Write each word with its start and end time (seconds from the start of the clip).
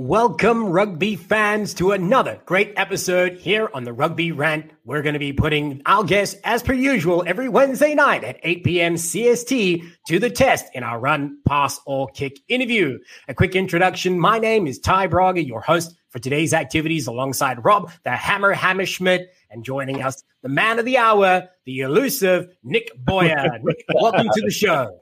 Welcome, 0.00 0.66
rugby 0.66 1.16
fans, 1.16 1.74
to 1.74 1.90
another 1.90 2.40
great 2.46 2.72
episode 2.76 3.32
here 3.32 3.68
on 3.74 3.82
the 3.82 3.92
Rugby 3.92 4.30
Rant. 4.30 4.70
We're 4.84 5.02
going 5.02 5.14
to 5.14 5.18
be 5.18 5.32
putting 5.32 5.82
our 5.86 6.04
guests, 6.04 6.38
as 6.44 6.62
per 6.62 6.72
usual, 6.72 7.24
every 7.26 7.48
Wednesday 7.48 7.96
night 7.96 8.22
at 8.22 8.38
8 8.44 8.62
p.m. 8.62 8.94
CST 8.94 9.82
to 10.06 10.20
the 10.20 10.30
test 10.30 10.66
in 10.72 10.84
our 10.84 11.00
run, 11.00 11.38
pass, 11.48 11.80
or 11.84 12.06
kick 12.10 12.38
interview. 12.46 13.00
A 13.26 13.34
quick 13.34 13.56
introduction 13.56 14.20
My 14.20 14.38
name 14.38 14.68
is 14.68 14.78
Ty 14.78 15.08
Braga, 15.08 15.42
your 15.42 15.60
host 15.60 15.96
for 16.10 16.20
today's 16.20 16.54
activities, 16.54 17.08
alongside 17.08 17.64
Rob, 17.64 17.90
the 18.04 18.12
Hammer 18.12 18.54
Hammerschmidt, 18.54 19.26
and 19.50 19.64
joining 19.64 20.00
us, 20.00 20.22
the 20.42 20.48
man 20.48 20.78
of 20.78 20.84
the 20.84 20.96
hour, 20.96 21.48
the 21.64 21.80
elusive 21.80 22.46
Nick 22.62 22.92
Boyer. 22.96 23.58
Nick, 23.64 23.84
welcome 23.92 24.28
to 24.32 24.42
the 24.42 24.52
show. 24.52 24.96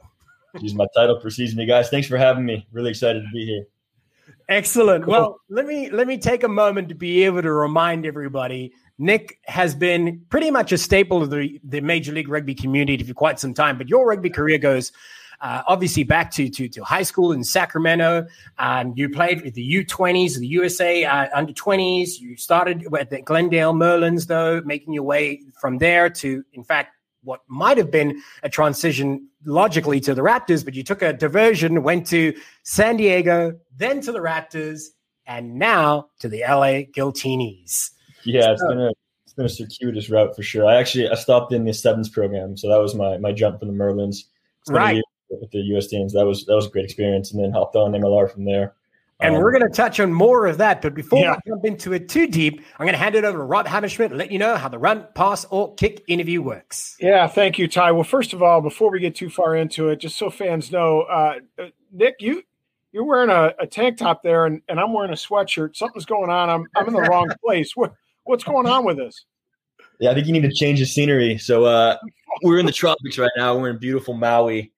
Use 0.58 0.74
my 0.74 0.86
title 0.96 1.20
precedes 1.20 1.54
me, 1.54 1.66
guys. 1.66 1.90
Thanks 1.90 2.08
for 2.08 2.16
having 2.16 2.46
me. 2.46 2.66
Really 2.72 2.88
excited 2.88 3.20
to 3.20 3.28
be 3.30 3.44
here. 3.44 3.66
Excellent. 4.48 5.04
Cool. 5.04 5.12
Well, 5.12 5.40
let 5.48 5.66
me 5.66 5.90
let 5.90 6.06
me 6.06 6.18
take 6.18 6.44
a 6.44 6.48
moment 6.48 6.88
to 6.90 6.94
be 6.94 7.24
able 7.24 7.42
to 7.42 7.52
remind 7.52 8.06
everybody. 8.06 8.72
Nick 8.98 9.40
has 9.46 9.74
been 9.74 10.22
pretty 10.30 10.50
much 10.50 10.72
a 10.72 10.78
staple 10.78 11.22
of 11.22 11.30
the, 11.30 11.60
the 11.64 11.80
Major 11.80 12.12
League 12.12 12.28
Rugby 12.28 12.54
community 12.54 13.04
for 13.04 13.12
quite 13.12 13.38
some 13.38 13.52
time, 13.52 13.76
but 13.76 13.88
your 13.88 14.06
rugby 14.06 14.30
career 14.30 14.56
goes 14.56 14.92
uh, 15.40 15.62
obviously 15.66 16.02
back 16.02 16.30
to, 16.30 16.48
to, 16.48 16.68
to 16.68 16.82
high 16.82 17.02
school 17.02 17.32
in 17.32 17.44
Sacramento. 17.44 18.26
Um, 18.58 18.94
you 18.96 19.08
played 19.08 19.42
with 19.42 19.54
the 19.54 19.84
U20s, 19.84 20.38
the 20.38 20.46
USA 20.46 21.04
uh, 21.04 21.28
under 21.34 21.52
20s. 21.52 22.18
You 22.18 22.36
started 22.36 22.86
at 22.98 23.10
the 23.10 23.22
Glendale 23.22 23.74
Merlins, 23.74 24.26
though, 24.26 24.62
making 24.64 24.94
your 24.94 25.02
way 25.02 25.42
from 25.60 25.78
there 25.78 26.08
to, 26.10 26.44
in 26.52 26.64
fact, 26.64 26.95
what 27.26 27.42
might 27.48 27.76
have 27.76 27.90
been 27.90 28.22
a 28.42 28.48
transition 28.48 29.28
logically 29.44 30.00
to 30.00 30.14
the 30.14 30.22
Raptors, 30.22 30.64
but 30.64 30.74
you 30.74 30.82
took 30.82 31.02
a 31.02 31.12
diversion, 31.12 31.82
went 31.82 32.06
to 32.08 32.34
San 32.62 32.96
Diego, 32.96 33.58
then 33.76 34.00
to 34.02 34.12
the 34.12 34.20
Raptors, 34.20 34.84
and 35.26 35.56
now 35.56 36.08
to 36.20 36.28
the 36.28 36.40
LA 36.40 36.86
Giltinis. 36.96 37.90
Yeah, 38.24 38.52
it's 38.52 38.62
so, 38.62 38.68
been 38.68 38.80
a 38.80 38.92
it's 39.24 39.34
been 39.34 39.46
a 39.46 39.48
circuitous 39.48 40.08
route 40.08 40.34
for 40.36 40.42
sure. 40.42 40.66
I 40.66 40.76
actually 40.76 41.08
I 41.08 41.14
stopped 41.14 41.52
in 41.52 41.64
the 41.64 41.74
sevens 41.74 42.08
program, 42.08 42.56
so 42.56 42.68
that 42.68 42.80
was 42.80 42.94
my 42.94 43.18
my 43.18 43.32
jump 43.32 43.58
from 43.58 43.68
the 43.68 43.74
Merlins. 43.74 44.18
Right. 44.68 45.02
With 45.28 45.50
the 45.50 45.58
US 45.76 45.88
teams, 45.88 46.12
that 46.12 46.24
was 46.24 46.46
that 46.46 46.54
was 46.54 46.66
a 46.66 46.70
great 46.70 46.84
experience, 46.84 47.32
and 47.32 47.42
then 47.42 47.50
hopped 47.50 47.74
on 47.74 47.92
MLR 47.92 48.30
from 48.30 48.44
there. 48.44 48.75
And 49.18 49.34
um, 49.34 49.42
we're 49.42 49.50
going 49.50 49.62
to 49.62 49.74
touch 49.74 49.98
on 49.98 50.12
more 50.12 50.46
of 50.46 50.58
that. 50.58 50.82
But 50.82 50.94
before 50.94 51.20
yeah. 51.20 51.36
we 51.44 51.50
jump 51.50 51.64
into 51.64 51.92
it 51.92 52.08
too 52.08 52.26
deep, 52.26 52.60
I'm 52.78 52.84
going 52.84 52.92
to 52.92 52.98
hand 52.98 53.14
it 53.14 53.24
over 53.24 53.38
to 53.38 53.44
Rob 53.44 53.66
Hammerschmidt 53.66 54.06
and 54.06 54.18
let 54.18 54.30
you 54.30 54.38
know 54.38 54.56
how 54.56 54.68
the 54.68 54.78
run, 54.78 55.06
pass, 55.14 55.46
or 55.46 55.74
kick 55.74 56.04
interview 56.06 56.42
works. 56.42 56.96
Yeah, 57.00 57.26
thank 57.26 57.58
you, 57.58 57.66
Ty. 57.66 57.92
Well, 57.92 58.04
first 58.04 58.32
of 58.34 58.42
all, 58.42 58.60
before 58.60 58.90
we 58.90 59.00
get 59.00 59.14
too 59.14 59.30
far 59.30 59.56
into 59.56 59.88
it, 59.88 60.00
just 60.00 60.16
so 60.16 60.28
fans 60.28 60.70
know, 60.70 61.02
uh, 61.02 61.38
Nick, 61.92 62.16
you 62.20 62.42
you're 62.92 63.04
wearing 63.04 63.28
a, 63.28 63.52
a, 63.58 63.66
tank 63.66 63.98
top 63.98 64.22
there, 64.22 64.46
and, 64.46 64.62
and 64.68 64.80
I'm 64.80 64.92
wearing 64.94 65.10
a 65.10 65.16
sweatshirt. 65.16 65.76
Something's 65.76 66.06
going 66.06 66.30
on. 66.30 66.48
I'm 66.48 66.66
I'm 66.74 66.86
in 66.88 66.94
the 66.94 67.02
wrong 67.02 67.28
place. 67.44 67.72
What 67.74 67.92
what's 68.24 68.42
going 68.42 68.66
on 68.66 68.84
with 68.84 68.96
this? 68.96 69.26
Yeah, 70.00 70.10
I 70.10 70.14
think 70.14 70.26
you 70.26 70.32
need 70.32 70.42
to 70.42 70.52
change 70.52 70.78
the 70.78 70.86
scenery. 70.86 71.36
So 71.36 71.64
uh, 71.64 71.96
we're 72.42 72.58
in 72.58 72.64
the 72.64 72.72
tropics 72.72 73.18
right 73.18 73.30
now. 73.36 73.58
We're 73.58 73.70
in 73.70 73.78
beautiful 73.78 74.14
Maui. 74.14 74.72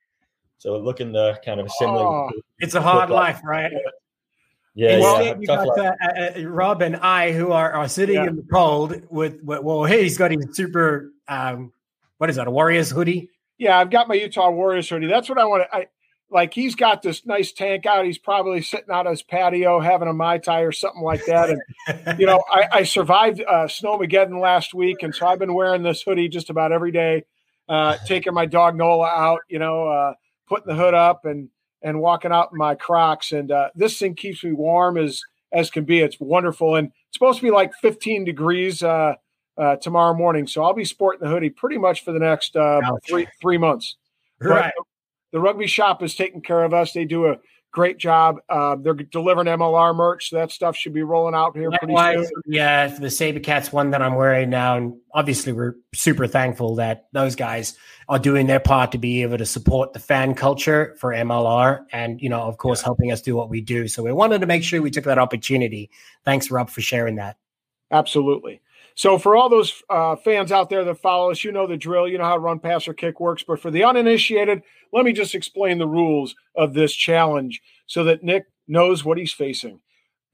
So 0.59 0.77
looking 0.79 1.13
to 1.13 1.39
kind 1.45 1.61
of 1.61 1.67
assimilate. 1.67 2.07
Oh, 2.07 2.31
it's 2.59 2.75
a 2.75 2.81
hard 2.81 3.11
life, 3.11 3.41
right? 3.45 3.73
Yeah, 4.79 5.01
well, 5.01 5.25
yeah. 5.25 5.35
you 5.37 5.47
got 5.49 5.77
uh, 5.77 5.93
uh, 6.39 6.49
Rob 6.49 6.83
and 6.83 6.95
I 6.95 7.33
who 7.33 7.51
are, 7.51 7.73
are 7.73 7.89
sitting 7.89 8.15
yeah. 8.15 8.29
in 8.29 8.37
the 8.37 8.45
cold 8.45 9.03
with, 9.11 9.41
well, 9.43 9.83
hey, 9.83 10.05
he's 10.05 10.17
got 10.17 10.31
his 10.31 10.47
super, 10.53 11.11
um, 11.27 11.73
what 12.19 12.31
is 12.31 12.37
that, 12.37 12.47
a 12.47 12.51
Warriors 12.53 12.89
hoodie? 12.89 13.29
Yeah, 13.59 13.77
I've 13.77 13.91
got 13.91 14.07
my 14.07 14.15
Utah 14.15 14.51
Warriors 14.51 14.89
hoodie. 14.89 15.09
That's 15.09 15.29
what 15.29 15.37
I 15.37 15.47
want 15.47 15.65
to. 15.65 15.77
I 15.77 15.87
like. 16.31 16.55
He's 16.55 16.77
got 16.77 17.03
this 17.03 17.27
nice 17.27 17.51
tank 17.51 17.87
out. 17.87 18.05
He's 18.05 18.19
probably 18.19 18.63
sitting 18.63 18.91
out 18.93 19.07
his 19.07 19.21
patio 19.21 19.81
having 19.81 20.07
a 20.07 20.13
mai 20.13 20.39
tai 20.39 20.61
or 20.61 20.71
something 20.71 21.03
like 21.03 21.27
that. 21.27 21.51
And 21.89 22.21
you 22.21 22.27
know, 22.27 22.41
I, 22.49 22.69
I 22.71 22.83
survived 22.85 23.41
uh, 23.41 23.65
snowmageddon 23.65 24.41
last 24.41 24.75
week, 24.75 25.03
and 25.03 25.13
so 25.13 25.27
I've 25.27 25.41
been 25.41 25.55
wearing 25.55 25.83
this 25.83 26.03
hoodie 26.03 26.29
just 26.29 26.51
about 26.51 26.71
every 26.71 26.93
day. 26.93 27.25
Uh, 27.69 27.97
taking 28.07 28.33
my 28.33 28.47
dog 28.47 28.77
Nola 28.77 29.09
out, 29.09 29.41
you 29.49 29.59
know, 29.59 29.89
uh, 29.89 30.15
putting 30.47 30.69
the 30.69 30.81
hood 30.81 30.95
up 30.95 31.25
and 31.25 31.49
and 31.83 32.01
walking 32.01 32.33
out 32.33 32.51
in 32.53 32.59
my 32.59 32.75
Crocs. 32.75 33.33
And 33.33 33.51
uh, 33.51 33.71
this 33.75 33.99
thing 33.99 34.15
keeps 34.15 34.43
me 34.43 34.53
warm 34.53 34.97
as 34.97 35.23
as 35.53 35.71
can 35.71 35.85
be. 35.85 36.01
It's 36.01 36.19
wonderful, 36.21 36.77
and 36.77 36.89
it's 36.89 37.15
supposed 37.15 37.39
to 37.39 37.45
be 37.45 37.51
like 37.51 37.73
15 37.75 38.25
degrees 38.25 38.83
uh, 38.83 39.15
uh, 39.57 39.77
tomorrow 39.77 40.15
morning. 40.15 40.47
So 40.47 40.63
I'll 40.63 40.75
be 40.75 40.85
sporting 40.85 41.27
the 41.27 41.33
hoodie 41.33 41.51
pretty 41.51 41.79
much 41.79 42.05
for 42.05 42.13
the 42.13 42.19
next 42.19 42.57
uh, 42.57 42.81
three 43.09 43.27
three 43.41 43.59
months. 43.59 43.97
Right. 44.41 44.73
But 44.77 44.85
the 45.33 45.41
rugby 45.41 45.67
shop 45.67 46.03
is 46.03 46.15
taking 46.15 46.41
care 46.41 46.65
of 46.65 46.73
us. 46.73 46.93
They 46.93 47.05
do 47.05 47.27
a 47.27 47.37
great 47.71 47.99
job. 47.99 48.37
Uh, 48.49 48.77
they're 48.77 48.95
delivering 48.95 49.47
MLR 49.47 49.95
merch, 49.95 50.31
so 50.31 50.37
that 50.37 50.51
stuff 50.51 50.77
should 50.77 50.93
be 50.93 51.03
rolling 51.03 51.35
out 51.35 51.57
here 51.57 51.71
pretty 51.71 51.95
soon. 51.97 52.27
Yeah, 52.47 52.89
the 52.89 53.07
Sabercats 53.07 53.73
one 53.73 53.91
that 53.91 54.03
I'm 54.03 54.15
wearing 54.15 54.51
now, 54.51 54.77
and 54.77 54.95
obviously 55.13 55.53
we're 55.53 55.77
super 55.95 56.27
thankful 56.27 56.77
that 56.77 57.07
those 57.13 57.35
guys 57.35 57.77
are 58.09 58.19
doing 58.19 58.47
their 58.47 58.61
part 58.61 58.93
to 58.93 58.99
be 58.99 59.23
able 59.23 59.39
to 59.39 59.47
support 59.47 59.93
the 59.93 59.99
fan 59.99 60.35
culture 60.35 60.97
for 60.99 61.13
MLR, 61.13 61.85
and 61.93 62.21
you 62.21 62.29
know, 62.29 62.43
of 62.43 62.59
course, 62.59 62.81
yeah. 62.81 62.87
helping 62.87 63.13
us 63.13 63.23
do 63.23 63.37
what 63.37 63.51
we 63.51 63.61
do. 63.61 63.89
So 63.89 64.03
we 64.03 64.13
wanted 64.13 64.41
to 64.41 64.47
make 64.47 64.63
sure 64.63 64.83
we 64.83 64.91
took 64.91 65.05
that 65.05 65.19
opportunity. 65.19 65.91
Thanks, 66.25 66.51
Rob, 66.51 66.71
for 66.71 66.81
sharing 66.81 67.17
that. 67.17 67.37
Absolutely. 67.91 68.61
So 68.99 69.17
for 69.17 69.37
all 69.37 69.49
those 69.49 69.81
uh, 69.89 70.17
fans 70.17 70.51
out 70.51 70.71
there 70.71 70.83
that 70.83 70.97
follow 70.97 71.31
us, 71.31 71.45
you 71.45 71.53
know 71.53 71.69
the 71.69 71.77
drill. 71.77 72.09
You 72.09 72.19
know 72.19 72.25
how 72.25 72.37
run, 72.37 72.59
pass, 72.59 72.89
or 72.89 72.95
kick 72.95 73.21
works. 73.21 73.45
But 73.45 73.61
for 73.61 73.71
the 73.71 73.85
uninitiated, 73.85 74.63
let 74.93 75.05
me 75.05 75.13
just 75.13 75.37
explain 75.37 75.79
the 75.79 75.87
rules 75.87 76.35
of 76.57 76.75
this 76.75 76.93
challenge 76.93 77.63
so 77.87 78.03
that 78.03 78.25
Nick 78.25 78.47
knows 78.67 79.05
what 79.05 79.17
he's 79.17 79.33
facing. 79.33 79.79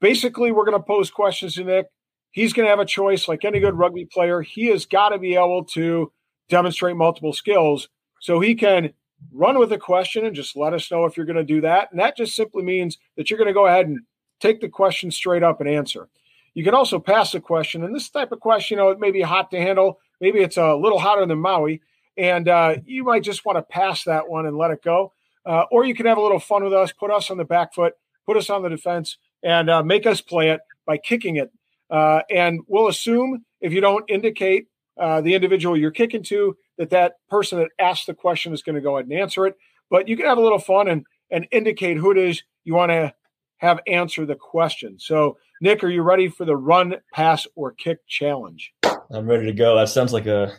Basically, 0.01 0.51
we're 0.51 0.65
going 0.65 0.79
to 0.79 0.83
pose 0.83 1.11
questions 1.11 1.53
to 1.53 1.63
Nick. 1.63 1.85
He's 2.31 2.53
going 2.53 2.65
to 2.65 2.71
have 2.71 2.79
a 2.79 2.85
choice, 2.85 3.27
like 3.27 3.45
any 3.45 3.59
good 3.59 3.77
rugby 3.77 4.05
player. 4.05 4.41
He 4.41 4.65
has 4.71 4.87
got 4.87 5.09
to 5.09 5.19
be 5.19 5.35
able 5.35 5.65
to 5.65 6.11
demonstrate 6.49 6.95
multiple 6.95 7.33
skills 7.33 7.87
so 8.19 8.39
he 8.39 8.55
can 8.55 8.93
run 9.31 9.59
with 9.59 9.71
a 9.73 9.77
question 9.77 10.25
and 10.25 10.35
just 10.35 10.57
let 10.57 10.73
us 10.73 10.89
know 10.89 11.05
if 11.05 11.17
you're 11.17 11.27
going 11.27 11.35
to 11.35 11.43
do 11.43 11.61
that. 11.61 11.91
And 11.91 11.99
that 11.99 12.17
just 12.17 12.35
simply 12.35 12.63
means 12.63 12.97
that 13.15 13.29
you're 13.29 13.37
going 13.37 13.45
to 13.45 13.53
go 13.53 13.67
ahead 13.67 13.85
and 13.85 13.99
take 14.39 14.59
the 14.59 14.69
question 14.69 15.11
straight 15.11 15.43
up 15.43 15.61
and 15.61 15.69
answer. 15.69 16.09
You 16.55 16.63
can 16.63 16.73
also 16.73 16.99
pass 16.99 17.35
a 17.35 17.39
question, 17.39 17.83
and 17.83 17.93
this 17.93 18.09
type 18.09 18.31
of 18.31 18.39
question, 18.39 18.77
you 18.77 18.83
know, 18.83 18.89
it 18.89 18.99
may 18.99 19.11
be 19.11 19.21
hot 19.21 19.51
to 19.51 19.61
handle. 19.61 19.99
Maybe 20.19 20.39
it's 20.39 20.57
a 20.57 20.75
little 20.75 20.99
hotter 20.99 21.25
than 21.25 21.39
Maui, 21.39 21.81
and 22.17 22.47
uh, 22.47 22.77
you 22.85 23.03
might 23.03 23.23
just 23.23 23.45
want 23.45 23.57
to 23.57 23.61
pass 23.61 24.05
that 24.05 24.29
one 24.29 24.45
and 24.45 24.57
let 24.57 24.71
it 24.71 24.81
go. 24.81 25.11
Uh, 25.45 25.65
or 25.69 25.85
you 25.85 25.93
can 25.93 26.05
have 26.05 26.17
a 26.17 26.21
little 26.21 26.39
fun 26.39 26.63
with 26.63 26.73
us, 26.73 26.91
put 26.91 27.11
us 27.11 27.29
on 27.29 27.37
the 27.37 27.43
back 27.43 27.73
foot, 27.73 27.93
put 28.25 28.37
us 28.37 28.49
on 28.49 28.63
the 28.63 28.69
defense, 28.69 29.17
and 29.43 29.69
uh, 29.69 29.83
make 29.83 30.07
us 30.07 30.21
play 30.21 30.49
it 30.49 30.61
by 30.87 30.97
kicking 30.97 31.35
it. 31.35 31.51
Uh, 31.89 32.21
and 32.31 32.61
we'll 32.67 32.87
assume 32.87 33.45
if 33.61 33.73
you 33.73 33.81
don't 33.81 34.09
indicate 34.09 34.67
uh, 34.97 35.21
the 35.21 35.35
individual 35.35 35.77
you're 35.77 35.91
kicking 35.91 36.23
to, 36.23 36.55
that 36.77 36.89
that 36.89 37.15
person 37.29 37.59
that 37.59 37.69
asked 37.77 38.07
the 38.07 38.13
question 38.13 38.53
is 38.53 38.63
going 38.63 38.75
to 38.75 38.81
go 38.81 38.97
ahead 38.97 39.07
and 39.07 39.19
answer 39.19 39.45
it. 39.45 39.55
But 39.89 40.07
you 40.07 40.17
can 40.17 40.25
have 40.25 40.37
a 40.37 40.41
little 40.41 40.59
fun 40.59 40.87
and 40.87 41.05
and 41.31 41.47
indicate 41.51 41.97
who 41.97 42.11
it 42.11 42.17
is 42.17 42.43
you 42.63 42.73
want 42.75 42.91
to 42.91 43.13
have 43.57 43.79
answer 43.87 44.25
the 44.25 44.35
question. 44.35 44.99
So 44.99 45.37
Nick, 45.61 45.83
are 45.83 45.89
you 45.89 46.01
ready 46.01 46.27
for 46.27 46.45
the 46.45 46.55
run, 46.55 46.95
pass, 47.13 47.47
or 47.55 47.71
kick 47.71 47.99
challenge? 48.07 48.73
I'm 49.11 49.27
ready 49.27 49.45
to 49.45 49.53
go. 49.53 49.75
That 49.77 49.89
sounds 49.89 50.11
like 50.11 50.25
a 50.25 50.53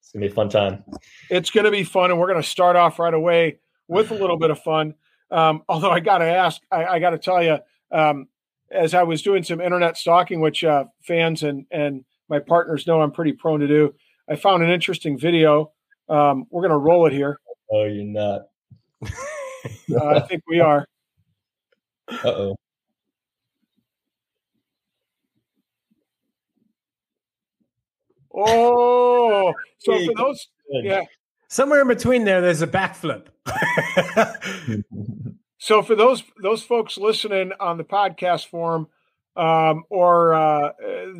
it's 0.00 0.12
gonna 0.12 0.26
be 0.26 0.32
a 0.32 0.34
fun 0.34 0.48
time. 0.48 0.84
It's 1.30 1.50
gonna 1.50 1.70
be 1.70 1.84
fun, 1.84 2.10
and 2.10 2.18
we're 2.18 2.28
gonna 2.28 2.42
start 2.42 2.76
off 2.76 2.98
right 2.98 3.12
away 3.12 3.58
with 3.88 4.10
a 4.10 4.14
little 4.14 4.38
bit 4.38 4.50
of 4.50 4.60
fun. 4.60 4.94
Um, 5.30 5.62
although 5.68 5.90
I 5.90 6.00
gotta 6.00 6.26
ask, 6.26 6.60
I, 6.70 6.84
I 6.84 6.98
gotta 7.00 7.18
tell 7.18 7.42
you, 7.42 7.58
um, 7.90 8.28
as 8.70 8.94
I 8.94 9.02
was 9.02 9.22
doing 9.22 9.42
some 9.42 9.60
internet 9.60 9.96
stalking, 9.96 10.40
which 10.40 10.64
uh, 10.64 10.84
fans 11.02 11.42
and 11.42 11.66
and 11.70 12.04
my 12.28 12.38
partners 12.38 12.86
know 12.86 13.02
I'm 13.02 13.12
pretty 13.12 13.32
prone 13.32 13.60
to 13.60 13.68
do, 13.68 13.94
I 14.28 14.36
found 14.36 14.62
an 14.62 14.70
interesting 14.70 15.18
video. 15.18 15.72
Um, 16.08 16.46
we're 16.50 16.62
gonna 16.62 16.78
roll 16.78 17.06
it 17.06 17.12
here. 17.12 17.38
Oh, 17.70 17.84
you're 17.84 18.04
not. 18.04 18.42
uh, 19.02 20.06
I 20.06 20.20
think 20.20 20.42
we 20.48 20.60
are. 20.60 20.86
Uh 22.06 22.28
oh. 22.28 22.56
Oh, 28.34 29.52
so 29.78 30.04
for 30.06 30.14
those, 30.16 30.48
yeah. 30.68 31.02
Somewhere 31.48 31.82
in 31.82 31.88
between 31.88 32.24
there, 32.24 32.40
there's 32.40 32.62
a 32.62 32.66
backflip. 32.66 33.26
so 35.58 35.82
for 35.82 35.94
those 35.94 36.24
those 36.42 36.62
folks 36.62 36.98
listening 36.98 37.52
on 37.60 37.78
the 37.78 37.84
podcast 37.84 38.46
form, 38.46 38.88
um, 39.36 39.84
or 39.88 40.34
uh, 40.34 40.72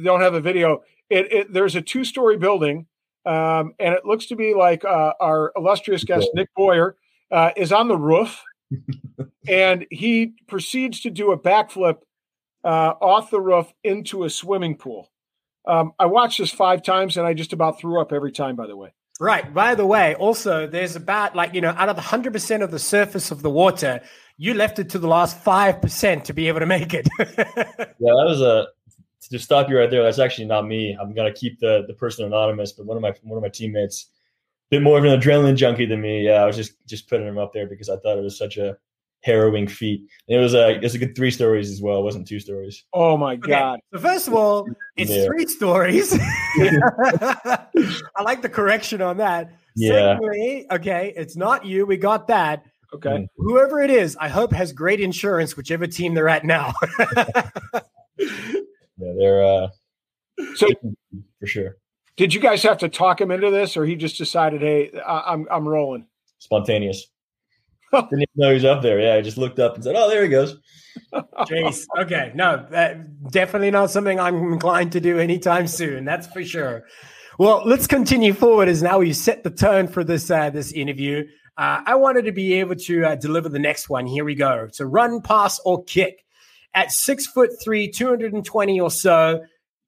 don't 0.03 0.23
have 0.23 0.35
a 0.35 0.41
video, 0.41 0.83
it, 1.09 1.33
it 1.33 1.53
there's 1.53 1.77
a 1.77 1.83
two 1.83 2.05
story 2.05 2.37
building, 2.37 2.87
um, 3.27 3.75
and 3.79 3.95
it 3.95 4.05
looks 4.05 4.27
to 4.27 4.37
be 4.37 4.55
like 4.55 4.85
uh, 4.85 5.13
our 5.21 5.53
illustrious 5.57 6.03
guest 6.03 6.29
Nick 6.35 6.49
Boyer 6.57 6.97
uh, 7.31 7.51
is 7.57 7.71
on 7.71 7.87
the 7.87 7.97
roof, 7.97 8.43
and 9.49 9.87
he 9.91 10.33
proceeds 10.49 11.01
to 11.03 11.11
do 11.11 11.31
a 11.31 11.39
backflip 11.39 11.99
uh, 12.65 12.95
off 13.01 13.31
the 13.31 13.41
roof 13.41 13.73
into 13.85 14.25
a 14.25 14.31
swimming 14.31 14.77
pool. 14.77 15.13
Um, 15.67 15.93
I 15.99 16.07
watched 16.07 16.39
this 16.39 16.51
five 16.51 16.83
times 16.83 17.17
and 17.17 17.27
I 17.27 17.35
just 17.35 17.53
about 17.53 17.81
threw 17.81 18.01
up 18.01 18.13
every 18.13 18.33
time. 18.33 18.57
By 18.57 18.67
the 18.67 18.77
way, 18.77 18.93
Right. 19.21 19.53
By 19.55 19.77
the 19.77 19.87
way, 19.87 20.17
also 20.17 20.67
there's 20.67 20.97
about 20.97 21.37
like 21.37 21.55
you 21.55 21.61
know 21.61 21.71
out 21.77 21.89
of 21.89 21.97
the 21.97 22.03
hundred 22.03 22.33
percent 22.33 22.63
of 22.63 22.71
the 22.71 22.81
surface 22.81 23.31
of 23.31 23.43
the 23.43 23.51
water, 23.51 24.01
you 24.37 24.55
left 24.55 24.79
it 24.81 24.89
to 24.91 24.99
the 24.99 25.07
last 25.07 25.39
five 25.39 25.81
percent 25.81 26.25
to 26.25 26.33
be 26.33 26.49
able 26.49 26.61
to 26.61 26.67
make 26.67 26.93
it. 26.95 27.09
yeah, 27.19 27.25
that 27.27 27.95
was 28.01 28.41
a 28.41 28.67
to 29.31 29.39
stop 29.39 29.71
you 29.71 29.79
right 29.79 29.91
there. 29.91 30.03
That's 30.03 30.19
actually 30.19 30.47
not 30.47 30.67
me. 30.67 30.97
I'm 31.01 31.15
gonna 31.15 31.33
keep 31.33 31.61
the 31.61 31.85
the 31.87 31.95
person 31.95 32.25
anonymous, 32.25 32.73
but 32.73 32.87
one 32.87 32.97
of 32.97 33.03
my 33.03 33.15
one 33.23 33.37
of 33.37 33.43
my 33.43 33.49
teammates, 33.49 34.11
a 34.69 34.77
bit 34.77 34.83
more 34.83 34.99
of 34.99 35.05
an 35.05 35.19
adrenaline 35.19 35.57
junkie 35.57 35.87
than 35.87 36.01
me. 36.01 36.27
Yeah, 36.27 36.43
I 36.43 36.47
was 36.47 36.57
just 36.57 36.73
just 36.87 37.09
putting 37.09 37.27
him 37.27 37.39
up 37.39 37.53
there 37.53 37.69
because 37.69 37.89
I 37.89 37.97
thought 37.99 38.19
it 38.19 38.25
was 38.25 38.37
such 38.37 38.57
a 38.57 38.77
harrowing 39.25 39.67
feat. 39.67 40.07
it 40.29 40.37
was 40.37 40.55
a 40.55 40.79
it's 40.85 40.95
a 40.95 40.99
good 40.99 41.17
three 41.17 41.31
stories 41.31 41.71
as 41.71 41.81
well. 41.81 41.99
It 41.99 42.03
wasn't 42.03 42.29
two 42.29 42.39
stories. 42.39 42.85
Oh 42.93 43.17
my 43.17 43.37
god! 43.37 43.81
So 43.93 43.99
first 43.99 44.29
of 44.29 44.35
all, 44.35 44.69
it's 44.97 45.11
yeah. 45.11 45.27
three 45.27 45.47
stories. 45.47 46.13
I 46.21 48.23
like 48.23 48.43
the 48.43 48.51
correction 48.51 49.03
on 49.03 49.17
that. 49.17 49.51
Yeah. 49.77 50.17
Secondly, 50.17 50.67
okay, 50.71 51.13
it's 51.17 51.37
not 51.37 51.65
you. 51.65 51.87
We 51.87 51.97
got 51.97 52.29
that. 52.29 52.65
Okay. 52.95 53.11
Mm. 53.11 53.27
Whoever 53.37 53.83
it 53.83 53.91
is, 53.91 54.17
I 54.21 54.29
hope 54.29 54.53
has 54.53 54.73
great 54.73 55.01
insurance, 55.01 55.57
whichever 55.57 55.87
team 55.87 56.15
they're 56.15 56.29
at 56.29 56.45
now. 56.45 56.75
yeah, 58.19 58.29
they're 58.99 59.43
uh 59.43 59.69
so 60.55 60.69
for 61.41 61.47
sure. 61.47 61.77
Did 62.17 62.33
you 62.33 62.41
guys 62.41 62.63
have 62.63 62.79
to 62.79 62.89
talk 62.89 63.21
him 63.21 63.33
into 63.33 63.51
this, 63.51 63.77
or 63.77 63.85
he 63.85 63.97
just 63.97 64.19
decided, 64.19 64.61
"Hey, 64.61 64.93
I'm 65.05 65.49
I'm 65.51 65.67
rolling"? 65.67 66.07
Spontaneous. 66.39 67.07
Didn't 68.11 68.23
even 68.23 68.27
know 68.37 68.49
he 68.49 68.55
was 68.55 68.65
up 68.65 68.83
there. 68.83 69.01
Yeah, 69.01 69.15
I 69.15 69.21
just 69.23 69.39
looked 69.39 69.59
up 69.59 69.75
and 69.75 69.85
said, 69.85 69.95
"Oh, 69.97 70.09
there 70.09 70.23
he 70.23 70.29
goes." 70.29 70.57
Jeez. 71.13 71.87
Okay. 71.99 72.33
No, 72.35 72.67
definitely 73.31 73.71
not 73.71 73.91
something 73.91 74.19
I'm 74.19 74.53
inclined 74.53 74.93
to 74.93 75.01
do 75.01 75.19
anytime 75.19 75.67
soon. 75.67 76.05
That's 76.05 76.27
for 76.27 76.45
sure. 76.45 76.85
Well, 77.39 77.63
let's 77.67 77.87
continue 77.87 78.33
forward 78.33 78.69
as 78.69 78.83
now 78.83 78.99
we 78.99 79.13
set 79.13 79.43
the 79.43 79.51
tone 79.51 79.89
for 79.89 80.05
this 80.05 80.31
uh, 80.31 80.51
this 80.51 80.73
interview. 80.73 81.25
Uh, 81.57 81.83
I 81.87 81.95
wanted 81.97 82.25
to 82.25 82.33
be 82.33 82.55
able 82.55 82.75
to 82.77 83.05
uh, 83.05 83.15
deliver 83.15 83.49
the 83.49 83.59
next 83.59 83.89
one. 83.89 84.07
Here 84.07 84.25
we 84.25 84.35
go. 84.35 84.69
So 84.73 84.85
run, 84.85 85.21
pass, 85.21 85.61
or 85.65 85.85
kick. 85.85 86.25
At 86.75 86.91
six 86.91 87.27
foot 87.27 87.51
three, 87.63 87.89
220 87.91 88.81
or 88.81 88.91
so, 88.91 89.43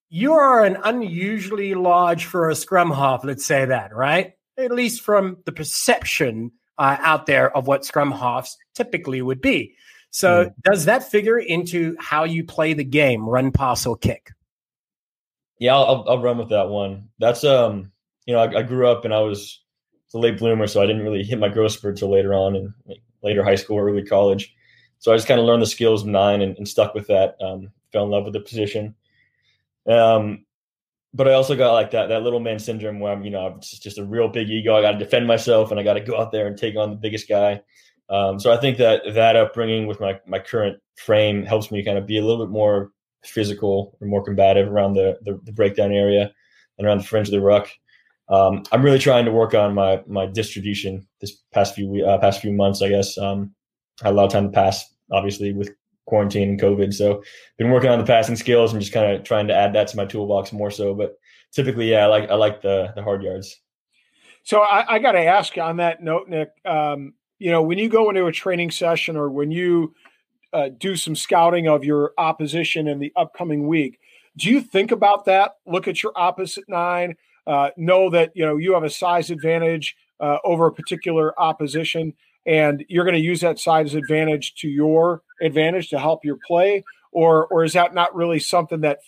you 0.08 0.34
are 0.34 0.64
an 0.64 0.76
unusually 0.84 1.74
large 1.74 2.24
for 2.24 2.48
a 2.48 2.54
scrum 2.54 2.92
half. 2.92 3.24
Let's 3.24 3.44
say 3.44 3.64
that, 3.64 3.94
right? 3.94 4.34
At 4.56 4.70
least 4.70 5.02
from 5.02 5.38
the 5.44 5.52
perception 5.52 6.52
uh, 6.78 6.96
out 7.00 7.26
there 7.26 7.54
of 7.56 7.66
what 7.66 7.84
scrum 7.84 8.12
halves 8.12 8.56
typically 8.74 9.22
would 9.22 9.40
be. 9.40 9.74
So, 10.10 10.46
mm. 10.46 10.54
does 10.62 10.84
that 10.86 11.10
figure 11.10 11.38
into 11.38 11.96
how 11.98 12.24
you 12.24 12.44
play 12.44 12.72
the 12.72 12.84
game, 12.84 13.28
run, 13.28 13.52
pass, 13.52 13.86
or 13.86 13.96
kick? 13.96 14.30
Yeah, 15.58 15.74
I'll, 15.74 16.04
I'll 16.08 16.22
run 16.22 16.38
with 16.38 16.50
that 16.50 16.68
one. 16.68 17.08
That's 17.18 17.44
um, 17.44 17.92
you 18.26 18.34
know, 18.34 18.40
I, 18.40 18.58
I 18.58 18.62
grew 18.62 18.88
up 18.88 19.04
and 19.04 19.14
I 19.14 19.20
was 19.20 19.60
a 20.14 20.18
late 20.18 20.38
bloomer, 20.38 20.66
so 20.66 20.82
I 20.82 20.86
didn't 20.86 21.02
really 21.02 21.22
hit 21.22 21.38
my 21.38 21.48
growth 21.48 21.72
spurt 21.72 21.98
till 21.98 22.10
later 22.10 22.32
on 22.32 22.56
in 22.56 22.74
like, 22.86 23.02
later 23.22 23.44
high 23.44 23.54
school 23.54 23.76
or 23.76 23.88
early 23.88 24.04
college. 24.04 24.54
So 24.98 25.12
I 25.12 25.16
just 25.16 25.28
kind 25.28 25.38
of 25.38 25.46
learned 25.46 25.62
the 25.62 25.66
skills 25.66 26.02
of 26.02 26.08
nine 26.08 26.40
and, 26.40 26.56
and 26.56 26.66
stuck 26.66 26.94
with 26.94 27.06
that. 27.08 27.36
Um, 27.40 27.70
fell 27.92 28.04
in 28.04 28.10
love 28.10 28.24
with 28.24 28.32
the 28.32 28.40
position. 28.40 28.94
Um, 29.86 30.45
but 31.16 31.26
I 31.26 31.32
also 31.32 31.56
got 31.56 31.72
like 31.72 31.90
that 31.92 32.08
that 32.08 32.22
little 32.22 32.40
man 32.40 32.58
syndrome 32.58 33.00
where 33.00 33.12
I'm, 33.12 33.24
you 33.24 33.30
know, 33.30 33.54
it's 33.56 33.78
just 33.78 33.98
a 33.98 34.04
real 34.04 34.28
big 34.28 34.50
ego. 34.50 34.76
I 34.76 34.82
got 34.82 34.92
to 34.92 34.98
defend 34.98 35.26
myself 35.26 35.70
and 35.70 35.80
I 35.80 35.82
got 35.82 35.94
to 35.94 36.00
go 36.00 36.20
out 36.20 36.30
there 36.30 36.46
and 36.46 36.56
take 36.56 36.76
on 36.76 36.90
the 36.90 36.96
biggest 36.96 37.26
guy. 37.26 37.62
Um, 38.10 38.38
so 38.38 38.52
I 38.52 38.58
think 38.58 38.76
that 38.78 39.02
that 39.14 39.34
upbringing 39.34 39.86
with 39.86 39.98
my 39.98 40.20
my 40.26 40.38
current 40.38 40.78
frame 40.96 41.44
helps 41.44 41.70
me 41.70 41.82
kind 41.82 41.96
of 41.96 42.06
be 42.06 42.18
a 42.18 42.24
little 42.24 42.44
bit 42.44 42.52
more 42.52 42.92
physical 43.24 43.96
or 44.00 44.06
more 44.06 44.22
combative 44.22 44.68
around 44.68 44.92
the 44.92 45.16
the, 45.22 45.40
the 45.44 45.52
breakdown 45.52 45.90
area 45.90 46.30
and 46.76 46.86
around 46.86 46.98
the 46.98 47.04
fringe 47.04 47.28
of 47.28 47.32
the 47.32 47.40
ruck. 47.40 47.70
Um, 48.28 48.64
I'm 48.70 48.82
really 48.82 48.98
trying 48.98 49.24
to 49.24 49.32
work 49.32 49.54
on 49.54 49.74
my 49.74 50.02
my 50.06 50.26
distribution 50.26 51.06
this 51.22 51.32
past 51.52 51.74
few 51.74 52.04
uh, 52.04 52.18
past 52.18 52.42
few 52.42 52.52
months. 52.52 52.82
I 52.82 52.90
guess 52.90 53.16
um, 53.16 53.54
had 54.02 54.12
a 54.12 54.16
lot 54.16 54.26
of 54.26 54.32
time 54.32 54.52
to 54.52 54.52
pass, 54.52 54.84
obviously 55.10 55.54
with 55.54 55.70
quarantine 56.06 56.50
and 56.50 56.60
COVID. 56.60 56.94
So 56.94 57.22
been 57.58 57.70
working 57.70 57.90
on 57.90 57.98
the 57.98 58.04
passing 58.04 58.36
skills 58.36 58.72
and 58.72 58.80
just 58.80 58.92
kind 58.92 59.12
of 59.12 59.24
trying 59.24 59.48
to 59.48 59.54
add 59.54 59.74
that 59.74 59.88
to 59.88 59.96
my 59.96 60.06
toolbox 60.06 60.52
more 60.52 60.70
so. 60.70 60.94
But 60.94 61.18
typically, 61.52 61.90
yeah, 61.90 62.04
I 62.04 62.06
like 62.06 62.30
I 62.30 62.34
like 62.34 62.62
the 62.62 62.92
the 62.96 63.02
hard 63.02 63.22
yards. 63.22 63.60
So 64.44 64.60
I, 64.60 64.94
I 64.94 64.98
got 65.00 65.12
to 65.12 65.24
ask 65.24 65.58
on 65.58 65.78
that 65.78 66.02
note, 66.02 66.28
Nick. 66.28 66.50
Um, 66.64 67.14
you 67.38 67.50
know, 67.50 67.62
when 67.62 67.78
you 67.78 67.88
go 67.88 68.08
into 68.08 68.26
a 68.26 68.32
training 68.32 68.70
session 68.70 69.16
or 69.16 69.28
when 69.28 69.50
you 69.50 69.94
uh, 70.52 70.70
do 70.78 70.96
some 70.96 71.16
scouting 71.16 71.68
of 71.68 71.84
your 71.84 72.12
opposition 72.16 72.86
in 72.86 72.98
the 72.98 73.12
upcoming 73.16 73.66
week, 73.66 73.98
do 74.36 74.48
you 74.48 74.60
think 74.60 74.92
about 74.92 75.24
that? 75.24 75.56
Look 75.66 75.88
at 75.88 76.02
your 76.02 76.12
opposite 76.14 76.64
nine. 76.68 77.16
Uh, 77.46 77.70
know 77.76 78.10
that 78.10 78.32
you 78.34 78.44
know 78.44 78.56
you 78.56 78.74
have 78.74 78.84
a 78.84 78.90
size 78.90 79.30
advantage 79.30 79.96
uh, 80.20 80.38
over 80.44 80.66
a 80.66 80.72
particular 80.72 81.38
opposition, 81.40 82.12
and 82.46 82.84
you're 82.88 83.04
going 83.04 83.14
to 83.14 83.20
use 83.20 83.40
that 83.40 83.58
size 83.58 83.94
advantage 83.94 84.54
to 84.56 84.68
your 84.68 85.22
advantage 85.40 85.90
to 85.90 85.98
help 85.98 86.24
your 86.24 86.38
play, 86.46 86.84
or 87.12 87.46
or 87.46 87.64
is 87.64 87.72
that 87.74 87.94
not 87.94 88.14
really 88.14 88.38
something 88.38 88.80
that 88.80 88.98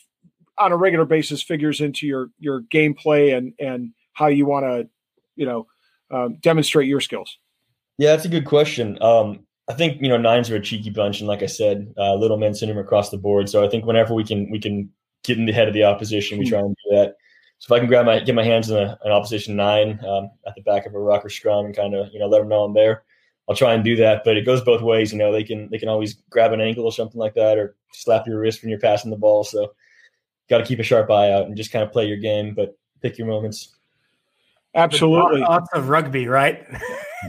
on 0.56 0.72
a 0.72 0.76
regular 0.76 1.04
basis 1.04 1.42
figures 1.42 1.80
into 1.80 2.06
your 2.06 2.30
your 2.38 2.62
gameplay 2.62 3.36
and 3.36 3.52
and 3.58 3.92
how 4.12 4.26
you 4.26 4.46
want 4.46 4.64
to 4.64 4.88
you 5.36 5.46
know 5.46 5.66
um, 6.10 6.36
demonstrate 6.40 6.88
your 6.88 7.00
skills? 7.00 7.38
Yeah, 7.98 8.10
that's 8.10 8.24
a 8.24 8.30
good 8.30 8.46
question. 8.46 9.00
Um, 9.02 9.40
I 9.68 9.74
think 9.74 10.00
you 10.00 10.08
know 10.08 10.16
nines 10.16 10.50
are 10.50 10.56
a 10.56 10.60
cheeky 10.60 10.90
bunch, 10.90 11.20
and 11.20 11.28
like 11.28 11.42
I 11.42 11.46
said, 11.46 11.92
uh, 11.98 12.14
little 12.14 12.38
man 12.38 12.54
syndrome 12.54 12.78
across 12.78 13.10
the 13.10 13.18
board. 13.18 13.48
So 13.48 13.64
I 13.64 13.68
think 13.68 13.84
whenever 13.84 14.14
we 14.14 14.24
can 14.24 14.50
we 14.50 14.58
can 14.58 14.90
get 15.24 15.38
in 15.38 15.46
the 15.46 15.52
head 15.52 15.68
of 15.68 15.74
the 15.74 15.84
opposition, 15.84 16.38
we 16.38 16.48
try 16.48 16.60
and 16.60 16.76
do 16.84 16.96
that. 16.96 17.14
So 17.58 17.74
if 17.74 17.76
I 17.76 17.80
can 17.80 17.88
grab 17.88 18.06
my 18.06 18.20
get 18.20 18.34
my 18.34 18.44
hands 18.44 18.70
in 18.70 18.76
a, 18.76 18.98
an 19.04 19.12
opposition 19.12 19.56
nine 19.56 20.00
um, 20.06 20.30
at 20.46 20.54
the 20.54 20.62
back 20.62 20.86
of 20.86 20.94
a 20.94 20.98
ruck 20.98 21.24
or 21.24 21.28
scrum 21.28 21.66
and 21.66 21.76
kind 21.76 21.94
of 21.94 22.08
you 22.12 22.18
know 22.18 22.28
let 22.28 22.38
them 22.38 22.48
know 22.48 22.64
I'm 22.64 22.74
there, 22.74 23.02
I'll 23.48 23.56
try 23.56 23.74
and 23.74 23.82
do 23.82 23.96
that. 23.96 24.22
But 24.24 24.36
it 24.36 24.44
goes 24.44 24.60
both 24.60 24.82
ways. 24.82 25.12
You 25.12 25.18
know, 25.18 25.32
they 25.32 25.44
can 25.44 25.68
they 25.70 25.78
can 25.78 25.88
always 25.88 26.14
grab 26.30 26.52
an 26.52 26.60
ankle 26.60 26.84
or 26.84 26.92
something 26.92 27.18
like 27.18 27.34
that, 27.34 27.58
or 27.58 27.76
slap 27.92 28.26
your 28.26 28.40
wrist 28.40 28.62
when 28.62 28.70
you're 28.70 28.80
passing 28.80 29.10
the 29.10 29.16
ball. 29.16 29.44
So 29.44 29.72
got 30.48 30.58
to 30.58 30.64
keep 30.64 30.78
a 30.78 30.82
sharp 30.82 31.10
eye 31.10 31.32
out 31.32 31.46
and 31.46 31.56
just 31.56 31.72
kind 31.72 31.84
of 31.84 31.92
play 31.92 32.06
your 32.06 32.16
game, 32.16 32.54
but 32.54 32.76
pick 33.02 33.18
your 33.18 33.26
moments. 33.26 33.74
Absolutely, 34.74 35.40
lots 35.40 35.68
of 35.72 35.88
rugby, 35.88 36.26
right? 36.26 36.64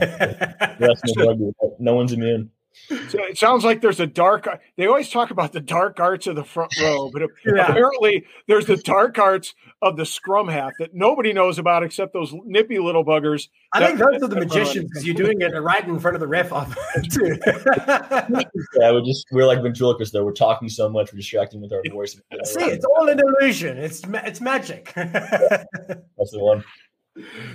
rugby, 0.00 1.52
no 1.78 1.94
one's 1.94 2.12
immune. 2.12 2.50
So 2.88 3.22
it 3.24 3.36
sounds 3.36 3.64
like 3.64 3.80
there's 3.80 4.00
a 4.00 4.06
dark. 4.06 4.48
They 4.76 4.86
always 4.86 5.10
talk 5.10 5.30
about 5.30 5.52
the 5.52 5.60
dark 5.60 5.98
arts 6.00 6.26
of 6.26 6.36
the 6.36 6.44
front 6.44 6.72
row, 6.80 7.10
but 7.12 7.22
yeah. 7.44 7.66
apparently 7.66 8.24
there's 8.46 8.66
the 8.66 8.76
dark 8.76 9.18
arts 9.18 9.54
of 9.82 9.96
the 9.96 10.06
scrum 10.06 10.48
half 10.48 10.72
that 10.78 10.94
nobody 10.94 11.32
knows 11.32 11.58
about 11.58 11.82
except 11.82 12.12
those 12.12 12.34
nippy 12.44 12.78
little 12.78 13.04
buggers. 13.04 13.48
I 13.72 13.86
think 13.86 13.98
those 13.98 14.22
are 14.22 14.28
the 14.28 14.36
magicians 14.36 14.88
because 14.90 15.06
you're 15.06 15.14
doing 15.14 15.40
it 15.40 15.48
right 15.56 15.86
in 15.86 15.98
front 15.98 16.16
of 16.16 16.20
the 16.20 16.26
ref. 16.26 16.52
Off 16.52 16.76
yeah, 17.20 18.92
we're 18.92 19.04
just 19.04 19.26
we're 19.30 19.46
like 19.46 19.62
ventriloquists 19.62 20.12
though. 20.12 20.24
We're 20.24 20.32
talking 20.32 20.68
so 20.68 20.88
much, 20.88 21.12
we're 21.12 21.18
distracting 21.18 21.60
with 21.60 21.72
our 21.72 21.82
voice. 21.90 22.14
See, 22.44 22.64
it's 22.64 22.84
all 22.84 23.08
an 23.08 23.20
illusion. 23.20 23.78
It's 23.78 24.02
it's 24.06 24.40
magic. 24.40 24.92
yeah, 24.96 25.10
that's 26.18 26.30
the 26.30 26.38
one. 26.38 26.64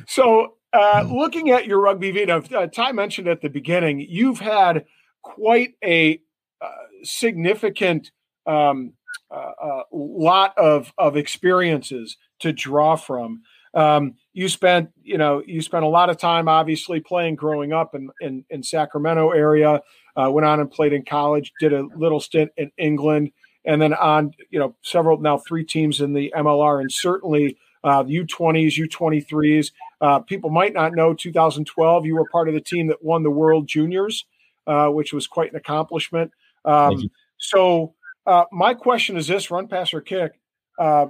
So, 0.08 0.56
uh, 0.74 1.06
looking 1.10 1.50
at 1.52 1.66
your 1.66 1.80
rugby 1.80 2.12
video, 2.12 2.42
uh, 2.54 2.68
Ty 2.68 2.92
mentioned 2.92 3.28
at 3.28 3.42
the 3.42 3.50
beginning, 3.50 4.06
you've 4.08 4.40
had 4.40 4.86
quite 5.26 5.74
a 5.84 6.22
uh, 6.62 6.68
significant 7.04 8.12
um, 8.46 8.94
uh, 9.32 9.52
uh, 9.62 9.84
lot 9.92 10.56
of 10.58 10.94
of 10.98 11.18
experiences 11.18 12.18
to 12.40 12.54
draw 12.54 12.96
from. 12.96 13.42
Um, 13.74 14.14
you 14.34 14.48
spent, 14.48 14.92
you 15.02 15.18
know, 15.18 15.42
you 15.46 15.62
spent 15.62 15.84
a 15.84 15.90
lot 15.90 16.10
of 16.10 16.18
time 16.18 16.48
obviously 16.48 17.00
playing 17.00 17.36
growing 17.36 17.74
up 17.74 17.96
in 17.96 18.10
in, 18.22 18.46
in 18.50 18.64
Sacramento 18.64 19.32
area. 19.32 19.82
Uh, 20.16 20.30
went 20.32 20.46
on 20.46 20.60
and 20.60 20.72
played 20.72 20.94
in 20.94 21.04
college. 21.04 21.52
Did 21.60 21.74
a 21.74 21.88
little 21.96 22.20
stint 22.20 22.52
in 22.56 22.72
England, 22.78 23.32
and 23.66 23.82
then 23.82 23.94
on, 23.94 24.32
you 24.52 24.60
know, 24.60 24.76
several 24.84 25.20
now 25.20 25.40
three 25.40 25.66
teams 25.66 26.02
in 26.02 26.14
the 26.14 26.32
MLR, 26.38 26.80
and 26.80 26.92
certainly 26.92 27.58
uh, 27.84 28.04
U20s, 28.04 28.78
U23s. 28.78 29.72
Uh, 30.02 30.20
people 30.20 30.50
might 30.50 30.74
not 30.74 30.94
know 30.94 31.14
2012, 31.14 32.06
you 32.06 32.16
were 32.16 32.28
part 32.32 32.48
of 32.48 32.54
the 32.54 32.62
team 32.62 32.88
that 32.88 33.04
won 33.04 33.24
the 33.24 33.32
World 33.32 33.68
Juniors 33.68 34.26
uh, 34.68 34.88
which 34.88 35.14
was 35.14 35.28
quite 35.28 35.52
an 35.52 35.58
accomplishment. 35.58 36.32
Um, 36.64 37.10
so, 37.38 37.94
uh, 38.26 38.46
my 38.52 38.74
question 38.74 39.18
is 39.18 39.28
this 39.28 39.52
run, 39.52 39.68
pass, 39.68 39.94
or 39.94 40.02
kick. 40.02 40.40
Uh, 40.80 41.08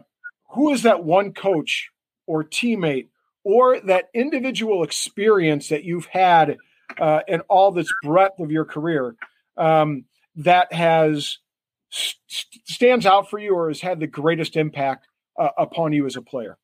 who 0.50 0.72
is 0.72 0.84
that 0.84 1.04
one 1.04 1.34
coach 1.34 1.90
or 2.28 2.44
teammate 2.44 3.08
or 3.44 3.80
that 3.82 4.10
individual 4.14 4.84
experience 4.84 5.70
that 5.70 5.84
you've 5.84 6.08
had 6.08 6.58
uh, 7.00 7.22
in 7.28 7.42
all 7.42 7.72
this 7.72 7.88
breadth 8.04 8.40
of 8.40 8.52
your 8.52 8.66
career 8.66 9.16
um, 9.58 10.06
that 10.36 10.72
has 10.74 11.38
st- 11.90 12.18
stands 12.66 13.06
out 13.06 13.30
for 13.30 13.40
you 13.40 13.54
or 13.54 13.68
has 13.70 13.82
had 13.82 14.00
the 14.00 14.08
greatest 14.08 14.56
impact 14.56 15.08
uh, 15.40 15.50
upon 15.58 15.94
you 15.94 16.06
as 16.06 16.16
a 16.16 16.22
player? 16.22 16.58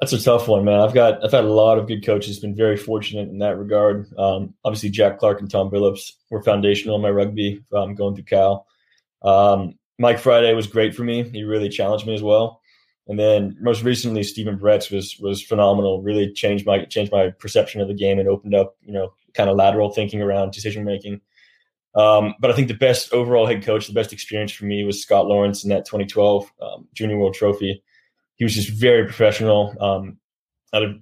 That's 0.00 0.14
a 0.14 0.22
tough 0.22 0.48
one, 0.48 0.64
man. 0.64 0.80
I've 0.80 0.94
got 0.94 1.22
I've 1.22 1.32
had 1.32 1.44
a 1.44 1.52
lot 1.52 1.78
of 1.78 1.86
good 1.86 2.04
coaches. 2.04 2.38
Been 2.38 2.56
very 2.56 2.78
fortunate 2.78 3.28
in 3.28 3.38
that 3.38 3.58
regard. 3.58 4.06
Um, 4.16 4.54
obviously, 4.64 4.88
Jack 4.88 5.18
Clark 5.18 5.40
and 5.40 5.50
Tom 5.50 5.70
Billups 5.70 6.12
were 6.30 6.42
foundational 6.42 6.96
in 6.96 7.02
my 7.02 7.10
rugby 7.10 7.62
um, 7.74 7.94
going 7.94 8.14
through 8.14 8.24
Cal. 8.24 8.66
Um, 9.22 9.78
Mike 9.98 10.18
Friday 10.18 10.54
was 10.54 10.66
great 10.66 10.94
for 10.94 11.04
me. 11.04 11.28
He 11.28 11.42
really 11.42 11.68
challenged 11.68 12.06
me 12.06 12.14
as 12.14 12.22
well. 12.22 12.62
And 13.08 13.18
then 13.18 13.56
most 13.60 13.82
recently, 13.82 14.22
Stephen 14.22 14.58
Bretz 14.58 14.90
was 14.90 15.18
was 15.18 15.42
phenomenal. 15.42 16.00
Really 16.00 16.32
changed 16.32 16.64
my 16.64 16.84
changed 16.86 17.12
my 17.12 17.30
perception 17.38 17.82
of 17.82 17.88
the 17.88 17.94
game 17.94 18.18
and 18.18 18.28
opened 18.28 18.54
up, 18.54 18.76
you 18.80 18.94
know, 18.94 19.12
kind 19.34 19.50
of 19.50 19.56
lateral 19.56 19.90
thinking 19.90 20.22
around 20.22 20.52
decision 20.52 20.84
making. 20.84 21.20
Um, 21.94 22.34
but 22.40 22.50
I 22.50 22.54
think 22.54 22.68
the 22.68 22.74
best 22.74 23.12
overall 23.12 23.46
head 23.46 23.64
coach, 23.64 23.86
the 23.86 23.92
best 23.92 24.12
experience 24.12 24.52
for 24.52 24.64
me 24.64 24.84
was 24.84 25.02
Scott 25.02 25.26
Lawrence 25.26 25.64
in 25.64 25.70
that 25.70 25.84
2012 25.84 26.50
um, 26.62 26.88
Junior 26.94 27.18
World 27.18 27.34
Trophy. 27.34 27.82
He 28.40 28.44
was 28.44 28.54
just 28.54 28.70
very 28.70 29.04
professional. 29.04 29.76
Um, 29.80 30.16
at 30.72 30.82
a 30.82 30.94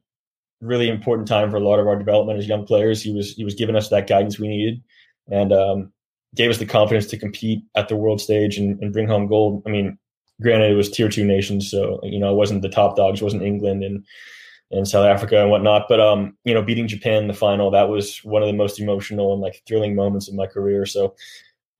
really 0.61 0.88
important 0.88 1.28
time 1.28 1.52
for 1.52 1.57
a 1.57 1.61
lot 1.61 1.78
of 1.78 1.87
our 1.87 1.97
development 1.97 2.37
as 2.37 2.49
young 2.49 2.66
players. 2.66 3.00
He 3.00 3.14
was 3.14 3.35
he 3.35 3.45
was 3.45 3.54
giving 3.54 3.76
us 3.76 3.90
that 3.90 4.09
guidance 4.09 4.40
we 4.40 4.49
needed, 4.49 4.83
and 5.30 5.52
um, 5.52 5.92
gave 6.35 6.50
us 6.50 6.59
the 6.59 6.66
confidence 6.66 7.07
to 7.07 7.16
compete 7.16 7.62
at 7.76 7.88
the 7.88 7.95
world 7.95 8.21
stage 8.21 8.59
and, 8.59 8.83
and, 8.83 8.92
bring 8.92 9.07
home 9.07 9.28
gold. 9.28 9.62
I 9.66 9.71
mean, 9.71 9.97
granted, 10.42 10.73
it 10.73 10.75
was 10.75 10.90
tier 10.90 11.09
two 11.09 11.25
nations, 11.25 11.71
so 11.71 12.00
you 12.02 12.18
know 12.18 12.33
it 12.33 12.37
wasn't 12.37 12.62
the 12.62 12.68
top 12.68 12.97
dogs, 12.97 13.23
wasn't 13.23 13.45
England 13.45 13.85
and 13.85 14.04
and 14.73 14.88
South 14.88 15.07
Africa 15.07 15.40
and 15.40 15.50
whatnot. 15.52 15.87
But 15.88 16.00
um, 16.00 16.37
you 16.42 16.54
know, 16.54 16.62
beating 16.62 16.88
Japan 16.88 17.23
in 17.23 17.28
the 17.28 17.35
final 17.35 17.71
that 17.71 17.88
was 17.88 18.18
one 18.25 18.42
of 18.42 18.49
the 18.49 18.52
most 18.52 18.80
emotional 18.80 19.33
and 19.33 19.40
like 19.40 19.62
thrilling 19.68 19.95
moments 19.95 20.28
of 20.28 20.35
my 20.35 20.47
career. 20.47 20.87
So. 20.87 21.14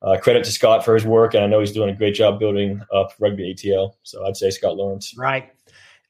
Uh, 0.01 0.17
credit 0.17 0.45
to 0.45 0.53
Scott 0.53 0.85
for 0.85 0.95
his 0.95 1.05
work, 1.05 1.35
and 1.35 1.43
I 1.43 1.49
know 1.49 1.59
he's 1.59 1.73
doing 1.73 1.91
a 1.91 1.95
great 1.95 2.15
job 2.15 2.39
building 2.39 2.81
up 2.95 3.13
rugby 3.19 3.53
ATL. 3.53 3.95
So 4.05 4.25
I'd 4.27 4.37
say 4.37 4.51
Scott 4.51 4.77
Lawrence. 4.77 5.15
Right. 5.17 5.53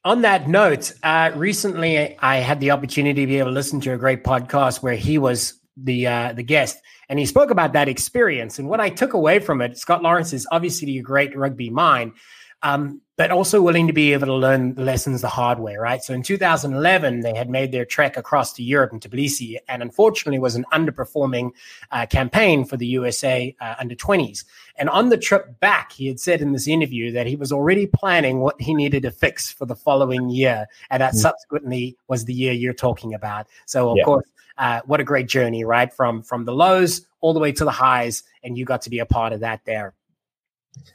On 0.05 0.21
that 0.21 0.47
note, 0.47 0.93
uh, 1.03 1.31
recently 1.35 2.17
I 2.19 2.37
had 2.37 2.59
the 2.59 2.71
opportunity 2.71 3.21
to 3.21 3.27
be 3.27 3.39
able 3.39 3.49
to 3.49 3.53
listen 3.53 3.81
to 3.81 3.93
a 3.93 3.97
great 3.97 4.23
podcast 4.23 4.81
where 4.83 4.93
he 4.93 5.17
was 5.17 5.59
the 5.75 6.07
uh, 6.07 6.33
the 6.33 6.43
guest, 6.43 6.77
and 7.09 7.17
he 7.17 7.25
spoke 7.25 7.49
about 7.49 7.73
that 7.73 7.87
experience. 7.89 8.59
And 8.59 8.69
what 8.69 8.79
I 8.79 8.89
took 8.89 9.13
away 9.13 9.39
from 9.39 9.59
it, 9.61 9.77
Scott 9.77 10.03
Lawrence 10.03 10.33
is 10.33 10.47
obviously 10.51 10.97
a 10.99 11.01
great 11.01 11.35
rugby 11.35 11.69
mind, 11.69 12.13
um, 12.61 13.01
but 13.15 13.31
also 13.31 13.61
willing 13.61 13.85
to 13.87 13.91
be 13.93 14.13
able 14.13 14.27
to 14.27 14.33
learn 14.33 14.75
the 14.75 14.81
lessons 14.81 15.21
the 15.21 15.27
hard 15.27 15.59
way, 15.59 15.75
right? 15.75 16.01
So 16.01 16.13
in 16.13 16.23
2011, 16.23 17.19
they 17.19 17.35
had 17.35 17.49
made 17.49 17.71
their 17.71 17.83
trek 17.83 18.15
across 18.15 18.53
to 18.53 18.63
Europe 18.63 18.93
and 18.93 19.01
Tbilisi, 19.01 19.57
and 19.67 19.81
unfortunately 19.81 20.39
was 20.39 20.55
an 20.55 20.65
underperforming 20.71 21.51
uh, 21.91 22.05
campaign 22.05 22.63
for 22.63 22.77
the 22.77 22.87
USA 22.87 23.53
uh, 23.59 23.75
under 23.77 23.93
20s. 23.93 24.45
And 24.77 24.89
on 24.89 25.09
the 25.09 25.17
trip 25.17 25.59
back, 25.59 25.91
he 25.91 26.07
had 26.07 26.19
said 26.19 26.41
in 26.41 26.53
this 26.53 26.67
interview 26.67 27.11
that 27.11 27.27
he 27.27 27.35
was 27.35 27.51
already 27.51 27.87
planning 27.87 28.39
what 28.39 28.59
he 28.59 28.73
needed 28.73 29.03
to 29.03 29.11
fix 29.11 29.51
for 29.51 29.65
the 29.65 29.75
following 29.75 30.29
year, 30.29 30.67
and 30.89 31.01
that 31.01 31.13
mm. 31.13 31.17
subsequently 31.17 31.97
was 32.07 32.23
the 32.23 32.33
year 32.33 32.53
you're 32.53 32.73
talking 32.73 33.13
about. 33.13 33.47
So 33.65 33.89
of 33.89 33.97
yeah. 33.97 34.03
course, 34.05 34.25
uh, 34.57 34.79
what 34.85 35.01
a 35.01 35.05
great 35.05 35.27
journey, 35.27 35.65
right? 35.65 35.93
From 35.93 36.21
from 36.21 36.45
the 36.45 36.53
lows 36.53 37.05
all 37.19 37.33
the 37.33 37.39
way 37.39 37.51
to 37.51 37.65
the 37.65 37.71
highs, 37.71 38.23
and 38.43 38.57
you 38.57 38.63
got 38.63 38.81
to 38.83 38.89
be 38.89 38.99
a 38.99 39.05
part 39.05 39.33
of 39.33 39.41
that 39.41 39.65
there 39.65 39.93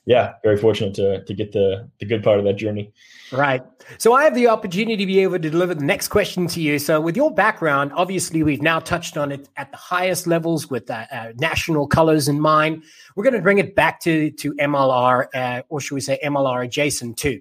yeah, 0.06 0.34
very 0.42 0.56
fortunate 0.56 0.94
to 0.94 1.24
to 1.24 1.34
get 1.34 1.52
the 1.52 1.88
the 1.98 2.06
good 2.06 2.22
part 2.22 2.38
of 2.38 2.44
that 2.44 2.54
journey. 2.54 2.92
Right. 3.32 3.62
So 3.98 4.12
I 4.12 4.24
have 4.24 4.34
the 4.34 4.48
opportunity 4.48 4.96
to 4.96 5.06
be 5.06 5.20
able 5.20 5.38
to 5.38 5.50
deliver 5.50 5.74
the 5.74 5.84
next 5.84 6.08
question 6.08 6.46
to 6.48 6.60
you. 6.60 6.78
So 6.78 7.00
with 7.00 7.16
your 7.16 7.32
background, 7.32 7.92
obviously 7.94 8.42
we've 8.42 8.62
now 8.62 8.80
touched 8.80 9.16
on 9.16 9.32
it 9.32 9.48
at 9.56 9.70
the 9.70 9.76
highest 9.76 10.26
levels 10.26 10.70
with 10.70 10.90
uh, 10.90 11.06
uh, 11.10 11.32
national 11.36 11.86
colors 11.86 12.28
in 12.28 12.40
mind. 12.40 12.84
We're 13.16 13.24
going 13.24 13.34
to 13.34 13.42
bring 13.42 13.58
it 13.58 13.74
back 13.74 14.00
to 14.00 14.30
to 14.30 14.52
MLR, 14.54 15.26
uh, 15.34 15.62
or 15.68 15.80
should 15.80 15.94
we 15.94 16.00
say 16.00 16.18
MLR 16.22 16.64
adjacent 16.64 17.16
too. 17.16 17.40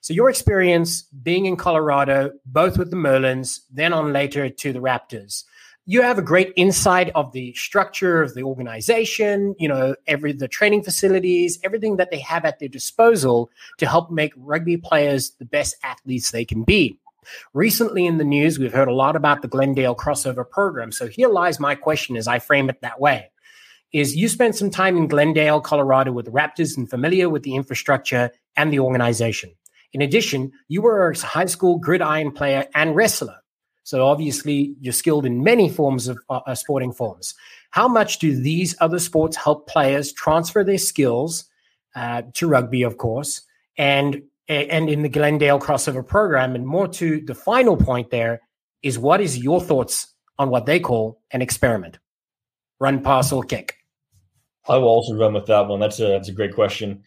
So 0.00 0.12
your 0.12 0.28
experience 0.28 1.02
being 1.02 1.46
in 1.46 1.56
Colorado, 1.56 2.32
both 2.44 2.76
with 2.76 2.90
the 2.90 2.96
Merlins, 2.96 3.60
then 3.72 3.94
on 3.94 4.12
later 4.12 4.50
to 4.50 4.72
the 4.72 4.78
Raptors 4.78 5.44
you 5.86 6.00
have 6.00 6.18
a 6.18 6.22
great 6.22 6.52
insight 6.56 7.10
of 7.14 7.32
the 7.32 7.52
structure 7.54 8.22
of 8.22 8.34
the 8.34 8.42
organization, 8.42 9.54
you 9.58 9.68
know, 9.68 9.94
every 10.06 10.32
the 10.32 10.48
training 10.48 10.82
facilities, 10.82 11.58
everything 11.62 11.96
that 11.96 12.10
they 12.10 12.20
have 12.20 12.44
at 12.44 12.58
their 12.58 12.68
disposal 12.68 13.50
to 13.78 13.86
help 13.86 14.10
make 14.10 14.32
rugby 14.36 14.76
players 14.76 15.30
the 15.38 15.44
best 15.44 15.76
athletes 15.82 16.30
they 16.30 16.44
can 16.44 16.64
be. 16.64 16.98
Recently 17.52 18.06
in 18.06 18.18
the 18.18 18.24
news, 18.24 18.58
we've 18.58 18.72
heard 18.72 18.88
a 18.88 18.94
lot 18.94 19.16
about 19.16 19.42
the 19.42 19.48
Glendale 19.48 19.94
crossover 19.94 20.48
program. 20.48 20.92
So 20.92 21.06
here 21.06 21.28
lies 21.28 21.60
my 21.60 21.74
question 21.74 22.16
as 22.16 22.28
I 22.28 22.38
frame 22.38 22.68
it 22.68 22.80
that 22.80 23.00
way. 23.00 23.30
Is 23.92 24.16
you 24.16 24.28
spent 24.28 24.56
some 24.56 24.70
time 24.70 24.96
in 24.96 25.06
Glendale, 25.06 25.60
Colorado 25.60 26.12
with 26.12 26.24
the 26.24 26.32
Raptors 26.32 26.76
and 26.76 26.88
familiar 26.88 27.28
with 27.28 27.42
the 27.42 27.54
infrastructure 27.54 28.30
and 28.56 28.72
the 28.72 28.80
organization. 28.80 29.54
In 29.92 30.02
addition, 30.02 30.50
you 30.68 30.82
were 30.82 31.10
a 31.10 31.18
high 31.18 31.46
school 31.46 31.78
gridiron 31.78 32.32
player 32.32 32.66
and 32.74 32.96
wrestler. 32.96 33.36
So 33.84 34.06
obviously, 34.06 34.74
you're 34.80 34.92
skilled 34.92 35.26
in 35.26 35.44
many 35.44 35.68
forms 35.68 36.08
of 36.08 36.18
uh, 36.30 36.40
uh, 36.46 36.54
sporting 36.54 36.92
forms. 36.92 37.34
How 37.70 37.86
much 37.86 38.18
do 38.18 38.34
these 38.34 38.74
other 38.80 38.98
sports 38.98 39.36
help 39.36 39.68
players 39.68 40.12
transfer 40.12 40.64
their 40.64 40.78
skills 40.78 41.44
uh, 41.94 42.22
to 42.32 42.48
rugby, 42.48 42.82
of 42.82 42.96
course, 42.96 43.42
and 43.76 44.22
and 44.48 44.90
in 44.90 45.02
the 45.02 45.08
Glendale 45.08 45.60
crossover 45.60 46.06
program? 46.06 46.54
And 46.54 46.66
more 46.66 46.88
to 46.88 47.20
the 47.20 47.34
final 47.34 47.76
point, 47.76 48.10
there 48.10 48.40
is 48.82 48.98
what 48.98 49.20
is 49.20 49.38
your 49.38 49.60
thoughts 49.60 50.14
on 50.38 50.48
what 50.48 50.66
they 50.66 50.80
call 50.80 51.20
an 51.30 51.42
experiment? 51.42 51.98
Run, 52.80 53.02
pass, 53.02 53.32
or 53.32 53.44
kick. 53.44 53.76
I 54.66 54.78
will 54.78 54.88
also 54.88 55.14
run 55.14 55.34
with 55.34 55.46
that 55.46 55.68
one. 55.68 55.78
That's 55.78 56.00
a 56.00 56.08
that's 56.08 56.28
a 56.30 56.32
great 56.32 56.54
question. 56.54 57.02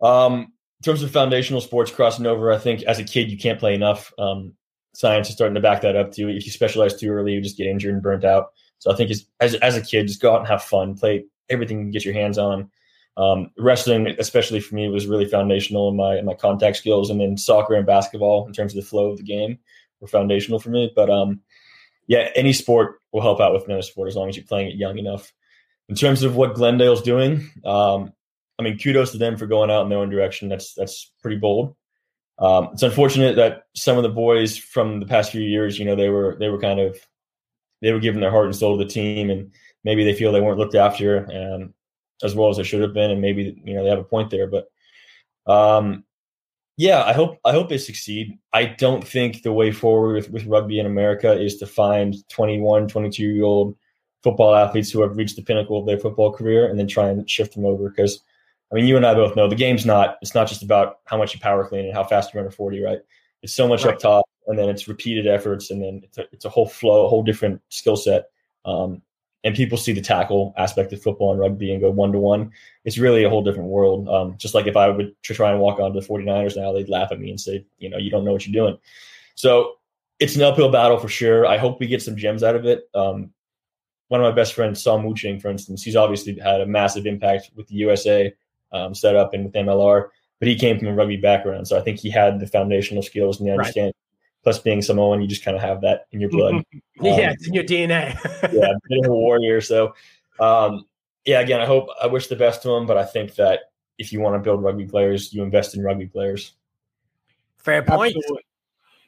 Um, 0.00 0.52
in 0.80 0.84
terms 0.84 1.02
of 1.02 1.10
foundational 1.10 1.60
sports 1.60 1.90
crossing 1.90 2.26
over, 2.26 2.50
I 2.50 2.58
think 2.58 2.82
as 2.84 2.98
a 2.98 3.04
kid 3.04 3.30
you 3.30 3.36
can't 3.36 3.58
play 3.58 3.74
enough. 3.74 4.12
Um, 4.18 4.54
science 4.98 5.28
is 5.28 5.34
starting 5.36 5.54
to 5.54 5.60
back 5.60 5.80
that 5.82 5.94
up 5.94 6.10
too. 6.10 6.28
If 6.28 6.44
you 6.44 6.50
specialize 6.50 6.96
too 6.96 7.10
early, 7.10 7.32
you 7.32 7.40
just 7.40 7.56
get 7.56 7.68
injured 7.68 7.94
and 7.94 8.02
burnt 8.02 8.24
out. 8.24 8.48
So 8.80 8.92
I 8.92 8.96
think 8.96 9.12
as 9.12 9.54
as, 9.62 9.76
a 9.76 9.80
kid, 9.80 10.08
just 10.08 10.20
go 10.20 10.32
out 10.32 10.40
and 10.40 10.48
have 10.48 10.62
fun, 10.62 10.96
play 10.96 11.24
everything 11.48 11.78
you 11.78 11.84
can 11.84 11.90
get 11.92 12.04
your 12.04 12.14
hands 12.14 12.36
on. 12.36 12.68
Um, 13.16 13.50
wrestling, 13.58 14.08
especially 14.18 14.58
for 14.58 14.74
me, 14.74 14.88
was 14.88 15.06
really 15.06 15.26
foundational 15.26 15.88
in 15.88 15.96
my 15.96 16.18
in 16.18 16.24
my 16.24 16.34
contact 16.34 16.78
skills, 16.78 17.10
and 17.10 17.20
then 17.20 17.36
soccer 17.36 17.74
and 17.74 17.86
basketball 17.86 18.44
in 18.48 18.52
terms 18.52 18.72
of 18.72 18.82
the 18.82 18.88
flow 18.88 19.10
of 19.10 19.18
the 19.18 19.22
game 19.22 19.60
were 20.00 20.08
foundational 20.08 20.58
for 20.58 20.70
me. 20.70 20.92
But 20.94 21.10
um, 21.10 21.42
yeah, 22.08 22.30
any 22.34 22.52
sport 22.52 23.00
will 23.12 23.22
help 23.22 23.40
out 23.40 23.52
with 23.52 23.66
another 23.66 23.82
sport 23.82 24.08
as 24.08 24.16
long 24.16 24.28
as 24.28 24.36
you're 24.36 24.46
playing 24.46 24.70
it 24.70 24.76
young 24.76 24.98
enough. 24.98 25.32
In 25.88 25.94
terms 25.94 26.24
of 26.24 26.34
what 26.34 26.54
Glendale's 26.54 27.02
doing, 27.02 27.48
um, 27.64 28.12
I 28.58 28.64
mean, 28.64 28.78
kudos 28.78 29.12
to 29.12 29.18
them 29.18 29.36
for 29.36 29.46
going 29.46 29.70
out 29.70 29.82
in 29.82 29.90
their 29.90 30.00
own 30.00 30.10
direction. 30.10 30.48
That's 30.48 30.74
that's 30.74 31.12
pretty 31.22 31.36
bold. 31.36 31.76
Um, 32.38 32.70
it's 32.72 32.82
unfortunate 32.82 33.36
that 33.36 33.64
some 33.74 33.96
of 33.96 34.04
the 34.04 34.08
boys 34.08 34.56
from 34.56 35.00
the 35.00 35.06
past 35.06 35.32
few 35.32 35.40
years, 35.40 35.78
you 35.78 35.84
know, 35.84 35.96
they 35.96 36.08
were 36.08 36.36
they 36.38 36.48
were 36.48 36.60
kind 36.60 36.80
of 36.80 36.98
they 37.82 37.92
were 37.92 38.00
giving 38.00 38.20
their 38.20 38.30
heart 38.30 38.46
and 38.46 38.56
soul 38.56 38.78
to 38.78 38.84
the 38.84 38.90
team, 38.90 39.30
and 39.30 39.52
maybe 39.84 40.04
they 40.04 40.14
feel 40.14 40.30
they 40.30 40.40
weren't 40.40 40.58
looked 40.58 40.74
after 40.74 41.28
um, 41.32 41.74
as 42.22 42.34
well 42.34 42.50
as 42.50 42.56
they 42.56 42.62
should 42.62 42.82
have 42.82 42.94
been, 42.94 43.10
and 43.10 43.20
maybe 43.20 43.60
you 43.64 43.74
know 43.74 43.82
they 43.82 43.90
have 43.90 43.98
a 43.98 44.04
point 44.04 44.30
there. 44.30 44.46
But 44.46 44.68
um, 45.52 46.04
yeah, 46.76 47.02
I 47.02 47.12
hope 47.12 47.38
I 47.44 47.50
hope 47.50 47.68
they 47.68 47.78
succeed. 47.78 48.38
I 48.52 48.66
don't 48.66 49.06
think 49.06 49.42
the 49.42 49.52
way 49.52 49.72
forward 49.72 50.14
with, 50.14 50.30
with 50.30 50.46
rugby 50.46 50.78
in 50.78 50.86
America 50.86 51.32
is 51.32 51.56
to 51.56 51.66
find 51.66 52.14
21, 52.28 52.86
22 52.86 53.22
year 53.24 53.44
old 53.44 53.76
football 54.22 54.54
athletes 54.54 54.90
who 54.90 55.02
have 55.02 55.16
reached 55.16 55.36
the 55.36 55.42
pinnacle 55.42 55.78
of 55.78 55.86
their 55.86 55.98
football 55.98 56.32
career 56.32 56.68
and 56.68 56.78
then 56.78 56.86
try 56.86 57.08
and 57.08 57.28
shift 57.28 57.54
them 57.54 57.64
over 57.64 57.88
because 57.88 58.20
I 58.70 58.74
mean, 58.74 58.86
you 58.86 58.96
and 58.96 59.06
I 59.06 59.14
both 59.14 59.34
know 59.34 59.48
the 59.48 59.54
game's 59.54 59.86
not. 59.86 60.18
It's 60.20 60.34
not 60.34 60.48
just 60.48 60.62
about 60.62 60.98
how 61.04 61.16
much 61.16 61.34
you 61.34 61.40
power 61.40 61.66
clean 61.66 61.86
and 61.86 61.94
how 61.94 62.04
fast 62.04 62.32
you 62.32 62.40
run 62.40 62.46
a 62.46 62.50
forty, 62.50 62.82
right? 62.82 62.98
It's 63.42 63.54
so 63.54 63.66
much 63.68 63.84
right. 63.84 63.94
up 63.94 64.00
top, 64.00 64.26
and 64.46 64.58
then 64.58 64.68
it's 64.68 64.88
repeated 64.88 65.26
efforts, 65.26 65.70
and 65.70 65.82
then 65.82 66.02
it's 66.04 66.18
a, 66.18 66.24
it's 66.32 66.44
a 66.44 66.50
whole 66.50 66.68
flow, 66.68 67.06
a 67.06 67.08
whole 67.08 67.22
different 67.22 67.62
skill 67.70 67.96
set. 67.96 68.26
Um, 68.64 69.02
and 69.44 69.54
people 69.54 69.78
see 69.78 69.92
the 69.92 70.00
tackle 70.00 70.52
aspect 70.56 70.92
of 70.92 71.00
football 71.00 71.30
and 71.30 71.40
rugby 71.40 71.72
and 71.72 71.80
go 71.80 71.90
one 71.90 72.12
to 72.12 72.18
one. 72.18 72.50
It's 72.84 72.98
really 72.98 73.24
a 73.24 73.30
whole 73.30 73.42
different 73.42 73.68
world. 73.68 74.08
Um, 74.08 74.36
just 74.36 74.54
like 74.54 74.66
if 74.66 74.76
I 74.76 74.88
would 74.88 75.14
try 75.22 75.52
and 75.52 75.60
walk 75.60 75.78
onto 75.78 75.98
the 75.98 76.06
49ers 76.06 76.56
now, 76.56 76.72
they'd 76.72 76.88
laugh 76.88 77.12
at 77.12 77.20
me 77.20 77.30
and 77.30 77.40
say, 77.40 77.64
you 77.78 77.88
know, 77.88 77.98
you 77.98 78.10
don't 78.10 78.24
know 78.24 78.32
what 78.32 78.46
you're 78.46 78.66
doing. 78.66 78.78
So 79.36 79.74
it's 80.18 80.34
an 80.34 80.42
uphill 80.42 80.72
battle 80.72 80.98
for 80.98 81.08
sure. 81.08 81.46
I 81.46 81.56
hope 81.56 81.78
we 81.78 81.86
get 81.86 82.02
some 82.02 82.16
gems 82.16 82.42
out 82.42 82.56
of 82.56 82.66
it. 82.66 82.88
Um, 82.94 83.30
one 84.08 84.20
of 84.20 84.24
my 84.24 84.34
best 84.34 84.54
friends, 84.54 84.82
Psalm 84.82 85.04
Wooching, 85.04 85.40
for 85.40 85.48
instance, 85.48 85.82
he's 85.82 85.96
obviously 85.96 86.36
had 86.38 86.60
a 86.60 86.66
massive 86.66 87.06
impact 87.06 87.50
with 87.54 87.68
the 87.68 87.76
USA 87.76 88.34
um, 88.72 88.94
set 88.94 89.16
up 89.16 89.34
and 89.34 89.44
with 89.44 89.54
MLR, 89.54 90.08
but 90.38 90.48
he 90.48 90.56
came 90.56 90.78
from 90.78 90.88
a 90.88 90.94
rugby 90.94 91.16
background, 91.16 91.68
so 91.68 91.78
I 91.78 91.80
think 91.80 91.98
he 91.98 92.10
had 92.10 92.40
the 92.40 92.46
foundational 92.46 93.02
skills 93.02 93.38
and 93.38 93.48
the 93.48 93.52
understanding. 93.52 93.86
Right. 93.86 94.42
Plus, 94.44 94.58
being 94.60 94.82
Samoan, 94.82 95.20
you 95.20 95.26
just 95.26 95.44
kind 95.44 95.56
of 95.56 95.62
have 95.62 95.80
that 95.80 96.06
in 96.12 96.20
your 96.20 96.30
blood. 96.30 96.62
yeah, 97.00 97.12
um, 97.12 97.20
it's 97.20 97.48
in 97.48 97.54
your 97.54 97.64
DNA. 97.64 98.14
yeah, 98.52 98.72
bit 98.88 99.04
of 99.04 99.10
a 99.10 99.14
warrior. 99.14 99.60
So, 99.60 99.94
um, 100.38 100.86
yeah, 101.24 101.40
again, 101.40 101.60
I 101.60 101.66
hope 101.66 101.88
I 102.00 102.06
wish 102.06 102.28
the 102.28 102.36
best 102.36 102.62
to 102.62 102.70
him, 102.70 102.86
but 102.86 102.96
I 102.96 103.04
think 103.04 103.34
that 103.34 103.72
if 103.98 104.12
you 104.12 104.20
want 104.20 104.36
to 104.36 104.38
build 104.38 104.62
rugby 104.62 104.86
players, 104.86 105.32
you 105.32 105.42
invest 105.42 105.74
in 105.74 105.82
rugby 105.82 106.06
players. 106.06 106.54
Fair 107.58 107.82
point. 107.82 108.16
Absolutely. 108.16 108.44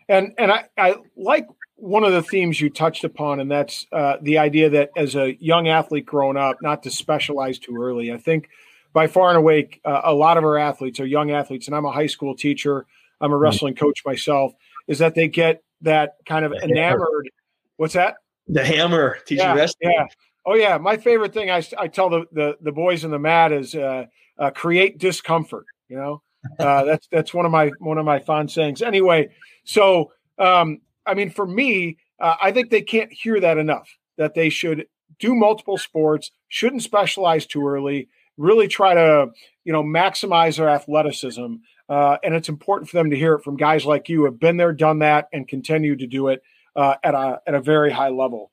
And 0.09 0.35
and 0.37 0.50
I, 0.50 0.64
I 0.76 0.97
like 1.17 1.47
one 1.76 2.05
of 2.05 2.12
the 2.12 2.23
themes 2.23 2.61
you 2.61 2.69
touched 2.69 3.05
upon, 3.05 3.40
and 3.40 3.50
that's 3.50 3.87
uh, 3.93 4.17
the 4.21 4.38
idea 4.38 4.69
that 4.71 4.90
as 4.97 5.14
a 5.14 5.37
young 5.40 5.69
athlete 5.69 6.05
growing 6.05 6.37
up, 6.37 6.61
not 6.61 6.83
to 6.83 6.90
specialize 6.90 7.59
too 7.59 7.81
early. 7.81 8.12
I 8.12 8.19
think 8.19 8.50
by 8.92 9.06
far 9.06 9.28
and 9.28 9.38
away, 9.38 9.80
uh, 9.85 10.02
a 10.04 10.14
lot 10.14 10.37
of 10.37 10.44
our 10.44 10.59
athletes 10.59 11.00
are 11.00 11.06
young 11.06 11.30
athletes, 11.30 11.66
and 11.66 11.76
I'm 11.76 11.85
a 11.85 11.92
high 11.92 12.06
school 12.06 12.35
teacher. 12.35 12.87
I'm 13.20 13.30
a 13.30 13.35
mm-hmm. 13.35 13.42
wrestling 13.42 13.75
coach 13.75 14.02
myself. 14.04 14.52
Is 14.88 14.99
that 14.99 15.14
they 15.14 15.28
get 15.28 15.62
that 15.82 16.14
kind 16.26 16.44
of 16.44 16.52
enamored? 16.52 17.30
What's 17.76 17.94
that? 17.94 18.16
The 18.49 18.64
hammer 18.64 19.18
teaching 19.26 19.44
yeah, 19.44 19.54
wrestling. 19.54 19.92
Yeah. 19.97 20.06
Oh 20.47 20.54
yeah. 20.54 20.78
My 20.78 20.97
favorite 20.97 21.32
thing 21.32 21.50
I, 21.50 21.62
I 21.78 21.87
tell 21.87 22.11
the, 22.11 22.25
the, 22.32 22.56
the 22.61 22.73
boys 22.73 23.04
in 23.04 23.11
the 23.11 23.18
mat 23.18 23.52
is 23.52 23.75
uh, 23.75 24.06
uh, 24.38 24.50
create 24.50 24.99
discomfort. 24.99 25.66
You 25.88 25.97
know, 25.97 26.23
Uh, 26.59 26.85
that's 26.85 27.06
that's 27.12 27.35
one 27.35 27.44
of 27.44 27.52
my 27.52 27.70
one 27.78 27.99
of 27.99 28.04
my 28.04 28.18
fond 28.18 28.50
sayings. 28.50 28.80
Anyway, 28.80 29.28
so 29.64 30.12
um, 30.38 30.80
I 31.04 31.14
mean, 31.14 31.30
for 31.30 31.47
me, 31.47 31.99
uh, 32.18 32.37
I 32.40 32.50
think 32.50 32.70
they 32.70 32.82
can't 32.82 33.12
hear 33.12 33.38
that 33.40 33.59
enough. 33.59 33.88
That 34.16 34.35
they 34.35 34.49
should 34.49 34.87
do 35.18 35.35
multiple 35.35 35.76
sports, 35.76 36.30
shouldn't 36.49 36.82
specialize 36.82 37.47
too 37.47 37.66
early. 37.66 38.09
Really 38.40 38.68
try 38.68 38.94
to 38.94 39.28
you 39.64 39.73
know 39.73 39.82
maximize 39.82 40.56
their 40.56 40.68
athleticism, 40.68 41.56
uh, 41.88 42.16
and 42.25 42.35
it's 42.35 42.49
important 42.49 42.88
for 42.88 42.97
them 42.97 43.11
to 43.11 43.16
hear 43.16 43.35
it 43.35 43.42
from 43.42 43.56
guys 43.56 43.85
like 43.85 44.09
you 44.09 44.18
who 44.18 44.25
have 44.25 44.40
been 44.40 44.56
there, 44.56 44.73
done 44.73 45.00
that, 45.00 45.28
and 45.32 45.47
continue 45.47 45.97
to 45.97 46.06
do 46.06 46.28
it 46.28 46.42
uh, 46.75 46.94
at 47.04 47.14
a 47.14 47.40
at 47.47 47.54
a 47.54 47.61
very 47.61 47.90
high 47.90 48.09
level. 48.09 48.50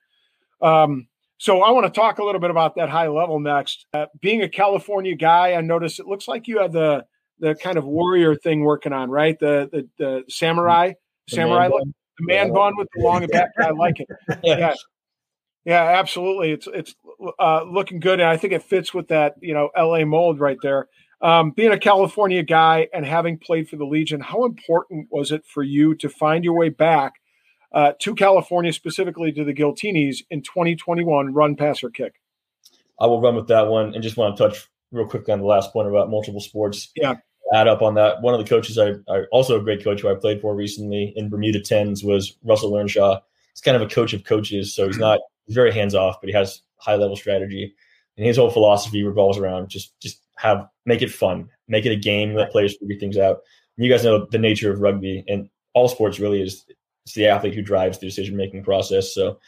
Um, 0.62 1.08
so 1.38 1.62
I 1.62 1.72
want 1.72 1.86
to 1.86 1.98
talk 1.98 2.20
a 2.20 2.24
little 2.24 2.42
bit 2.42 2.50
about 2.50 2.76
that 2.76 2.90
high 2.90 3.08
level 3.08 3.40
next. 3.40 3.86
Uh, 3.94 4.08
being 4.20 4.42
a 4.42 4.50
California 4.50 5.16
guy, 5.16 5.54
I 5.54 5.62
noticed 5.62 6.00
it 6.00 6.08
looks 6.08 6.28
like 6.28 6.48
you 6.48 6.60
have 6.60 6.74
the 6.74 7.06
the 7.40 7.56
kind 7.56 7.78
of 7.78 7.86
warrior 7.86 8.36
thing 8.36 8.62
working 8.62 8.94
on, 8.94 9.10
right? 9.10 9.40
The 9.40 9.70
the, 9.72 9.88
the 9.98 10.24
samurai 10.28 10.94
the 11.28 11.36
samurai 11.36 11.70
man 11.70 11.94
the 12.18 12.26
man 12.26 12.48
yeah. 12.48 12.54
bun 12.54 12.78
with 12.78 12.88
the 12.96 13.04
long 13.04 13.26
back. 13.32 13.52
I 13.60 13.70
like 13.72 14.00
it. 14.00 14.08
Yeah. 14.44 14.74
Yeah, 15.68 15.84
absolutely. 15.84 16.52
It's 16.52 16.68
it's 16.74 16.96
uh, 17.38 17.64
looking 17.64 18.00
good, 18.00 18.22
and 18.22 18.30
I 18.30 18.38
think 18.38 18.54
it 18.54 18.64
fits 18.64 18.94
with 18.94 19.10
that 19.10 19.36
you 19.42 19.54
know 19.54 19.70
LA 19.78 20.06
mold 20.06 20.40
right 20.40 20.58
there. 20.64 20.88
Um, 21.22 21.52
being 21.52 21.74
a 21.74 21.78
California 21.78 22.42
guy 22.42 22.88
and 22.94 23.06
having 23.06 23.38
played 23.38 23.68
for 23.68 23.76
the 23.76 23.84
Legion, 23.84 24.22
how 24.22 24.46
important 24.46 25.10
was 25.12 25.34
it 25.34 25.46
for 25.46 25.64
you 25.64 25.94
to 25.96 26.08
find 26.08 26.46
your 26.46 26.58
way 26.58 26.70
back 26.70 27.16
uh, 27.74 27.92
to 28.00 28.16
California, 28.16 28.72
specifically 28.72 29.34
to 29.34 29.44
the 29.44 29.54
Giltinis 29.54 30.24
in 30.30 30.42
2021 30.42 31.34
run, 31.34 31.58
pass, 31.58 31.84
or 31.84 31.90
kick? 31.90 32.14
I 32.98 33.08
will 33.08 33.20
run 33.20 33.36
with 33.36 33.50
that 33.50 33.68
one 33.68 33.94
and 33.94 34.02
just 34.02 34.16
want 34.16 34.38
to 34.38 34.48
touch 34.48 34.70
real 34.94 35.06
quickly 35.06 35.34
on 35.34 35.40
the 35.40 35.46
last 35.46 35.74
point 35.74 35.90
about 35.90 36.10
multiple 36.10 36.40
sports. 36.40 36.92
Yeah. 36.96 37.16
Add 37.54 37.68
up 37.68 37.82
on 37.82 37.96
that. 37.96 38.22
One 38.22 38.34
of 38.34 38.40
the 38.40 38.48
coaches 38.48 38.78
I, 38.78 38.92
I 39.10 39.24
also 39.34 39.60
a 39.60 39.64
great 39.64 39.84
coach 39.84 40.00
who 40.00 40.10
I 40.10 40.16
played 40.16 40.40
for 40.40 40.56
recently 40.56 41.12
in 41.18 41.28
Bermuda 41.28 41.60
Tens 41.60 42.06
was 42.06 42.38
Russell 42.46 42.78
Earnshaw. 42.78 43.20
He's 43.54 43.62
kind 43.62 43.76
of 43.76 43.82
a 43.82 43.94
coach 43.94 44.14
of 44.14 44.24
coaches, 44.24 44.74
so 44.74 44.88
he's 44.88 44.98
not 44.98 45.20
he's 45.48 45.56
very 45.56 45.72
hands 45.72 45.96
off, 45.96 46.22
but 46.22 46.30
he 46.30 46.36
has 46.36 46.62
high 46.78 46.96
level 46.96 47.16
strategy, 47.16 47.74
and 48.18 48.26
his 48.26 48.38
whole 48.38 48.52
philosophy 48.52 49.04
revolves 49.04 49.38
around 49.38 49.70
just 49.70 50.00
just 50.00 50.22
have 50.38 50.68
make 50.86 51.02
it 51.02 51.12
fun, 51.12 51.50
make 51.68 51.86
it 51.86 51.92
a 51.92 51.96
game, 51.96 52.36
let 52.36 52.52
players 52.52 52.78
figure 52.78 53.00
things 53.00 53.18
out. 53.18 53.40
And 53.76 53.86
you 53.86 53.92
guys 53.92 54.04
know 54.04 54.28
the 54.30 54.38
nature 54.38 54.72
of 54.72 54.82
rugby 54.82 55.24
and 55.28 55.50
all 55.74 55.88
sports 55.88 56.20
really 56.20 56.42
is 56.42 56.66
it's 57.06 57.14
the 57.14 57.28
athlete 57.28 57.56
who 57.56 57.62
drives 57.62 58.00
the 58.00 58.06
decision 58.06 58.36
making 58.36 58.64
process. 58.64 59.14
So 59.14 59.40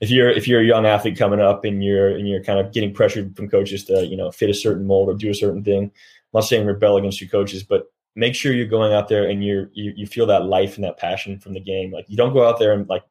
if 0.00 0.10
you're 0.10 0.30
if 0.30 0.48
you're 0.48 0.60
a 0.60 0.66
young 0.66 0.86
athlete 0.86 1.16
coming 1.16 1.40
up 1.40 1.64
and 1.64 1.84
you're 1.84 2.08
and 2.08 2.28
you're 2.28 2.42
kind 2.42 2.58
of 2.58 2.72
getting 2.72 2.92
pressured 2.92 3.36
from 3.36 3.48
coaches 3.48 3.84
to 3.84 4.06
you 4.06 4.16
know 4.16 4.30
fit 4.30 4.50
a 4.50 4.54
certain 4.54 4.86
mold 4.86 5.08
or 5.08 5.14
do 5.14 5.30
a 5.30 5.34
certain 5.34 5.62
thing, 5.62 5.84
I'm 5.84 5.90
not 6.32 6.44
saying 6.44 6.66
rebel 6.66 6.96
against 6.96 7.20
your 7.20 7.30
coaches, 7.30 7.62
but 7.62 7.86
make 8.16 8.34
sure 8.34 8.52
you're 8.52 8.66
going 8.66 8.92
out 8.92 9.08
there 9.08 9.28
and 9.28 9.44
you're 9.44 9.70
you, 9.72 9.92
you 9.96 10.06
feel 10.06 10.26
that 10.26 10.46
life 10.46 10.76
and 10.76 10.84
that 10.84 10.98
passion 10.98 11.38
from 11.38 11.54
the 11.54 11.60
game. 11.60 11.92
Like 11.92 12.06
you 12.08 12.16
don't 12.16 12.32
go 12.32 12.48
out 12.48 12.58
there 12.58 12.72
and 12.72 12.88
like 12.88 13.04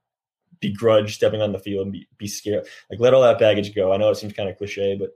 begrudge 0.59 1.15
stepping 1.15 1.41
on 1.41 1.51
the 1.51 1.59
field 1.59 1.83
and 1.83 1.93
be, 1.93 2.07
be 2.17 2.27
scared. 2.27 2.65
Like 2.89 2.99
let 2.99 3.13
all 3.13 3.21
that 3.21 3.39
baggage 3.39 3.73
go. 3.75 3.91
I 3.93 3.97
know 3.97 4.09
it 4.09 4.15
seems 4.15 4.33
kind 4.33 4.49
of 4.49 4.57
cliche, 4.57 4.95
but 4.95 5.11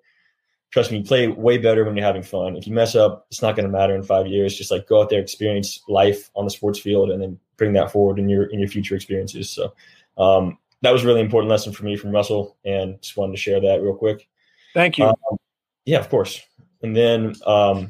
trust 0.71 0.91
me, 0.91 0.99
you 0.99 1.03
play 1.03 1.27
way 1.27 1.57
better 1.57 1.85
when 1.85 1.95
you're 1.95 2.05
having 2.05 2.23
fun. 2.23 2.55
If 2.55 2.67
you 2.67 2.73
mess 2.73 2.95
up, 2.95 3.25
it's 3.29 3.41
not 3.41 3.55
going 3.55 3.65
to 3.65 3.71
matter 3.71 3.95
in 3.95 4.03
five 4.03 4.27
years. 4.27 4.55
Just 4.55 4.71
like 4.71 4.87
go 4.87 5.01
out 5.01 5.09
there, 5.09 5.19
experience 5.19 5.81
life 5.87 6.29
on 6.35 6.45
the 6.45 6.51
sports 6.51 6.79
field, 6.79 7.09
and 7.09 7.21
then 7.21 7.39
bring 7.57 7.73
that 7.73 7.91
forward 7.91 8.19
in 8.19 8.29
your 8.29 8.45
in 8.45 8.59
your 8.59 8.69
future 8.69 8.95
experiences. 8.95 9.49
So 9.49 9.73
um, 10.17 10.57
that 10.81 10.91
was 10.91 11.03
a 11.03 11.07
really 11.07 11.21
important 11.21 11.49
lesson 11.49 11.73
for 11.73 11.85
me 11.85 11.95
from 11.95 12.11
Russell, 12.11 12.57
and 12.65 13.01
just 13.01 13.17
wanted 13.17 13.33
to 13.33 13.37
share 13.37 13.61
that 13.61 13.81
real 13.81 13.95
quick. 13.95 14.27
Thank 14.73 14.97
you. 14.97 15.05
Um, 15.05 15.37
yeah, 15.85 15.99
of 15.99 16.09
course. 16.09 16.41
And 16.83 16.95
then 16.95 17.33
um, 17.45 17.89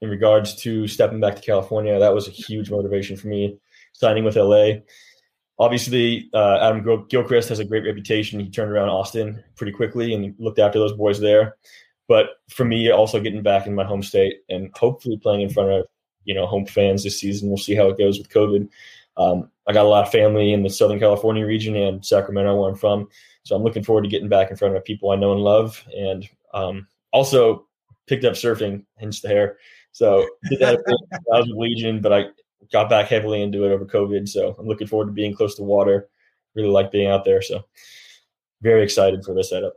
in 0.00 0.08
regards 0.08 0.54
to 0.56 0.88
stepping 0.88 1.20
back 1.20 1.36
to 1.36 1.42
California, 1.42 1.98
that 1.98 2.14
was 2.14 2.26
a 2.26 2.32
huge 2.32 2.70
motivation 2.70 3.16
for 3.16 3.28
me. 3.28 3.58
Signing 3.92 4.24
with 4.24 4.36
LA. 4.36 4.80
Obviously, 5.58 6.30
uh, 6.34 6.58
Adam 6.60 7.06
Gilchrist 7.08 7.48
has 7.48 7.60
a 7.60 7.64
great 7.64 7.84
reputation. 7.84 8.40
He 8.40 8.50
turned 8.50 8.72
around 8.72 8.88
Austin 8.88 9.42
pretty 9.54 9.72
quickly 9.72 10.12
and 10.12 10.34
looked 10.38 10.58
after 10.58 10.78
those 10.78 10.94
boys 10.94 11.20
there. 11.20 11.56
But 12.08 12.30
for 12.50 12.64
me, 12.64 12.90
also 12.90 13.20
getting 13.20 13.42
back 13.42 13.66
in 13.66 13.74
my 13.74 13.84
home 13.84 14.02
state 14.02 14.40
and 14.48 14.70
hopefully 14.74 15.16
playing 15.16 15.42
in 15.42 15.50
front 15.50 15.70
of 15.70 15.86
you 16.24 16.34
know 16.34 16.46
home 16.46 16.66
fans 16.66 17.04
this 17.04 17.20
season. 17.20 17.48
We'll 17.48 17.58
see 17.58 17.74
how 17.74 17.88
it 17.88 17.98
goes 17.98 18.18
with 18.18 18.30
COVID. 18.30 18.68
Um, 19.16 19.50
I 19.66 19.72
got 19.72 19.86
a 19.86 19.88
lot 19.88 20.06
of 20.06 20.12
family 20.12 20.52
in 20.52 20.62
the 20.62 20.70
Southern 20.70 20.98
California 20.98 21.46
region 21.46 21.76
and 21.76 22.04
Sacramento, 22.04 22.60
where 22.60 22.70
I'm 22.70 22.76
from. 22.76 23.08
So 23.44 23.54
I'm 23.54 23.62
looking 23.62 23.84
forward 23.84 24.02
to 24.02 24.08
getting 24.08 24.28
back 24.28 24.50
in 24.50 24.56
front 24.56 24.76
of 24.76 24.84
people 24.84 25.10
I 25.10 25.16
know 25.16 25.32
and 25.32 25.40
love. 25.40 25.82
And 25.96 26.28
um, 26.52 26.88
also 27.12 27.66
picked 28.06 28.24
up 28.24 28.34
surfing, 28.34 28.84
hence 28.98 29.20
the 29.20 29.28
hair. 29.28 29.58
So 29.92 30.26
did 30.50 30.58
that 30.60 30.80
I 31.32 31.38
was 31.38 31.46
with 31.46 31.56
Legion, 31.56 32.00
but 32.00 32.12
I 32.12 32.24
got 32.72 32.88
back 32.88 33.08
heavily 33.08 33.42
into 33.42 33.64
it 33.64 33.72
over 33.72 33.84
COVID. 33.84 34.28
So 34.28 34.54
I'm 34.58 34.66
looking 34.66 34.86
forward 34.86 35.06
to 35.06 35.12
being 35.12 35.34
close 35.34 35.54
to 35.56 35.62
water. 35.62 36.08
Really 36.54 36.68
like 36.68 36.92
being 36.92 37.08
out 37.08 37.24
there. 37.24 37.42
So 37.42 37.64
very 38.62 38.82
excited 38.82 39.24
for 39.24 39.34
this 39.34 39.50
setup. 39.50 39.74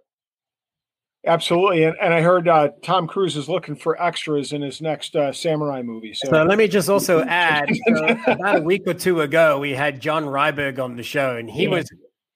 Absolutely, 1.25 1.83
and, 1.83 1.95
and 2.01 2.13
I 2.13 2.21
heard 2.21 2.47
uh, 2.47 2.69
Tom 2.83 3.05
Cruise 3.05 3.35
is 3.35 3.49
looking 3.49 3.75
for 3.75 4.01
extras 4.01 4.53
in 4.53 4.61
his 4.61 4.81
next 4.81 5.13
uh, 5.13 5.33
samurai 5.33 5.81
movie. 5.81 6.13
So. 6.13 6.29
so. 6.29 6.43
let 6.43 6.57
me 6.57 6.69
just 6.69 6.87
also 6.87 7.21
add, 7.27 7.69
so 7.87 8.17
about 8.27 8.59
a 8.59 8.61
week 8.61 8.83
or 8.85 8.93
two 8.93 9.19
ago, 9.21 9.59
we 9.59 9.71
had 9.71 9.99
John 9.99 10.23
Ryberg 10.23 10.79
on 10.79 10.95
the 10.95 11.03
show, 11.03 11.35
and 11.35 11.49
he 11.49 11.63
yeah. 11.63 11.69
was 11.69 11.91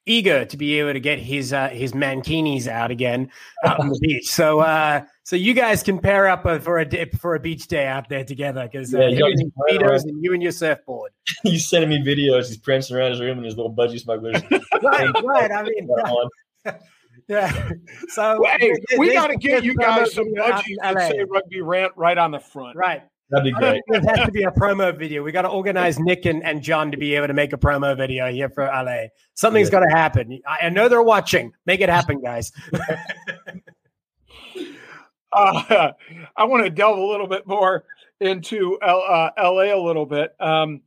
eager 0.06 0.46
to 0.46 0.58
be 0.58 0.80
able 0.80 0.94
to 0.94 1.00
get 1.00 1.20
his 1.20 1.54
uh, 1.54 1.70
his 1.70 1.94
mankinis 1.94 2.68
out 2.68 2.92
again 2.92 3.30
out 3.64 3.80
on 3.80 3.90
the 3.90 4.00
beach. 4.02 4.28
So 4.28 4.60
uh, 4.60 5.04
so 5.24 5.36
you 5.36 5.54
guys 5.54 5.84
can 5.84 6.00
pair 6.00 6.28
up 6.28 6.46
uh, 6.46 6.60
for 6.60 6.80
a 6.80 6.86
dip 6.86 7.16
for 7.16 7.36
a 7.36 7.40
beach 7.40 7.68
day 7.68 7.88
out 7.88 8.10
there 8.10 8.24
together 8.24 8.68
because 8.72 8.94
uh, 8.94 9.00
yeah, 9.00 9.10
you 9.10 9.26
and 9.26 10.24
you 10.24 10.34
and 10.34 10.44
your 10.44 10.52
surfboard. 10.52 11.12
He's 11.44 11.68
sending 11.68 11.90
me 11.90 12.00
videos. 12.04 12.48
He's 12.48 12.58
prancing 12.58 12.98
around 12.98 13.12
his 13.12 13.22
room 13.22 13.38
in 13.38 13.44
his 13.44 13.56
little 13.56 13.74
budgie 13.74 14.00
smugglers. 14.00 14.42
right, 14.84 15.24
right. 15.24 15.52
I 15.52 15.64
mean. 15.64 15.90
Yeah. 17.28 17.70
So 18.10 18.44
hey, 18.60 18.74
we 18.98 19.14
got 19.14 19.28
to 19.28 19.38
get 19.38 19.64
you 19.64 19.76
guys 19.76 20.14
some 20.14 20.34
budgies 20.34 20.76
and 20.84 20.98
say 21.00 21.24
rugby 21.24 21.62
rant 21.62 21.94
right 21.96 22.18
on 22.18 22.32
the 22.32 22.40
front. 22.40 22.76
Right. 22.76 23.04
That'd 23.32 23.46
be 23.46 23.52
great. 23.52 23.82
It 23.88 24.04
has 24.10 24.26
to 24.26 24.32
be 24.32 24.44
a 24.44 24.52
promo 24.52 24.96
video. 24.98 25.24
We 25.24 25.32
got 25.32 25.44
to 25.44 25.50
organize 25.50 25.98
Nick 26.00 26.26
and, 26.26 26.44
and 26.44 26.62
John 26.62 26.92
to 26.92 26.98
be 26.98 27.16
able 27.16 27.28
to 27.28 27.34
make 27.34 27.54
a 27.54 27.58
promo 27.58 27.96
video 27.96 28.30
here 28.30 28.50
for 28.50 28.66
LA. 28.66 29.06
Something's 29.36 29.70
yeah. 29.70 29.80
got 29.80 29.86
to 29.86 29.96
happen. 29.96 30.42
I, 30.46 30.66
I, 30.68 30.70
know 30.70 30.90
they're 30.90 31.02
watching. 31.02 31.54
Make 31.66 31.80
it 31.80 31.88
happen, 31.88 32.22
guys. 32.22 32.52
uh, 35.32 35.92
I 36.36 36.44
want 36.44 36.66
to 36.66 36.70
delve 36.70 36.98
a 36.98 37.06
little 37.06 37.28
bit 37.28 37.48
more 37.48 37.86
into 38.20 38.78
L, 38.82 39.02
uh, 39.08 39.30
LA 39.38 39.74
a 39.74 39.82
little 39.82 40.06
bit. 40.06 40.36
Um, 40.38 40.82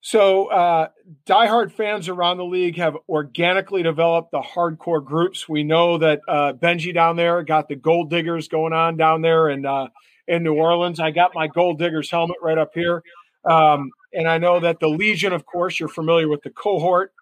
so, 0.00 0.46
uh, 0.46 0.90
diehard 1.26 1.72
fans 1.72 2.08
around 2.08 2.36
the 2.36 2.44
league 2.44 2.76
have 2.76 2.96
organically 3.08 3.82
developed 3.82 4.30
the 4.30 4.40
hardcore 4.40 5.04
groups. 5.04 5.48
We 5.48 5.64
know 5.64 5.98
that 5.98 6.20
uh, 6.28 6.52
Benji 6.52 6.94
down 6.94 7.16
there 7.16 7.42
got 7.42 7.68
the 7.68 7.74
Gold 7.74 8.10
Diggers 8.10 8.46
going 8.46 8.72
on 8.72 8.96
down 8.96 9.22
there 9.22 9.48
and 9.48 9.66
uh, 9.66 9.88
in 10.28 10.42
New 10.42 10.54
Orleans. 10.54 11.00
I 11.00 11.10
got 11.10 11.34
my 11.34 11.46
Gold 11.46 11.78
Diggers 11.78 12.10
helmet 12.10 12.36
right 12.42 12.58
up 12.58 12.72
here, 12.74 13.02
um, 13.44 13.90
and 14.12 14.28
I 14.28 14.38
know 14.38 14.60
that 14.60 14.80
the 14.80 14.88
Legion, 14.88 15.32
of 15.32 15.46
course, 15.46 15.78
you're 15.78 15.88
familiar 15.88 16.28
with 16.28 16.42
the 16.42 16.50
cohort, 16.50 17.12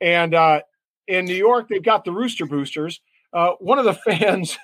and 0.00 0.34
uh, 0.34 0.60
in 1.06 1.24
New 1.24 1.34
York 1.34 1.68
they've 1.68 1.82
got 1.82 2.04
the 2.04 2.12
Rooster 2.12 2.46
Boosters. 2.46 3.00
Uh, 3.32 3.52
one 3.58 3.78
of 3.78 3.84
the 3.84 3.94
fans 4.06 4.58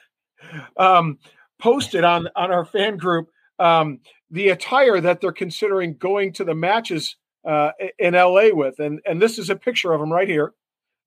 um, 0.77 1.19
posted 1.59 2.05
on 2.05 2.29
on 2.37 2.51
our 2.51 2.65
fan 2.65 2.97
group 2.97 3.29
um, 3.59 4.01
the 4.31 4.49
attire 4.49 5.01
that 5.01 5.21
they're 5.21 5.33
considering 5.33 5.97
going 5.97 6.33
to 6.35 6.45
the 6.45 6.55
matches 6.55 7.17
uh, 7.47 7.71
in 7.99 8.15
LA 8.15 8.49
with, 8.53 8.79
and 8.79 9.01
and 9.07 9.21
this 9.21 9.39
is 9.39 9.51
a 9.51 9.57
picture 9.57 9.93
of 9.93 10.01
him 10.01 10.13
right 10.13 10.29
here. 10.29 10.53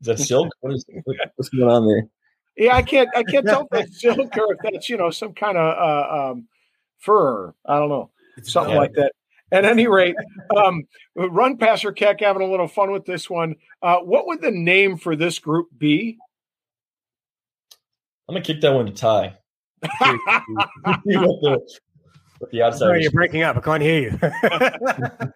that 0.02 0.20
silk? 0.20 0.50
What 0.62 0.74
is 0.74 0.86
what's 1.36 1.50
going 1.50 1.70
on 1.70 1.88
there? 1.88 2.08
Yeah, 2.56 2.76
I 2.76 2.82
can't 2.82 3.10
I 3.16 3.24
can't 3.24 3.46
tell 3.46 3.63
if 3.63 3.68
that's 3.72 4.02
silk 4.02 4.38
or 4.38 4.54
if 4.54 4.60
that's 4.63 4.90
you 4.90 4.98
know 4.98 5.10
some 5.10 5.34
kind 5.34 5.58
of 5.58 5.78
uh, 5.78 6.32
um, 6.32 6.48
fur. 7.00 7.54
I 7.66 7.80
don't 7.80 7.90
know, 7.90 8.12
it's 8.38 8.52
something 8.52 8.74
bad. 8.74 8.80
like 8.80 8.94
that. 8.94 9.14
At 9.52 9.64
any 9.64 9.88
rate, 9.88 10.16
um, 10.58 10.84
run 11.16 11.58
passer 11.58 11.94
Keck 11.94 12.20
having 12.20 12.42
a 12.42 12.52
little 12.52 12.68
fun 12.68 12.92
with 12.92 13.06
this 13.06 13.30
one. 13.30 13.56
Uh, 13.82 14.00
what 14.00 14.28
would 14.28 14.42
the 14.42 14.52
name 14.52 14.98
for 14.98 15.16
this 15.16 15.40
group 15.40 15.68
be? 15.78 16.18
I'm 18.28 18.36
gonna 18.36 18.44
kick 18.44 18.60
that 18.62 18.74
one 18.74 18.88
to 18.88 18.92
Ty. 18.92 19.38
But 22.40 22.52
the 22.52 22.62
outside. 22.62 22.80
Sorry, 22.80 23.02
you're 23.02 23.12
breaking 23.12 23.42
up. 23.42 23.58
I 23.58 23.62
can't 23.62 23.82
hear 23.82 24.02
you. 24.02 24.20
uh, 24.22 25.30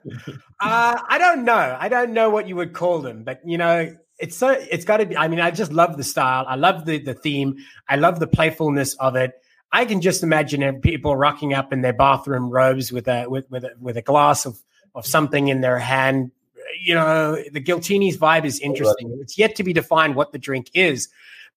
I 0.59 1.17
don't 1.17 1.45
know. 1.45 1.77
I 1.79 1.89
don't 1.89 2.13
know 2.13 2.29
what 2.29 2.47
you 2.47 2.55
would 2.57 2.73
call 2.73 2.99
them, 2.99 3.23
but 3.23 3.41
you 3.45 3.57
know, 3.57 3.95
it's 4.19 4.37
so 4.37 4.49
it's 4.49 4.85
got 4.85 4.97
to 4.97 5.05
be. 5.05 5.17
I 5.17 5.27
mean, 5.27 5.39
I 5.39 5.51
just 5.51 5.71
love 5.71 5.97
the 5.97 6.03
style. 6.03 6.45
I 6.47 6.55
love 6.55 6.85
the 6.85 6.99
the 6.99 7.13
theme. 7.13 7.57
I 7.89 7.95
love 7.95 8.19
the 8.19 8.27
playfulness 8.27 8.93
of 8.95 9.15
it. 9.15 9.33
I 9.71 9.85
can 9.85 10.01
just 10.01 10.23
imagine 10.23 10.81
people 10.81 11.15
rocking 11.15 11.53
up 11.53 11.71
in 11.71 11.81
their 11.81 11.93
bathroom 11.93 12.49
robes 12.49 12.91
with 12.91 13.07
a 13.07 13.27
with 13.27 13.49
with 13.49 13.63
a, 13.63 13.71
with 13.79 13.97
a 13.97 14.01
glass 14.01 14.45
of 14.45 14.61
of 14.95 15.05
something 15.05 15.47
in 15.47 15.61
their 15.61 15.79
hand. 15.79 16.31
You 16.83 16.95
know, 16.95 17.35
the 17.51 17.61
Giltinis 17.61 18.17
vibe 18.17 18.45
is 18.45 18.59
interesting. 18.59 19.17
It's 19.21 19.37
yet 19.37 19.55
to 19.55 19.63
be 19.63 19.73
defined 19.73 20.15
what 20.15 20.31
the 20.31 20.39
drink 20.39 20.69
is, 20.73 21.09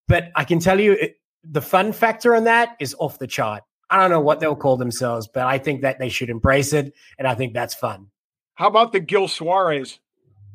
but 0.07 0.31
I 0.35 0.45
can 0.45 0.61
tell 0.61 0.81
you 0.81 0.93
it, 0.93 1.19
the 1.43 1.63
fun 1.63 1.93
factor 1.93 2.35
on 2.35 2.45
that 2.45 2.77
is 2.81 2.95
off 2.99 3.19
the 3.19 3.27
chart. 3.27 3.63
I 3.91 3.99
don't 3.99 4.11
know 4.11 4.21
what 4.21 4.41
they'll 4.41 4.57
call 4.57 4.77
themselves, 4.77 5.29
but 5.29 5.45
I 5.45 5.59
think 5.59 5.83
that 5.83 5.99
they 5.99 6.09
should 6.09 6.31
embrace 6.31 6.73
it, 6.73 6.95
and 7.19 7.29
I 7.29 7.35
think 7.35 7.53
that's 7.53 7.75
fun. 7.75 8.09
How 8.55 8.69
about 8.69 8.93
the 8.93 9.01
Gil 9.01 9.29
Suarez? 9.29 9.99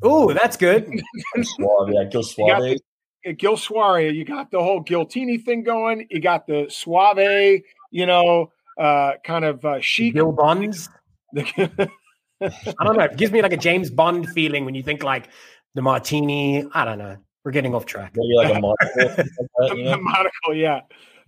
Oh, 0.02 0.34
that's 0.34 0.58
good. 0.58 0.90
Suave, 1.42 1.90
yeah, 1.92 2.06
Gil 2.06 2.24
Suave. 2.24 2.78
The, 3.24 3.34
Gil 3.34 3.58
Suarez, 3.58 4.16
you 4.16 4.26
got 4.26 4.52
the 4.52 4.62
whole 4.62 4.84
Giltini 4.84 5.44
thing 5.44 5.64
going. 5.64 6.08
You 6.10 6.20
got 6.20 6.48
the 6.48 6.68
Suave, 6.70 7.62
you 7.92 8.06
know, 8.06 8.52
uh, 8.80 9.14
kind 9.24 9.46
of 9.46 9.64
uh, 9.66 9.80
chic. 9.82 10.14
Gil 10.14 10.32
Bonds. 10.32 10.90
I 11.38 12.84
don't 12.84 12.98
know. 12.98 13.04
It 13.04 13.18
gives 13.18 13.32
me 13.32 13.42
like 13.42 13.54
a 13.54 13.58
James 13.58 13.90
Bond 13.90 14.30
feeling 14.30 14.66
when 14.66 14.76
you 14.76 14.84
think 14.84 15.04
like 15.04 15.30
the 15.76 15.82
martini. 15.82 16.66
I 16.74 16.86
don't 16.86 16.98
know. 16.98 17.18
We're 17.44 17.52
getting 17.52 17.74
off 17.74 17.86
track. 17.86 18.14
Maybe 18.16 18.36
like 18.36 18.58
a 18.58 18.60
monocle. 18.62 18.76
like 18.96 19.16
that, 19.16 19.78
you 19.78 19.84
know? 19.84 19.92
the 19.96 19.98
monocle, 19.98 20.56
yeah. 20.56 20.82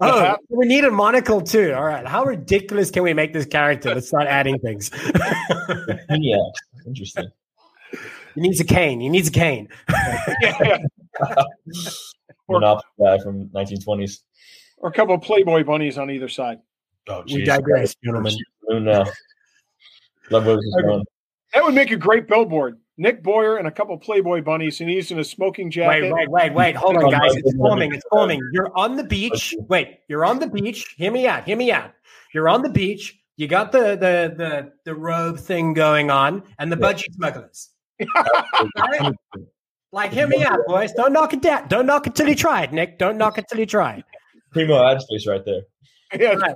Oh, 0.04 0.20
hat. 0.20 0.40
we 0.50 0.66
need 0.66 0.84
a 0.84 0.92
monocle 0.92 1.42
too. 1.42 1.74
All 1.74 1.84
right. 1.84 2.08
How 2.08 2.24
ridiculous 2.24 2.90
can 2.90 3.04
we 3.04 3.14
make 3.14 3.34
this 3.34 3.46
character? 3.46 3.94
Let's 3.94 4.08
start 4.08 4.28
adding 4.28 4.58
things. 4.60 4.90
Yeah, 6.10 6.38
interesting. 6.88 7.30
he 8.34 8.42
needs 8.42 8.60
a 8.60 8.64
cane. 8.64 9.00
He 9.00 9.10
needs 9.10 9.28
a 9.28 9.32
cane. 9.32 9.70
yeah. 10.42 10.78
Monopoly 12.50 12.84
guy 13.00 13.18
from 13.20 13.48
1920s. 13.50 14.22
Or 14.78 14.90
a 14.90 14.94
couple 14.94 15.16
of 15.16 15.22
Playboy 15.22 15.64
bunnies 15.64 15.98
on 15.98 16.10
either 16.10 16.28
side. 16.28 16.60
Oh, 17.08 17.24
we 17.32 17.44
digress, 17.44 17.96
gentlemen. 18.04 18.34
No. 18.70 19.06
Love 20.30 20.46
where 20.46 20.56
this 20.56 20.76
going. 20.82 21.06
That 21.54 21.64
would 21.64 21.74
make 21.74 21.92
a 21.92 21.98
great 21.98 22.28
billboard. 22.28 22.78
Nick 22.98 23.24
Boyer 23.24 23.58
and 23.58 23.68
a 23.68 23.72
couple 23.72 23.96
of 23.96 24.02
Playboy 24.02 24.42
bunnies, 24.44 24.80
and 24.80 24.90
he's 24.90 25.12
in 25.12 25.20
a 25.20 25.24
smoking 25.24 25.72
jacket. 25.72 26.04
Wait, 26.04 26.14
wait, 26.14 26.30
wait, 26.30 26.54
wait. 26.54 26.76
Hold 26.76 26.98
on, 26.98 27.10
guys. 27.10 27.36
It's 27.36 27.56
forming. 27.56 27.94
It's 27.94 28.06
forming. 28.10 28.40
You're 28.54 28.72
on 28.78 28.96
the 28.96 29.04
beach. 29.04 29.56
Wait, 29.68 30.00
you're 30.08 30.24
on 30.24 30.40
the 30.40 30.48
beach. 30.48 30.94
Hear 30.98 31.12
me 31.12 31.28
out. 31.28 31.46
Hear 31.46 31.58
me 31.58 31.72
out. 31.72 31.92
You're 32.34 32.48
on 32.48 32.62
the 32.62 32.70
beach. 32.70 33.18
You 33.38 33.48
got 33.48 33.72
the 33.72 33.96
the 33.96 34.34
the 34.38 34.72
the 34.86 34.94
robe 34.96 35.40
thing 35.40 35.74
going 35.74 36.12
on, 36.12 36.44
and 36.60 36.72
the 36.72 36.78
Yeah. 36.78 36.94
budgie 36.94 37.14
smugglers. 37.14 37.70
Right? 39.94 40.04
Like, 40.04 40.12
hear 40.14 40.28
me 40.28 40.44
out, 40.44 40.60
boys. 40.68 40.92
Don't 40.94 41.14
knock 41.14 41.34
it 41.34 41.42
down. 41.42 41.68
Don't 41.68 41.86
knock 41.86 42.08
it 42.08 42.16
till 42.16 42.28
you 42.28 42.36
try 42.36 42.64
it, 42.64 42.72
Nick. 42.72 42.98
Don't 42.98 43.18
knock 43.18 43.38
it 43.38 43.46
till 43.50 43.60
you 43.60 43.66
try 43.66 43.96
it. 43.96 44.06
Primo 44.52 44.84
ad 44.86 45.02
space 45.02 45.28
right 45.28 45.44
there. 45.46 45.62
Yeah, 46.20 46.34
Right. 46.34 46.56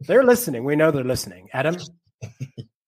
They're 0.00 0.24
listening. 0.24 0.64
We 0.64 0.76
know 0.76 0.90
they're 0.90 1.04
listening. 1.04 1.48
Adam. 1.54 1.76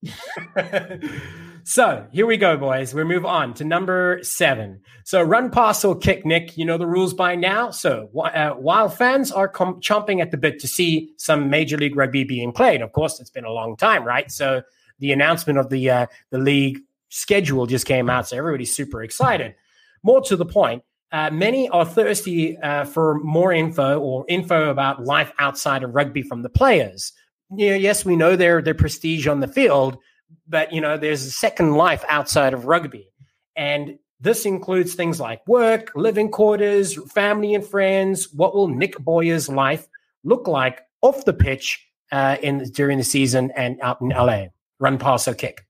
so 1.64 2.06
here 2.12 2.26
we 2.26 2.36
go, 2.36 2.56
boys. 2.56 2.92
We 2.94 3.02
move 3.04 3.24
on 3.24 3.54
to 3.54 3.64
number 3.64 4.18
seven. 4.22 4.80
So 5.04 5.22
run, 5.22 5.50
pass, 5.50 5.84
or 5.84 5.96
kick, 5.96 6.26
Nick. 6.26 6.58
You 6.58 6.66
know 6.66 6.76
the 6.76 6.86
rules 6.86 7.14
by 7.14 7.34
now. 7.34 7.70
So 7.70 8.10
uh, 8.14 8.50
while 8.50 8.90
fans 8.90 9.32
are 9.32 9.48
com- 9.48 9.80
chomping 9.80 10.20
at 10.20 10.30
the 10.30 10.36
bit 10.36 10.58
to 10.60 10.68
see 10.68 11.14
some 11.16 11.48
Major 11.48 11.78
League 11.78 11.96
Rugby 11.96 12.24
being 12.24 12.52
played, 12.52 12.82
of 12.82 12.92
course, 12.92 13.20
it's 13.20 13.30
been 13.30 13.46
a 13.46 13.52
long 13.52 13.76
time, 13.76 14.04
right? 14.04 14.30
So 14.30 14.62
the 14.98 15.12
announcement 15.12 15.58
of 15.58 15.70
the 15.70 15.88
uh, 15.90 16.06
the 16.30 16.38
league 16.38 16.80
schedule 17.08 17.66
just 17.66 17.86
came 17.86 18.10
out, 18.10 18.28
so 18.28 18.36
everybody's 18.36 18.74
super 18.74 19.02
excited. 19.02 19.54
More 20.02 20.20
to 20.22 20.36
the 20.36 20.46
point, 20.46 20.82
uh, 21.10 21.30
many 21.30 21.68
are 21.70 21.84
thirsty 21.84 22.56
uh, 22.58 22.84
for 22.84 23.18
more 23.20 23.52
info 23.52 23.98
or 23.98 24.24
info 24.28 24.70
about 24.70 25.04
life 25.04 25.32
outside 25.38 25.82
of 25.82 25.94
rugby 25.94 26.22
from 26.22 26.42
the 26.42 26.50
players. 26.50 27.12
You 27.56 27.70
know, 27.70 27.76
yes, 27.76 28.04
we 28.04 28.16
know 28.16 28.36
their 28.36 28.60
their 28.60 28.74
prestige 28.74 29.26
on 29.26 29.40
the 29.40 29.48
field, 29.48 29.96
but 30.46 30.72
you 30.72 30.80
know, 30.80 30.98
there's 30.98 31.24
a 31.24 31.30
second 31.30 31.74
life 31.74 32.04
outside 32.08 32.52
of 32.52 32.66
rugby, 32.66 33.10
and 33.56 33.98
this 34.20 34.44
includes 34.44 34.94
things 34.94 35.20
like 35.20 35.46
work, 35.46 35.92
living 35.94 36.30
quarters, 36.30 36.98
family 37.12 37.54
and 37.54 37.64
friends. 37.64 38.32
What 38.32 38.54
will 38.54 38.68
Nick 38.68 38.98
Boyer's 38.98 39.48
life 39.48 39.88
look 40.24 40.46
like 40.46 40.82
off 41.00 41.24
the 41.24 41.32
pitch 41.32 41.86
uh, 42.12 42.36
in 42.42 42.64
during 42.72 42.98
the 42.98 43.04
season 43.04 43.50
and 43.56 43.80
out 43.80 44.00
in 44.02 44.08
LA? 44.08 44.46
Run, 44.78 44.98
pass, 44.98 45.26
or 45.26 45.34
kick. 45.34 45.64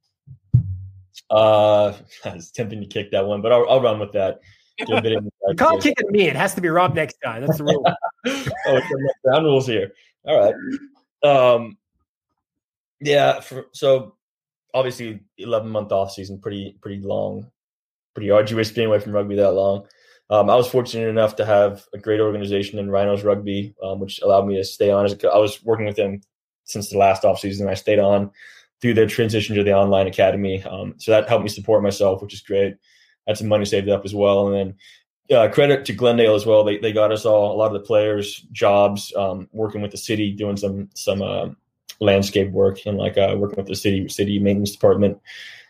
Uh, 1.31 1.95
I 2.25 2.35
was 2.35 2.51
tempting 2.51 2.81
to 2.81 2.87
kick 2.87 3.11
that 3.13 3.27
one, 3.27 3.43
but 3.43 3.53
I'll, 3.53 3.69
I'll 3.69 3.81
run 3.81 3.99
with 3.99 4.13
that. 4.13 4.41
Bit 4.79 5.17
of 5.17 5.25
You 5.25 5.55
can't 5.57 5.83
kick 5.83 6.01
at 6.01 6.07
me. 6.07 6.29
It 6.29 6.37
has 6.37 6.55
to 6.55 6.61
be 6.61 6.69
Rob 6.69 6.95
next 6.95 7.17
time. 7.25 7.45
That's 7.45 7.59
the 7.59 7.65
rule. 7.65 7.85
oh, 7.85 7.97
it's 8.25 8.89
the 8.89 9.15
ground 9.25 9.45
rules 9.45 9.67
here. 9.67 9.93
All 10.25 10.39
right. 10.39 10.55
Um, 11.25 11.77
yeah. 13.01 13.41
For, 13.41 13.67
so 13.73 14.15
obviously, 14.73 15.25
eleven 15.37 15.71
month 15.71 15.91
off 15.91 16.13
season, 16.13 16.39
pretty 16.39 16.77
pretty 16.81 17.03
long, 17.03 17.51
pretty 18.15 18.31
arduous 18.31 18.71
being 18.71 18.87
away 18.87 19.01
from 19.01 19.13
rugby 19.13 19.35
that 19.35 19.51
long. 19.51 19.89
Um, 20.31 20.49
I 20.49 20.55
was 20.55 20.69
fortunate 20.69 21.09
enough 21.09 21.35
to 21.37 21.47
have 21.47 21.85
a 21.93 21.99
great 21.99 22.21
organization 22.21 22.79
in 22.79 22.91
Rhinos 22.91 23.25
Rugby, 23.25 23.75
um, 23.83 23.99
which 23.99 24.21
allowed 24.21 24.47
me 24.47 24.57
to 24.57 24.65
stay 24.65 24.91
on. 24.91 25.07
As 25.07 25.13
a, 25.13 25.29
I 25.29 25.39
was 25.39 25.65
working 25.65 25.87
with 25.87 25.97
them 25.97 26.21
since 26.65 26.91
the 26.91 26.99
last 26.99 27.25
off 27.25 27.41
season. 27.41 27.69
I 27.69 27.75
stayed 27.75 27.99
on 27.99 28.31
through 28.81 28.95
their 28.95 29.07
transition 29.07 29.57
to 29.57 29.65
the 29.65 29.75
online 29.75 30.07
academy, 30.07 30.63
um, 30.65 30.95
so 30.99 31.11
that 31.11 31.29
helped 31.29 31.45
me 31.45 31.49
support 31.49 31.83
myself, 31.83 32.23
which 32.23 32.35
is 32.35 32.41
great. 32.41 32.77
Had 33.27 33.37
some 33.37 33.49
money 33.49 33.65
saved 33.65 33.89
up 33.89 34.05
as 34.05 34.15
well, 34.15 34.49
and 34.49 34.57
then 35.31 35.37
uh, 35.37 35.49
credit 35.49 35.85
to 35.85 35.93
Glendale 35.93 36.35
as 36.35 36.47
well. 36.47 36.65
They 36.65 36.79
they 36.79 36.93
got 36.93 37.13
us 37.13 37.25
all 37.25 37.53
a 37.53 37.57
lot 37.57 37.67
of 37.67 37.75
the 37.75 37.87
players 37.87 38.47
jobs, 38.53 39.13
um, 39.17 39.49
working 39.53 39.83
with 39.83 39.91
the 39.91 39.99
city, 39.99 40.33
doing 40.33 40.57
some 40.57 40.89
some 40.95 41.23
uh, 41.23 41.49
landscape 42.01 42.51
work 42.51 42.87
and 42.87 42.97
like 42.97 43.19
uh, 43.19 43.35
working 43.37 43.57
with 43.57 43.67
the 43.67 43.77
city 43.77 44.09
city 44.09 44.39
maintenance 44.39 44.73
department. 44.73 45.21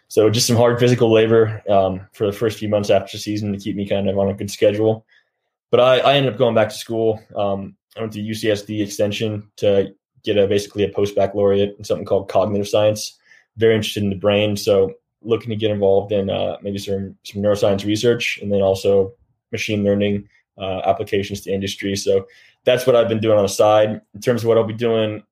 So 0.09 0.31
just 0.31 0.47
some 0.47 0.57
hard 0.57 0.79
physical 0.79 1.12
labor 1.12 1.62
um, 1.68 2.07
for 2.12 2.27
the 2.27 2.33
first 2.33 2.59
few 2.59 2.68
months 2.68 2.88
after 2.88 3.16
the 3.16 3.21
season 3.21 3.53
to 3.53 3.59
keep 3.59 3.77
me 3.77 3.87
kind 3.87 4.09
of 4.09 4.18
on 4.18 4.29
a 4.29 4.35
good 4.35 4.51
schedule. 4.51 5.05
But 5.71 5.81
I, 5.81 5.99
I 5.99 6.14
ended 6.14 6.33
up 6.33 6.38
going 6.38 6.55
back 6.55 6.71
to 6.71 6.75
school. 6.75 7.21
Um, 7.37 7.77
I 7.97 8.01
went 8.01 8.14
to 8.14 8.23
UCSD 8.23 8.83
Extension 8.83 9.51
to 9.57 9.94
get 10.24 10.37
a 10.37 10.46
basically 10.46 10.85
a 10.85 10.88
post 10.88 11.14
baccalaureate 11.14 11.76
in 11.78 11.85
something 11.85 12.07
called 12.07 12.28
cognitive 12.28 12.68
science. 12.68 13.18
Very 13.57 13.74
interested 13.74 14.02
in 14.02 14.11
the 14.11 14.16
brain, 14.16 14.57
so 14.57 14.94
looking 15.22 15.50
to 15.50 15.57
get 15.57 15.70
involved 15.70 16.12
in 16.12 16.31
uh, 16.31 16.57
maybe 16.62 16.78
some 16.78 17.16
some 17.24 17.42
neuroscience 17.42 17.85
research 17.85 18.38
and 18.40 18.52
then 18.52 18.62
also 18.62 19.12
machine 19.52 19.83
learning 19.83 20.28
uh, 20.59 20.81
applications 20.85 21.40
to 21.42 21.52
industry. 21.52 21.96
So 21.96 22.26
that's 22.64 22.87
what 22.87 22.96
I've 22.96 23.09
been 23.09 23.20
doing 23.20 23.38
on 23.38 23.44
the 23.44 23.48
side 23.48 24.00
in 24.14 24.20
terms 24.20 24.42
of 24.42 24.48
what 24.48 24.59
I'll 24.59 24.64
be 24.64 24.74
doing 24.74 25.22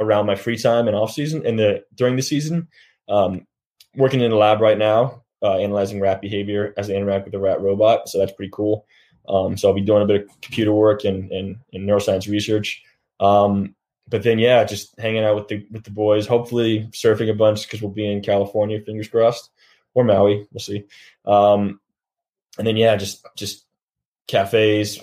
around 0.00 0.26
my 0.26 0.34
free 0.34 0.58
time 0.58 0.88
and 0.88 0.96
off 0.96 1.12
season 1.12 1.46
and 1.46 1.58
the 1.58 1.84
during 1.94 2.16
the 2.16 2.22
season. 2.22 2.68
Um, 3.08 3.46
working 3.96 4.20
in 4.20 4.30
the 4.30 4.36
lab 4.36 4.60
right 4.60 4.78
now, 4.78 5.22
uh, 5.42 5.58
analyzing 5.58 6.00
rat 6.00 6.20
behavior 6.20 6.72
as 6.76 6.88
they 6.88 6.96
interact 6.96 7.24
with 7.24 7.32
the 7.32 7.38
rat 7.38 7.60
robot. 7.60 8.08
So 8.08 8.18
that's 8.18 8.32
pretty 8.32 8.50
cool. 8.52 8.86
Um, 9.28 9.56
so 9.56 9.68
I'll 9.68 9.74
be 9.74 9.80
doing 9.80 10.02
a 10.02 10.06
bit 10.06 10.22
of 10.22 10.40
computer 10.40 10.72
work 10.72 11.04
and, 11.04 11.30
and, 11.30 11.56
and 11.72 11.88
neuroscience 11.88 12.28
research. 12.28 12.82
Um, 13.20 13.74
but 14.08 14.22
then, 14.22 14.38
yeah, 14.38 14.64
just 14.64 14.98
hanging 14.98 15.24
out 15.24 15.36
with 15.36 15.48
the 15.48 15.66
with 15.70 15.84
the 15.84 15.90
boys. 15.90 16.26
Hopefully, 16.26 16.88
surfing 16.92 17.30
a 17.30 17.34
bunch 17.34 17.62
because 17.62 17.80
we'll 17.80 17.90
be 17.90 18.10
in 18.10 18.22
California. 18.22 18.80
Fingers 18.80 19.08
crossed, 19.08 19.50
or 19.94 20.04
Maui. 20.04 20.46
We'll 20.52 20.60
see. 20.60 20.84
Um, 21.24 21.80
and 22.58 22.66
then, 22.66 22.76
yeah, 22.76 22.96
just 22.96 23.26
just 23.36 23.66
cafes, 24.26 25.00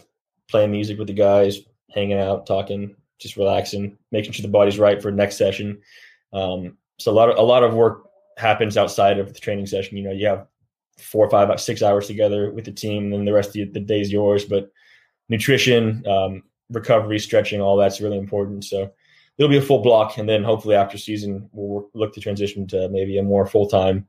playing 0.48 0.72
music 0.72 0.98
with 0.98 1.08
the 1.08 1.14
guys, 1.14 1.60
hanging 1.92 2.20
out, 2.20 2.46
talking, 2.46 2.96
just 3.18 3.38
relaxing, 3.38 3.98
making 4.12 4.32
sure 4.32 4.44
the 4.44 4.50
body's 4.50 4.80
right 4.80 5.02
for 5.02 5.12
next 5.12 5.38
session. 5.38 5.82
Um, 6.34 6.78
so 6.98 7.12
a 7.12 7.14
lot 7.14 7.30
of 7.30 7.38
a 7.38 7.42
lot 7.42 7.64
of 7.64 7.74
work 7.74 8.10
happens 8.38 8.78
outside 8.78 9.20
of 9.20 9.34
the 9.34 9.40
training 9.40 9.66
session. 9.66 9.98
You 9.98 10.04
know, 10.04 10.12
you 10.12 10.28
have 10.28 10.48
four, 10.98 11.30
five, 11.30 11.60
six 11.60 11.82
hours 11.82 12.08
together 12.08 12.52
with 12.52 12.66
the 12.66 12.72
team, 12.72 13.06
and 13.06 13.14
then 13.14 13.26
the 13.26 13.34
rest 13.34 13.50
of 13.50 13.54
the, 13.54 13.66
the 13.66 13.80
day 13.80 14.02
is 14.02 14.12
yours. 14.12 14.46
But 14.46 14.72
nutrition, 15.30 16.06
um, 16.08 16.44
recovery, 16.72 17.20
stretching, 17.20 17.62
all 17.62 17.78
that's 17.78 18.02
really 18.02 18.18
important. 18.18 18.64
So 18.64 18.92
it'll 19.38 19.50
be 19.50 19.58
a 19.58 19.62
full 19.62 19.82
block, 19.82 20.18
and 20.18 20.28
then 20.28 20.44
hopefully 20.44 20.76
after 20.76 20.98
season, 20.98 21.50
we'll 21.54 21.68
work, 21.68 21.86
look 21.94 22.14
to 22.14 22.22
transition 22.22 22.68
to 22.68 22.90
maybe 22.90 23.18
a 23.18 23.24
more 23.24 23.46
full 23.46 23.68
time 23.68 24.08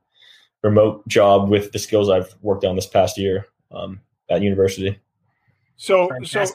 remote 0.63 1.07
job 1.07 1.49
with 1.49 1.71
the 1.71 1.79
skills 1.79 2.09
I've 2.09 2.35
worked 2.41 2.65
on 2.65 2.75
this 2.75 2.85
past 2.85 3.17
year 3.17 3.47
um, 3.71 4.01
at 4.29 4.41
university. 4.41 4.99
So, 5.77 6.09
so 6.23 6.45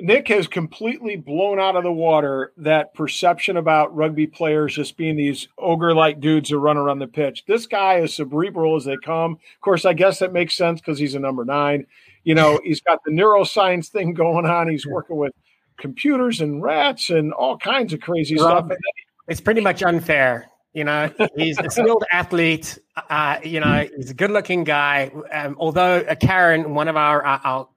Nick 0.00 0.28
has 0.28 0.48
completely 0.48 1.16
blown 1.16 1.60
out 1.60 1.76
of 1.76 1.84
the 1.84 1.92
water 1.92 2.52
that 2.56 2.94
perception 2.94 3.58
about 3.58 3.94
rugby 3.94 4.26
players 4.26 4.74
just 4.74 4.96
being 4.96 5.16
these 5.16 5.48
ogre 5.58 5.94
like 5.94 6.18
dudes 6.18 6.48
who 6.48 6.56
run 6.56 6.78
around 6.78 6.98
the 6.98 7.06
pitch. 7.06 7.44
This 7.46 7.66
guy 7.66 7.98
is 7.98 8.14
cerebral 8.14 8.76
as 8.76 8.84
they 8.84 8.96
come. 9.04 9.32
Of 9.32 9.60
course, 9.60 9.84
I 9.84 9.92
guess 9.92 10.18
that 10.20 10.32
makes 10.32 10.56
sense 10.56 10.80
because 10.80 10.98
he's 10.98 11.14
a 11.14 11.20
number 11.20 11.44
nine. 11.44 11.86
You 12.24 12.34
know, 12.34 12.58
he's 12.64 12.80
got 12.80 13.00
the 13.04 13.12
neuroscience 13.12 13.88
thing 13.88 14.14
going 14.14 14.46
on. 14.46 14.68
He's 14.68 14.86
working 14.86 15.16
with 15.16 15.32
computers 15.82 16.40
and 16.40 16.62
rats 16.62 17.10
and 17.10 17.34
all 17.34 17.58
kinds 17.58 17.92
of 17.92 18.00
crazy 18.00 18.36
Rob, 18.36 18.68
stuff. 18.68 18.78
It's 19.28 19.42
pretty 19.42 19.60
much 19.60 19.82
unfair. 19.82 20.46
You 20.72 20.84
know, 20.84 21.12
he's 21.36 21.58
a 21.58 21.68
skilled 21.68 22.04
athlete. 22.10 22.78
Uh, 22.96 23.36
you 23.44 23.60
know, 23.60 23.86
he's 23.94 24.10
a 24.10 24.14
good-looking 24.14 24.64
guy. 24.64 25.10
Um, 25.30 25.54
although 25.58 25.98
uh, 25.98 26.14
Karen, 26.14 26.74
one 26.74 26.88
of 26.88 26.96
our, 26.96 27.26
uh, 27.26 27.38
our 27.44 27.68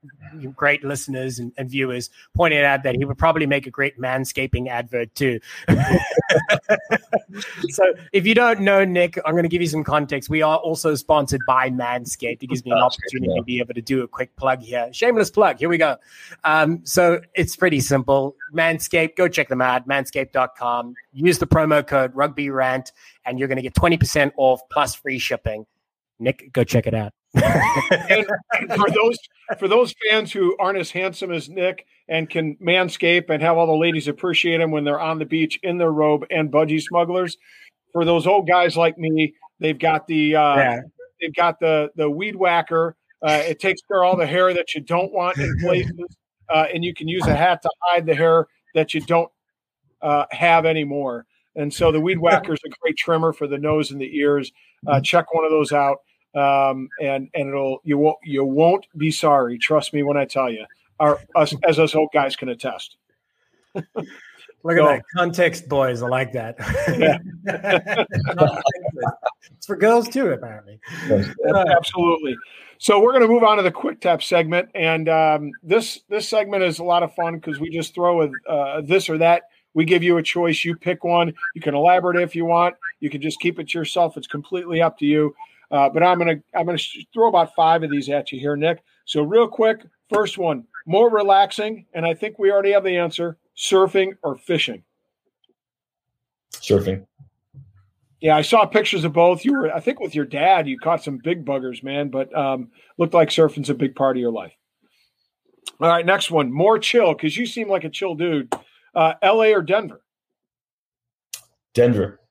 great 0.55 0.83
listeners 0.83 1.39
and, 1.39 1.51
and, 1.57 1.69
viewers 1.69 2.09
pointed 2.35 2.63
out 2.63 2.83
that 2.83 2.95
he 2.95 3.03
would 3.05 3.17
probably 3.17 3.45
make 3.45 3.65
a 3.65 3.71
great 3.71 3.99
manscaping 3.99 4.67
advert 4.67 5.13
too. 5.15 5.39
so 7.69 7.83
if 8.13 8.25
you 8.25 8.35
don't 8.35 8.61
know 8.61 8.85
Nick, 8.85 9.17
I'm 9.25 9.33
going 9.33 9.43
to 9.43 9.49
give 9.49 9.61
you 9.61 9.67
some 9.67 9.83
context. 9.83 10.29
We 10.29 10.41
are 10.41 10.57
also 10.57 10.95
sponsored 10.95 11.41
by 11.47 11.69
Manscaped. 11.69 12.43
It 12.43 12.47
gives 12.47 12.63
me 12.63 12.71
an 12.71 12.77
opportunity 12.77 13.33
to 13.35 13.43
be 13.43 13.59
able 13.59 13.73
to 13.73 13.81
do 13.81 14.03
a 14.03 14.07
quick 14.07 14.35
plug 14.35 14.61
here. 14.61 14.89
Shameless 14.91 15.31
plug. 15.31 15.59
Here 15.59 15.69
we 15.69 15.77
go. 15.77 15.97
Um, 16.43 16.81
so 16.85 17.21
it's 17.33 17.55
pretty 17.55 17.79
simple. 17.79 18.35
Manscaped, 18.53 19.15
go 19.15 19.27
check 19.27 19.49
them 19.49 19.61
out. 19.61 19.87
Manscaped.com. 19.87 20.93
Use 21.13 21.39
the 21.39 21.47
promo 21.47 21.85
code 21.85 22.15
Rugby 22.15 22.49
Rant, 22.49 22.91
and 23.25 23.39
you're 23.39 23.47
going 23.47 23.57
to 23.57 23.61
get 23.61 23.73
20% 23.73 24.31
off 24.37 24.61
plus 24.69 24.95
free 24.95 25.19
shipping. 25.19 25.65
Nick, 26.19 26.51
go 26.53 26.63
check 26.63 26.87
it 26.87 26.93
out. 26.93 27.11
and, 27.35 28.25
and 28.53 28.73
for 28.73 28.89
those 28.89 29.17
for 29.59 29.67
those 29.67 29.93
fans 30.07 30.31
who 30.31 30.55
aren't 30.57 30.77
as 30.77 30.91
handsome 30.91 31.31
as 31.31 31.49
Nick 31.49 31.85
and 32.07 32.29
can 32.29 32.55
manscape 32.57 33.29
and 33.29 33.41
have 33.41 33.57
all 33.57 33.67
the 33.67 33.73
ladies 33.73 34.07
appreciate 34.07 34.61
him 34.61 34.71
when 34.71 34.85
they're 34.85 34.99
on 34.99 35.19
the 35.19 35.25
beach 35.25 35.59
in 35.61 35.77
their 35.77 35.91
robe 35.91 36.25
and 36.29 36.51
budgie 36.51 36.81
smugglers, 36.81 37.37
for 37.91 38.05
those 38.05 38.27
old 38.27 38.47
guys 38.47 38.75
like 38.75 38.97
me, 38.97 39.33
they've 39.59 39.79
got 39.79 40.05
the 40.07 40.35
uh, 40.35 40.55
yeah. 40.55 40.79
they've 41.21 41.33
got 41.33 41.59
the 41.59 41.89
the 41.95 42.09
weed 42.09 42.35
whacker. 42.35 42.95
Uh, 43.25 43.41
it 43.45 43.59
takes 43.59 43.81
care 43.87 44.03
of 44.03 44.09
all 44.09 44.17
the 44.17 44.27
hair 44.27 44.53
that 44.53 44.75
you 44.75 44.81
don't 44.81 45.13
want 45.13 45.37
in 45.37 45.57
places, 45.61 46.17
uh, 46.49 46.65
and 46.73 46.83
you 46.83 46.93
can 46.93 47.07
use 47.07 47.25
a 47.25 47.35
hat 47.35 47.61
to 47.61 47.69
hide 47.81 48.05
the 48.05 48.13
hair 48.13 48.47
that 48.73 48.93
you 48.93 49.01
don't 49.01 49.31
uh, 50.01 50.25
have 50.31 50.65
anymore. 50.65 51.25
And 51.55 51.73
so 51.73 51.91
the 51.91 51.99
weed 51.99 52.17
whacker 52.19 52.53
is 52.53 52.59
a 52.65 52.69
great 52.81 52.97
trimmer 52.97 53.33
for 53.33 53.47
the 53.47 53.57
nose 53.57 53.91
and 53.91 53.99
the 53.99 54.17
ears. 54.17 54.51
Uh, 54.87 55.01
check 55.01 55.33
one 55.33 55.45
of 55.45 55.51
those 55.51 55.71
out, 55.71 55.99
um, 56.35 56.89
and 57.01 57.29
and 57.33 57.49
it'll 57.49 57.79
you 57.83 57.97
won't 57.97 58.17
you 58.23 58.43
won't 58.43 58.85
be 58.97 59.11
sorry. 59.11 59.57
Trust 59.57 59.93
me 59.93 60.03
when 60.03 60.17
I 60.17 60.25
tell 60.25 60.51
you. 60.51 60.65
Our 60.99 61.19
us 61.35 61.53
as 61.67 61.79
us 61.79 61.95
old 61.95 62.09
guys 62.13 62.35
can 62.35 62.49
attest. 62.49 62.97
Look 63.73 64.77
so, 64.77 64.89
at 64.89 64.97
that 64.97 65.03
context, 65.15 65.69
boys. 65.69 66.01
I 66.01 66.07
like 66.07 66.33
that. 66.33 66.55
it's 69.57 69.67
for 69.67 69.75
girls 69.75 70.09
too, 70.09 70.29
apparently. 70.29 70.79
Absolutely. 71.45 72.35
So 72.79 72.99
we're 72.99 73.11
going 73.11 73.21
to 73.21 73.27
move 73.27 73.43
on 73.43 73.57
to 73.57 73.63
the 73.63 73.71
quick 73.71 74.01
tap 74.01 74.23
segment, 74.23 74.69
and 74.73 75.07
um, 75.07 75.51
this 75.61 76.01
this 76.09 76.27
segment 76.27 76.63
is 76.63 76.79
a 76.79 76.83
lot 76.83 77.03
of 77.03 77.13
fun 77.13 77.35
because 77.35 77.59
we 77.59 77.69
just 77.69 77.93
throw 77.93 78.23
a 78.23 78.29
uh, 78.49 78.81
this 78.81 79.09
or 79.09 79.19
that 79.19 79.43
we 79.75 79.85
give 79.85 80.01
you 80.01 80.17
a 80.17 80.23
choice. 80.23 80.65
You 80.65 80.75
pick 80.75 81.03
one. 81.03 81.33
You 81.53 81.61
can 81.61 81.75
elaborate 81.75 82.19
if 82.19 82.35
you 82.35 82.45
want. 82.45 82.75
You 83.01 83.11
can 83.11 83.21
just 83.21 83.39
keep 83.39 83.59
it 83.59 83.69
to 83.69 83.77
yourself. 83.77 84.17
It's 84.17 84.25
completely 84.25 84.81
up 84.81 84.97
to 84.99 85.05
you. 85.05 85.35
Uh, 85.69 85.89
but 85.89 86.01
I'm 86.01 86.17
gonna 86.17 86.37
I'm 86.55 86.65
gonna 86.65 86.79
throw 87.13 87.27
about 87.27 87.53
five 87.53 87.83
of 87.83 87.91
these 87.91 88.09
at 88.09 88.31
you 88.31 88.39
here, 88.39 88.55
Nick. 88.55 88.83
So 89.05 89.21
real 89.21 89.47
quick, 89.47 89.81
first 90.09 90.37
one, 90.37 90.65
more 90.85 91.09
relaxing, 91.09 91.85
and 91.93 92.05
I 92.05 92.13
think 92.13 92.39
we 92.39 92.51
already 92.51 92.71
have 92.71 92.83
the 92.83 92.97
answer: 92.97 93.37
surfing 93.55 94.13
or 94.23 94.37
fishing. 94.37 94.83
Surfing. 96.53 97.05
Yeah, 98.21 98.37
I 98.37 98.41
saw 98.43 98.65
pictures 98.65 99.03
of 99.03 99.13
both. 99.13 99.43
You 99.43 99.53
were, 99.53 99.75
I 99.75 99.79
think, 99.79 99.99
with 99.99 100.15
your 100.15 100.25
dad. 100.25 100.67
You 100.67 100.79
caught 100.79 101.03
some 101.03 101.19
big 101.23 101.45
buggers, 101.45 101.83
man. 101.83 102.09
But 102.09 102.35
um, 102.35 102.69
looked 102.97 103.13
like 103.13 103.29
surfing's 103.29 103.69
a 103.69 103.75
big 103.75 103.95
part 103.95 104.15
of 104.15 104.21
your 104.21 104.31
life. 104.31 104.53
All 105.81 105.89
right, 105.89 106.05
next 106.05 106.31
one, 106.31 106.53
more 106.53 106.79
chill 106.79 107.13
because 107.13 107.35
you 107.35 107.45
seem 107.45 107.69
like 107.69 107.83
a 107.83 107.89
chill 107.89 108.15
dude. 108.15 108.53
Uh, 108.95 109.13
LA 109.21 109.47
or 109.47 109.61
Denver? 109.61 110.01
Denver. 111.73 112.21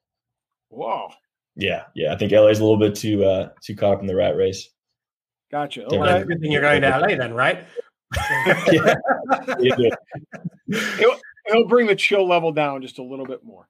Wow. 0.70 1.12
Yeah, 1.57 1.85
yeah. 1.94 2.12
I 2.12 2.16
think 2.16 2.33
LA 2.33 2.46
is 2.46 2.59
a 2.59 2.64
little 2.64 2.79
bit 2.79 2.94
too 2.94 3.24
uh, 3.24 3.50
too 3.62 3.77
caught 3.77 3.94
up 3.94 4.00
in 4.00 4.07
the 4.07 4.16
rat 4.16 4.37
race. 4.37 4.70
Gotcha. 5.50 5.85
Well, 5.88 6.03
that's 6.03 6.24
a 6.24 6.27
good 6.27 6.40
thing 6.40 6.50
you're 6.50 6.62
going 6.62 6.83
to 6.83 6.98
LA 6.98 7.14
then, 7.14 7.33
right? 7.33 7.64
yeah. 8.70 8.94
He'll, 10.98 11.16
he'll 11.46 11.68
bring 11.68 11.87
the 11.87 11.94
chill 11.94 12.27
level 12.27 12.50
down 12.50 12.83
just 12.83 12.98
a 12.98 13.03
little 13.03 13.27
bit 13.27 13.44
more. 13.44 13.68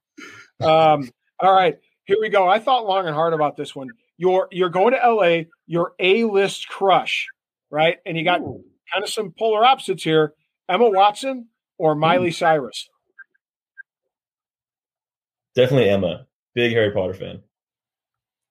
Um, 0.62 1.10
all 1.40 1.52
right, 1.52 1.78
here 2.04 2.16
we 2.20 2.28
go. 2.28 2.48
I 2.48 2.58
thought 2.58 2.86
long 2.86 3.06
and 3.06 3.14
hard 3.14 3.34
about 3.34 3.56
this 3.56 3.74
one. 3.74 3.90
You're 4.16 4.48
you're 4.50 4.70
going 4.70 4.94
to 4.94 5.10
LA, 5.10 5.44
your 5.66 5.92
A 5.98 6.24
list 6.24 6.68
crush, 6.68 7.26
right? 7.70 7.98
And 8.06 8.16
you 8.16 8.24
got 8.24 8.40
Ooh. 8.40 8.64
kind 8.92 9.02
of 9.04 9.10
some 9.10 9.34
polar 9.36 9.64
opposites 9.64 10.04
here. 10.04 10.32
Emma 10.68 10.88
Watson 10.88 11.48
or 11.78 11.94
hmm. 11.94 12.00
Miley. 12.00 12.30
Cyrus? 12.30 12.88
Definitely 15.54 15.90
Emma. 15.90 16.26
Big 16.54 16.72
Harry 16.72 16.92
Potter 16.92 17.14
fan. 17.14 17.42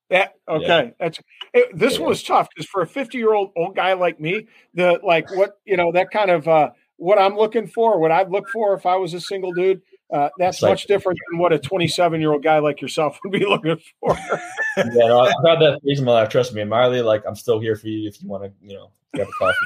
Yeah. 0.10 0.28
Okay. 0.48 0.66
Yeah. 0.66 0.90
That's 1.00 1.20
it, 1.54 1.78
this 1.78 1.96
yeah. 1.96 2.02
one 2.02 2.10
was 2.10 2.24
tough 2.24 2.50
because 2.50 2.68
for 2.68 2.82
a 2.82 2.88
50 2.88 3.18
year 3.18 3.34
old 3.34 3.52
old 3.56 3.76
guy 3.76 3.94
like 3.94 4.20
me, 4.20 4.48
the 4.74 5.00
like 5.04 5.34
what 5.36 5.60
you 5.66 5.78
know 5.78 5.92
that 5.94 6.12
kind 6.12 6.30
of 6.30 6.48
uh, 6.48 6.70
what 6.98 7.18
I'm 7.18 7.36
looking 7.36 7.68
for, 7.68 8.00
what 8.00 8.12
I'd 8.12 8.30
look 8.30 8.50
for 8.50 8.74
if 8.74 8.86
I 8.86 8.96
was 8.96 9.14
a 9.14 9.22
single 9.22 9.52
dude. 9.54 9.82
Uh, 10.14 10.30
that's 10.38 10.62
like, 10.62 10.74
much 10.74 10.86
different 10.86 11.18
than 11.32 11.40
what 11.40 11.52
a 11.52 11.58
27 11.58 12.22
year 12.22 12.32
old 12.34 12.44
guy 12.44 12.60
like 12.60 12.82
yourself 12.82 13.18
would 13.24 13.32
be 13.32 13.46
looking 13.48 13.78
for. 14.00 14.16
yeah, 14.78 14.84
no, 14.94 15.22
I've 15.22 15.34
had 15.44 15.60
that 15.60 15.80
phase 15.84 16.00
in 16.00 16.06
my 16.06 16.12
life. 16.12 16.30
Trust 16.30 16.54
me, 16.54 16.64
Miley. 16.64 17.02
Like, 17.02 17.24
I'm 17.28 17.36
still 17.36 17.60
here 17.60 17.76
for 17.76 17.88
you 17.88 18.08
if 18.08 18.22
you 18.22 18.30
want 18.30 18.44
to, 18.44 18.52
you 18.62 18.76
know, 18.76 18.92
grab 19.16 19.28
a 19.28 19.32
coffee, 19.40 19.58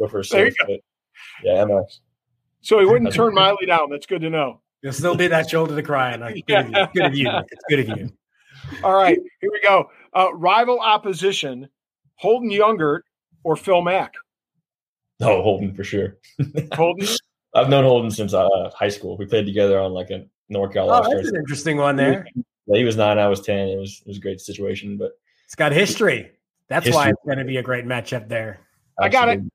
go 0.00 0.08
for 0.08 0.18
a 0.18 0.24
surf. 0.24 0.54
yeah, 1.44 1.60
Emma. 1.60 1.84
So 2.62 2.78
he 2.78 2.86
wouldn't 2.86 3.12
turn 3.12 3.34
Miley 3.34 3.66
down. 3.66 3.90
That's 3.90 4.06
good 4.06 4.22
to 4.22 4.30
know. 4.30 4.60
You'll 4.82 4.92
still 4.92 5.14
be 5.14 5.28
that 5.28 5.50
shoulder 5.50 5.76
to 5.76 5.82
cry 5.82 6.14
on. 6.14 6.20
Good, 6.20 6.44
yeah. 6.48 6.60
of 6.60 6.68
you. 6.74 6.86
good 6.94 7.06
of 7.06 7.14
you. 7.14 7.30
It's 7.50 7.64
good 7.68 7.80
of 7.80 7.98
you. 7.98 8.12
All 8.84 8.94
right, 8.94 9.18
here 9.40 9.50
we 9.52 9.60
go. 9.60 9.90
Uh, 10.14 10.32
rival 10.34 10.80
opposition: 10.80 11.68
Holden 12.16 12.50
Youngert 12.50 13.00
or 13.44 13.56
Phil 13.56 13.82
Mack. 13.82 14.14
No, 15.20 15.42
Holden 15.42 15.74
for 15.74 15.84
sure. 15.84 16.16
Holden. 16.74 17.06
I've 17.54 17.68
known 17.68 17.84
Holden 17.84 18.10
since 18.10 18.32
uh, 18.32 18.70
high 18.74 18.88
school. 18.88 19.16
We 19.16 19.26
played 19.26 19.46
together 19.46 19.78
on 19.78 19.92
like 19.92 20.10
a 20.10 20.26
NorCal. 20.50 20.88
Oh, 20.88 21.14
that's 21.14 21.28
an 21.28 21.36
interesting 21.36 21.76
one 21.76 21.96
there. 21.96 22.26
Yeah, 22.66 22.78
he 22.78 22.84
was 22.84 22.96
nine, 22.96 23.18
I 23.18 23.28
was 23.28 23.40
ten. 23.40 23.68
It 23.68 23.78
was 23.78 24.00
it 24.00 24.08
was 24.08 24.16
a 24.18 24.20
great 24.20 24.40
situation, 24.40 24.96
but 24.96 25.12
it's 25.44 25.54
got 25.54 25.72
history. 25.72 26.30
That's 26.68 26.86
history. 26.86 26.96
why 26.96 27.10
it's 27.10 27.22
going 27.24 27.38
to 27.38 27.44
be 27.44 27.58
a 27.58 27.62
great 27.62 27.84
matchup 27.84 28.28
there. 28.28 28.60
Absolutely. 29.00 29.06
I 29.06 29.08
got 29.08 29.28
it. 29.28 29.52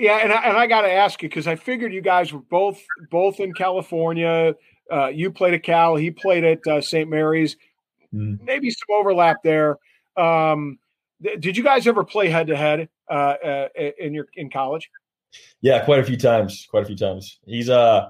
Yeah, 0.00 0.16
and 0.16 0.32
I, 0.32 0.42
and 0.48 0.56
I 0.56 0.66
got 0.66 0.80
to 0.82 0.90
ask 0.90 1.22
you 1.22 1.28
because 1.28 1.46
I 1.46 1.56
figured 1.56 1.92
you 1.92 2.00
guys 2.00 2.32
were 2.32 2.40
both 2.40 2.80
both 3.10 3.38
in 3.38 3.52
California. 3.52 4.54
Uh, 4.90 5.08
you 5.08 5.30
played 5.30 5.52
at 5.52 5.62
Cal, 5.62 5.94
he 5.94 6.10
played 6.10 6.42
at 6.42 6.66
uh, 6.66 6.80
St. 6.80 7.08
Mary's. 7.08 7.56
Mm. 8.14 8.40
Maybe 8.42 8.70
some 8.70 8.96
overlap 8.98 9.42
there. 9.44 9.76
Um, 10.16 10.78
th- 11.22 11.38
did 11.38 11.54
you 11.54 11.62
guys 11.62 11.86
ever 11.86 12.02
play 12.02 12.30
head 12.30 12.46
to 12.46 12.56
head 12.56 12.88
in 14.00 14.14
your 14.14 14.26
in 14.34 14.48
college? 14.48 14.88
Yeah, 15.60 15.84
quite 15.84 16.00
a 16.00 16.04
few 16.04 16.16
times. 16.16 16.66
Quite 16.70 16.84
a 16.84 16.86
few 16.86 16.96
times. 16.96 17.38
He's 17.44 17.68
uh 17.68 18.08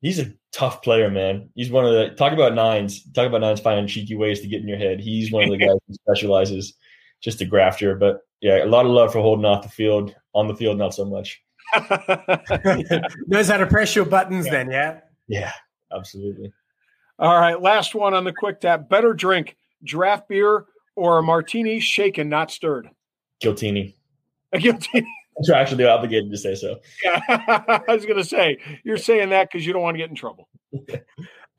he's 0.00 0.18
a 0.18 0.32
tough 0.52 0.82
player, 0.82 1.10
man. 1.12 1.48
He's 1.54 1.70
one 1.70 1.86
of 1.86 1.92
the 1.92 2.10
talk 2.16 2.32
about 2.32 2.54
nines. 2.54 3.04
Talk 3.12 3.28
about 3.28 3.40
nines 3.40 3.60
finding 3.60 3.86
cheeky 3.86 4.16
ways 4.16 4.40
to 4.40 4.48
get 4.48 4.62
in 4.62 4.68
your 4.68 4.78
head. 4.78 5.00
He's 5.00 5.30
one 5.30 5.44
of 5.44 5.50
the 5.50 5.58
guys 5.64 5.78
who 5.86 5.94
specializes 5.94 6.74
just 7.22 7.40
a 7.40 7.44
grafter. 7.44 7.94
But 7.94 8.18
yeah, 8.44 8.62
a 8.62 8.66
lot 8.66 8.84
of 8.84 8.92
love 8.92 9.10
for 9.10 9.22
Holden 9.22 9.46
off 9.46 9.62
the 9.62 9.70
field. 9.70 10.14
On 10.34 10.46
the 10.46 10.54
field, 10.54 10.76
not 10.76 10.92
so 10.92 11.06
much. 11.06 11.42
Knows 13.26 13.48
how 13.48 13.56
to 13.56 13.66
press 13.66 13.96
your 13.96 14.04
buttons, 14.04 14.44
yeah. 14.44 14.52
then, 14.52 14.70
yeah. 14.70 15.00
Yeah, 15.28 15.52
absolutely. 15.96 16.52
All 17.18 17.40
right, 17.40 17.58
last 17.58 17.94
one 17.94 18.12
on 18.12 18.24
the 18.24 18.34
quick 18.34 18.60
tap. 18.60 18.90
Better 18.90 19.14
drink, 19.14 19.56
draft 19.82 20.28
beer 20.28 20.66
or 20.94 21.16
a 21.16 21.22
martini 21.22 21.80
shaken, 21.80 22.28
not 22.28 22.50
stirred? 22.50 22.90
Giltini. 23.42 23.94
A 24.52 24.58
Giltini. 24.58 25.06
You're 25.42 25.56
actually 25.56 25.86
obligated 25.86 26.30
to 26.30 26.36
say 26.36 26.54
so. 26.54 26.80
Yeah, 27.02 27.22
I 27.28 27.94
was 27.94 28.04
going 28.04 28.18
to 28.18 28.24
say 28.24 28.58
you're 28.84 28.98
saying 28.98 29.30
that 29.30 29.50
because 29.50 29.66
you 29.66 29.72
don't 29.72 29.82
want 29.82 29.94
to 29.94 29.98
get 29.98 30.10
in 30.10 30.16
trouble. 30.16 30.48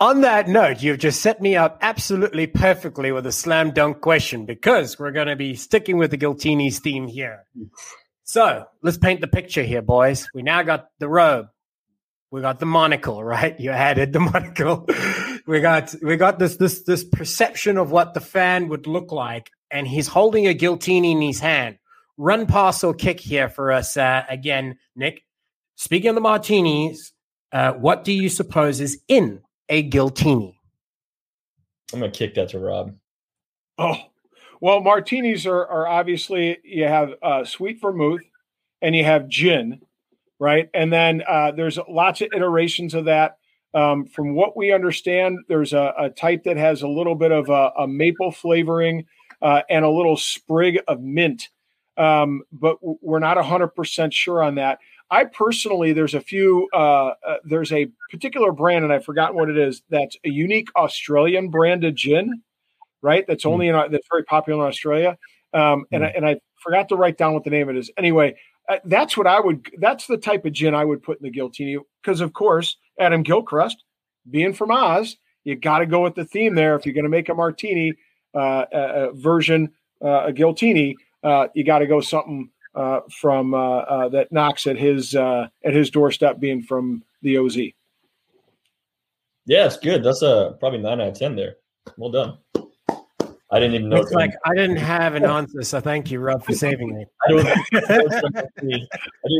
On 0.02 0.22
that 0.22 0.50
note, 0.50 0.84
you've 0.84 1.00
just 1.00 1.22
set 1.22 1.42
me 1.42 1.56
up 1.56 1.78
absolutely 1.82 2.48
perfectly 2.48 3.14
with 3.14 3.26
a 3.26 3.32
slam 3.32 3.72
dunk 3.72 4.02
question 4.02 4.46
because 4.46 5.00
we're 5.00 5.12
going 5.12 5.28
to 5.28 5.38
be 5.38 5.56
sticking 5.56 5.98
with 5.98 6.12
the 6.12 6.18
Giltini's 6.18 6.80
theme 6.80 7.08
here. 7.08 7.46
So 8.26 8.66
let's 8.82 8.98
paint 8.98 9.22
the 9.22 9.28
picture 9.28 9.64
here, 9.64 9.82
boys. 9.82 10.28
We 10.34 10.42
now 10.42 10.64
got 10.64 10.88
the 11.00 11.08
robe. 11.08 11.48
We 12.30 12.42
got 12.42 12.60
the 12.60 12.66
monocle, 12.66 13.24
right? 13.24 13.58
You 13.58 13.72
added 13.72 14.12
the 14.12 14.20
monocle. 14.32 14.86
we 15.48 15.62
got 15.62 15.96
we 16.02 16.18
got 16.18 16.40
this 16.40 16.58
this 16.58 16.84
this 16.84 17.06
perception 17.06 17.78
of 17.78 17.90
what 17.90 18.14
the 18.14 18.20
fan 18.20 18.68
would 18.68 18.88
look 18.88 19.14
like, 19.14 19.50
and 19.72 19.88
he's 19.88 20.10
holding 20.10 20.46
a 20.46 20.54
Giltini 20.54 21.14
in 21.14 21.22
his 21.22 21.40
hand. 21.40 21.78
Run, 22.18 22.48
pass, 22.48 22.84
or 22.84 22.94
kick 22.94 23.22
here 23.22 23.48
for 23.48 23.72
us 23.72 23.96
uh, 23.96 24.26
again, 24.28 24.78
Nick. 24.94 25.22
Speaking 25.76 26.10
of 26.10 26.16
the 26.16 26.22
martinis, 26.22 27.14
uh, 27.54 27.72
what 27.74 28.04
do 28.04 28.12
you 28.12 28.28
suppose 28.28 28.82
is 28.82 29.00
in 29.08 29.42
a 29.70 29.88
Giltini? 29.90 30.56
I'm 31.94 32.00
gonna 32.00 32.12
kick 32.12 32.36
that 32.36 32.50
to 32.50 32.60
Rob. 32.60 32.96
Oh, 33.78 33.98
well, 34.62 34.82
martinis 34.82 35.46
are, 35.46 35.66
are 35.66 35.88
obviously 35.88 36.58
you 36.64 36.86
have 36.86 37.14
uh, 37.22 37.44
sweet 37.44 37.80
vermouth 37.82 38.24
and 38.82 38.96
you 38.96 39.04
have 39.04 39.28
gin, 39.28 39.82
right? 40.40 40.70
And 40.74 40.92
then 40.92 41.24
uh, 41.28 41.52
there's 41.52 41.78
lots 41.90 42.22
of 42.22 42.30
iterations 42.36 42.94
of 42.94 43.06
that. 43.06 43.38
Um, 43.74 44.06
from 44.06 44.36
what 44.36 44.56
we 44.56 44.72
understand, 44.72 45.40
there's 45.50 45.74
a, 45.74 45.94
a, 45.98 46.10
type 46.10 46.46
that 46.46 46.56
has 46.56 46.82
a 46.82 46.88
little 46.88 47.16
bit 47.16 47.34
of 47.34 47.50
a, 47.50 47.72
a 47.78 47.88
maple 47.88 48.32
flavoring 48.32 49.06
uh, 49.42 49.64
and 49.70 49.84
a 49.84 49.90
little 49.90 50.16
sprig 50.16 50.80
of 50.88 51.02
mint. 51.02 51.50
Um, 51.98 52.42
but 52.52 52.78
we're 52.82 53.20
not 53.20 53.38
100% 53.38 54.14
sure 54.14 54.44
on 54.44 54.56
that. 54.56 54.80
I 55.12 55.26
personally, 55.26 55.94
there's 55.94 56.16
a 56.16 56.22
few, 56.22 56.68
uh, 56.74 57.12
uh, 57.26 57.38
there's 57.44 57.72
a 57.72 57.88
particular 58.10 58.52
brand, 58.52 58.84
and 58.84 58.92
I've 58.92 59.06
forgotten 59.06 59.36
what 59.36 59.50
it 59.50 59.58
is, 59.58 59.84
that's 59.90 60.18
a 60.26 60.30
unique 60.30 60.70
Australian 60.76 61.50
branded 61.50 61.96
gin, 61.96 62.42
right? 63.02 63.26
That's 63.28 63.44
hmm. 63.44 63.50
only 63.50 63.68
in, 63.68 63.76
that's 63.92 64.08
very 64.12 64.24
popular 64.24 64.64
in 64.64 64.70
Australia. 64.70 65.18
Um, 65.54 65.86
and. 65.92 66.04
I, 66.04 66.08
and 66.08 66.26
I 66.26 66.40
forgot 66.66 66.90
to 66.90 66.96
write 66.96 67.18
down 67.18 67.34
what 67.34 67.44
the 67.44 67.52
name 67.52 67.70
of 67.70 67.76
it 67.76 67.80
is. 67.80 67.92
Anyway, 67.98 68.36
uh, 68.68 68.78
that's 68.86 69.16
what 69.16 69.28
I 69.28 69.40
would, 69.40 69.70
that's 69.78 70.08
the 70.08 70.18
type 70.18 70.46
of 70.46 70.54
gin 70.54 70.74
I 70.74 70.84
would 70.84 71.04
put 71.04 71.20
in 71.22 71.24
the 71.24 71.32
Giltini. 71.32 71.78
Because, 72.02 72.22
of 72.22 72.34
course, 72.34 72.76
Adam 73.00 73.22
Gilchrist, 73.22 73.84
being 74.30 74.54
from 74.54 74.72
Oz, 74.72 75.18
you 75.44 75.56
got 75.56 75.80
to 75.80 75.86
go 75.86 76.02
with 76.02 76.16
the 76.16 76.26
theme 76.26 76.56
there. 76.56 76.76
If 76.76 76.86
you're 76.86 76.96
going 76.96 77.04
to 77.04 77.10
make 77.10 77.30
a 77.30 77.36
martini 77.36 77.94
uh, 78.34 78.66
a 78.72 79.12
version, 79.14 79.72
uh, 80.04 80.26
a 80.28 80.34
Giltini, 80.34 80.96
uh, 81.26 81.48
you 81.54 81.64
got 81.64 81.80
to 81.80 81.88
go 81.88 82.00
something 82.00 82.50
uh, 82.76 83.02
from 83.10 83.54
uh, 83.54 83.80
uh, 83.80 84.10
that 84.10 84.32
knocks 84.32 84.68
at 84.68 84.78
his 84.78 85.16
at 85.16 85.50
his 85.64 85.90
doorstep, 85.90 86.40
being 86.40 86.62
from 86.62 87.04
the 87.22 87.38
OZ. 87.38 87.58
Yeah, 89.48 89.66
it's 89.66 89.78
good. 89.78 90.04
That's 90.04 90.22
a 90.22 90.56
probably 90.60 90.80
nine 90.80 91.02
out 91.02 91.10
of 91.10 91.20
ten 91.20 91.36
there. 91.36 91.56
Well 91.98 92.12
done. 92.12 92.38
I 93.52 93.60
didn't 93.60 93.76
even 93.76 93.90
know. 93.90 93.98
It's 93.98 94.12
like 94.12 94.34
I 94.46 94.56
didn't 94.56 94.78
have 94.78 95.16
an 95.16 95.24
answer, 95.24 95.62
so 95.62 95.80
thank 95.80 96.12
you, 96.12 96.20
Rob, 96.20 96.44
for 96.44 96.54
saving 96.54 96.96
me. 96.96 97.06
I, 97.26 97.30
don't, 97.30 97.48
I 97.74 98.68
did 98.68 98.88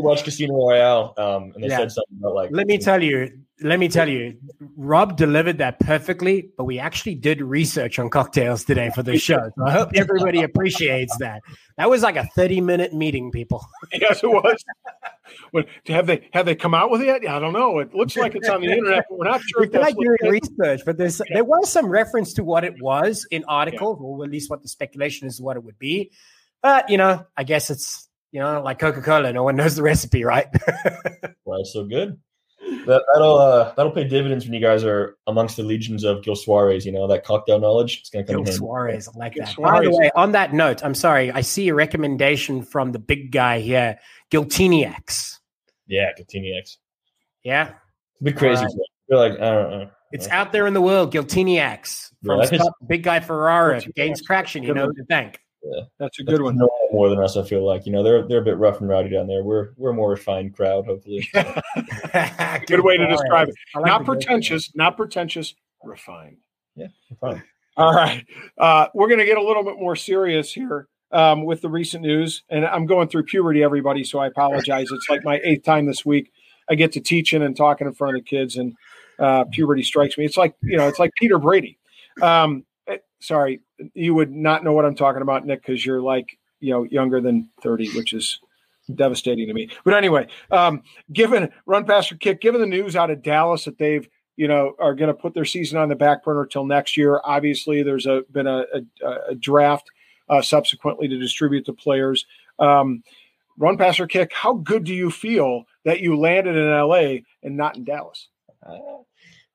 watch 0.04 0.24
Casino 0.24 0.54
Royale, 0.54 1.12
um, 1.18 1.52
and 1.54 1.62
they 1.62 1.68
yeah. 1.68 1.78
said 1.78 1.92
something 1.92 2.18
about 2.18 2.34
like. 2.34 2.50
Let 2.52 2.66
me 2.66 2.78
tell 2.78 3.02
you, 3.02 3.30
let 3.62 3.78
me 3.78 3.88
tell 3.88 4.08
you, 4.08 4.36
Rob 4.76 5.16
delivered 5.16 5.58
that 5.58 5.80
perfectly, 5.80 6.50
but 6.58 6.64
we 6.64 6.78
actually 6.78 7.14
did 7.14 7.40
research 7.40 7.98
on 7.98 8.10
cocktails 8.10 8.64
today 8.64 8.90
for 8.94 9.02
the 9.02 9.16
show. 9.18 9.50
So 9.56 9.66
I 9.66 9.70
hope 9.70 9.90
everybody 9.94 10.42
appreciates 10.42 11.16
that. 11.18 11.42
That 11.78 11.88
was 11.88 12.02
like 12.02 12.16
a 12.16 12.26
30 12.36 12.60
minute 12.60 12.92
meeting, 12.92 13.30
people. 13.30 13.66
yes, 13.92 14.22
it 14.22 14.26
was. 14.26 14.62
Well, 15.52 15.64
have 15.86 16.06
they 16.06 16.28
have 16.32 16.44
they 16.44 16.54
come 16.54 16.74
out 16.74 16.90
with 16.90 17.00
it? 17.00 17.26
I 17.26 17.38
don't 17.38 17.54
know. 17.54 17.78
It 17.78 17.94
looks 17.94 18.16
like 18.16 18.34
it's 18.34 18.48
on 18.48 18.60
the 18.60 18.70
internet, 18.70 19.06
but 19.08 19.18
we're 19.18 19.28
not 19.28 19.40
sure. 19.42 19.62
We 19.62 19.78
like 19.78 19.96
doing 19.96 20.18
research, 20.22 20.82
but 20.84 20.98
there's 20.98 21.20
yeah. 21.26 21.36
there 21.36 21.44
was 21.44 21.70
some 21.70 21.86
reference 21.86 22.34
to 22.34 22.44
what 22.44 22.62
it 22.62 22.80
was 22.80 23.26
in 23.30 23.44
articles, 23.48 23.98
yeah. 24.00 24.06
or 24.06 24.24
at 24.24 24.30
least 24.30 24.50
what 24.50 24.62
the 24.62 24.68
speculation 24.68 25.26
is 25.26 25.40
what 25.40 25.56
it 25.56 25.64
would 25.64 25.78
be. 25.78 26.12
But 26.62 26.90
you 26.90 26.98
know, 26.98 27.26
I 27.36 27.44
guess 27.44 27.70
it's 27.70 28.08
you 28.32 28.40
know 28.40 28.62
like 28.62 28.78
Coca 28.78 29.02
Cola. 29.02 29.32
No 29.32 29.42
one 29.42 29.56
knows 29.56 29.76
the 29.76 29.82
recipe, 29.82 30.24
right? 30.24 30.46
well, 31.44 31.64
so 31.64 31.84
good 31.84 32.18
that, 32.86 33.02
will 33.16 33.38
uh, 33.38 33.74
that'll 33.74 33.92
pay 33.92 34.04
dividends 34.04 34.44
when 34.44 34.54
you 34.54 34.60
guys 34.60 34.84
are 34.84 35.16
amongst 35.26 35.56
the 35.56 35.62
legions 35.62 36.04
of 36.04 36.22
Gil 36.22 36.36
Suarez. 36.36 36.84
You 36.84 36.92
know 36.92 37.06
that 37.08 37.24
cocktail 37.24 37.58
knowledge. 37.58 37.98
It's 38.00 38.10
going 38.10 38.26
to 38.26 38.32
come. 38.32 38.44
Gil 38.44 38.52
Suarez, 38.52 39.08
I 39.08 39.18
like 39.18 39.34
Gil 39.34 39.44
that. 39.44 39.52
Suarez. 39.52 39.78
By 39.78 39.84
the 39.84 39.96
way, 39.96 40.10
on 40.14 40.32
that 40.32 40.52
note, 40.52 40.84
I'm 40.84 40.94
sorry. 40.94 41.30
I 41.30 41.40
see 41.40 41.68
a 41.68 41.74
recommendation 41.74 42.62
from 42.62 42.92
the 42.92 42.98
big 42.98 43.32
guy 43.32 43.60
here, 43.60 43.98
Giltiniacs. 44.30 45.38
Yeah, 45.86 46.10
Giltiniacs. 46.18 46.76
Yeah, 47.42 47.68
it's 47.68 48.20
a 48.20 48.24
bit 48.24 48.36
crazy. 48.36 48.64
Right. 48.64 48.74
You're 49.08 49.18
like, 49.18 49.32
I 49.40 49.50
don't 49.50 49.70
know. 49.70 49.90
It's 50.12 50.28
out 50.28 50.52
there 50.52 50.66
in 50.66 50.74
the 50.74 50.80
world, 50.80 51.12
Giltiniacs 51.12 52.12
from 52.24 52.40
yeah, 52.40 52.62
Big 52.88 53.02
Guy 53.02 53.20
Ferrara 53.20 53.80
gains 53.94 54.22
traction. 54.22 54.62
You 54.62 54.72
know 54.72 54.86
the 54.86 55.04
bank. 55.04 55.40
Yeah, 55.72 55.82
that's 55.98 56.18
a 56.20 56.24
good 56.24 56.42
one. 56.42 56.58
more 56.92 57.08
than 57.08 57.18
us, 57.18 57.36
I 57.36 57.42
feel 57.42 57.64
like. 57.64 57.86
You 57.86 57.92
know, 57.92 58.02
they're 58.02 58.26
they're 58.26 58.40
a 58.40 58.44
bit 58.44 58.58
rough 58.58 58.80
and 58.80 58.88
rowdy 58.88 59.10
down 59.10 59.26
there. 59.26 59.42
We're 59.42 59.70
we're 59.76 59.90
a 59.90 59.94
more 59.94 60.10
refined 60.10 60.54
crowd, 60.54 60.86
hopefully. 60.86 61.28
good, 61.32 61.62
good 62.66 62.80
way 62.80 62.96
to 62.96 63.06
describe 63.06 63.48
it. 63.48 63.54
Like 63.74 63.86
not 63.86 64.04
pretentious, 64.04 64.70
not 64.74 64.96
pretentious, 64.96 65.54
refined. 65.82 66.38
Yeah, 66.74 66.88
refined. 67.10 67.42
All 67.76 67.92
right, 67.92 68.24
uh, 68.58 68.88
we're 68.94 69.08
going 69.08 69.18
to 69.18 69.26
get 69.26 69.36
a 69.36 69.42
little 69.42 69.62
bit 69.62 69.78
more 69.78 69.96
serious 69.96 70.52
here 70.52 70.88
um, 71.12 71.44
with 71.44 71.60
the 71.60 71.68
recent 71.68 72.02
news, 72.02 72.42
and 72.48 72.64
I'm 72.64 72.86
going 72.86 73.08
through 73.08 73.24
puberty, 73.24 73.62
everybody. 73.62 74.02
So 74.02 74.18
I 74.18 74.28
apologize. 74.28 74.88
It's 74.90 75.10
like 75.10 75.24
my 75.24 75.40
eighth 75.44 75.64
time 75.64 75.86
this 75.86 76.04
week. 76.04 76.32
I 76.70 76.74
get 76.74 76.92
to 76.92 77.00
teaching 77.00 77.42
and 77.42 77.56
talking 77.56 77.86
in 77.86 77.92
front 77.92 78.16
of 78.16 78.24
the 78.24 78.28
kids, 78.28 78.56
and 78.56 78.74
uh, 79.18 79.44
puberty 79.44 79.82
strikes 79.82 80.16
me. 80.16 80.24
It's 80.24 80.36
like 80.36 80.54
you 80.62 80.76
know, 80.76 80.88
it's 80.88 80.98
like 80.98 81.10
Peter 81.18 81.38
Brady. 81.38 81.78
Um, 82.22 82.64
sorry, 83.20 83.60
you 83.94 84.14
would 84.14 84.32
not 84.32 84.64
know 84.64 84.72
what 84.72 84.84
I'm 84.84 84.94
talking 84.94 85.22
about, 85.22 85.46
Nick, 85.46 85.62
because 85.62 85.84
you're 85.84 86.02
like, 86.02 86.38
you 86.60 86.72
know, 86.72 86.84
younger 86.84 87.20
than 87.20 87.48
30, 87.62 87.90
which 87.90 88.12
is 88.12 88.40
devastating 88.94 89.46
to 89.48 89.54
me. 89.54 89.68
But 89.84 89.94
anyway, 89.94 90.28
um, 90.50 90.82
given 91.12 91.50
run 91.66 91.84
pass 91.84 92.10
or 92.10 92.16
kick, 92.16 92.40
given 92.40 92.60
the 92.60 92.66
news 92.66 92.96
out 92.96 93.10
of 93.10 93.22
Dallas 93.22 93.64
that 93.64 93.78
they've, 93.78 94.08
you 94.36 94.48
know, 94.48 94.74
are 94.78 94.94
going 94.94 95.08
to 95.08 95.14
put 95.14 95.34
their 95.34 95.44
season 95.44 95.78
on 95.78 95.88
the 95.88 95.96
back 95.96 96.24
burner 96.24 96.46
till 96.46 96.66
next 96.66 96.96
year. 96.96 97.20
Obviously, 97.24 97.82
there's 97.82 98.06
a 98.06 98.22
been 98.30 98.46
a, 98.46 98.64
a, 99.02 99.10
a 99.30 99.34
draft 99.34 99.90
uh, 100.28 100.42
subsequently 100.42 101.08
to 101.08 101.18
distribute 101.18 101.64
to 101.66 101.72
players. 101.72 102.26
Um, 102.58 103.02
run 103.58 103.78
pass 103.78 103.98
or 103.98 104.06
kick. 104.06 104.32
How 104.32 104.54
good 104.54 104.84
do 104.84 104.94
you 104.94 105.10
feel 105.10 105.64
that 105.84 106.00
you 106.00 106.18
landed 106.18 106.56
in 106.56 106.70
LA 106.70 107.22
and 107.42 107.56
not 107.56 107.76
in 107.76 107.84
Dallas? 107.84 108.28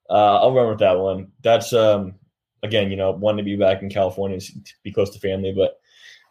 Uh, 0.10 0.40
I'll 0.40 0.54
run 0.54 0.70
with 0.70 0.80
that 0.80 1.00
one. 1.00 1.32
That's 1.42 1.74
um, 1.74 2.16
again, 2.64 2.92
you 2.92 2.98
know, 2.98 3.12
wanting 3.12 3.44
to 3.46 3.50
be 3.50 3.56
back 3.56 3.82
in 3.82 3.90
California 3.90 4.40
to 4.40 4.74
be 4.84 4.92
close 4.92 5.10
to 5.12 5.20
family. 5.20 5.54
But 5.56 5.80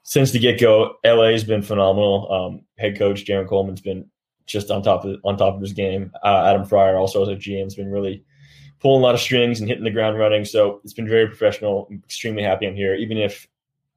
since 0.03 0.31
the 0.31 0.39
get 0.39 0.61
go, 0.61 0.97
LA 1.05 1.31
has 1.31 1.45
been 1.45 1.63
phenomenal. 1.63 2.33
Um, 2.33 2.63
head 2.79 2.99
coach 2.99 3.25
Darren 3.25 3.49
Coleman's 3.49 3.81
been 3.81 4.09
just 4.47 4.71
on 4.71 4.83
top 4.83 5.05
of 5.05 5.17
on 5.25 5.37
top 5.37 5.55
of 5.55 5.61
his 5.61 5.73
game. 5.73 6.11
Uh, 6.25 6.45
Adam 6.47 6.67
Freier 6.67 6.99
also 6.99 7.23
as 7.23 7.29
a 7.29 7.37
GM 7.37 7.65
has 7.65 7.75
been 7.75 7.91
really 7.91 8.25
pulling 8.81 9.03
a 9.03 9.05
lot 9.05 9.15
of 9.15 9.21
strings 9.21 9.61
and 9.61 9.69
hitting 9.69 9.85
the 9.85 9.91
ground 9.91 10.19
running. 10.19 10.45
So 10.45 10.81
it's 10.85 10.95
been 10.95 11.09
very 11.09 11.27
professional. 11.27 11.87
I'm 11.91 12.03
extremely 12.05 12.43
happy 12.43 12.67
I'm 12.67 12.75
here. 12.75 12.95
Even 12.95 13.19
if 13.19 13.47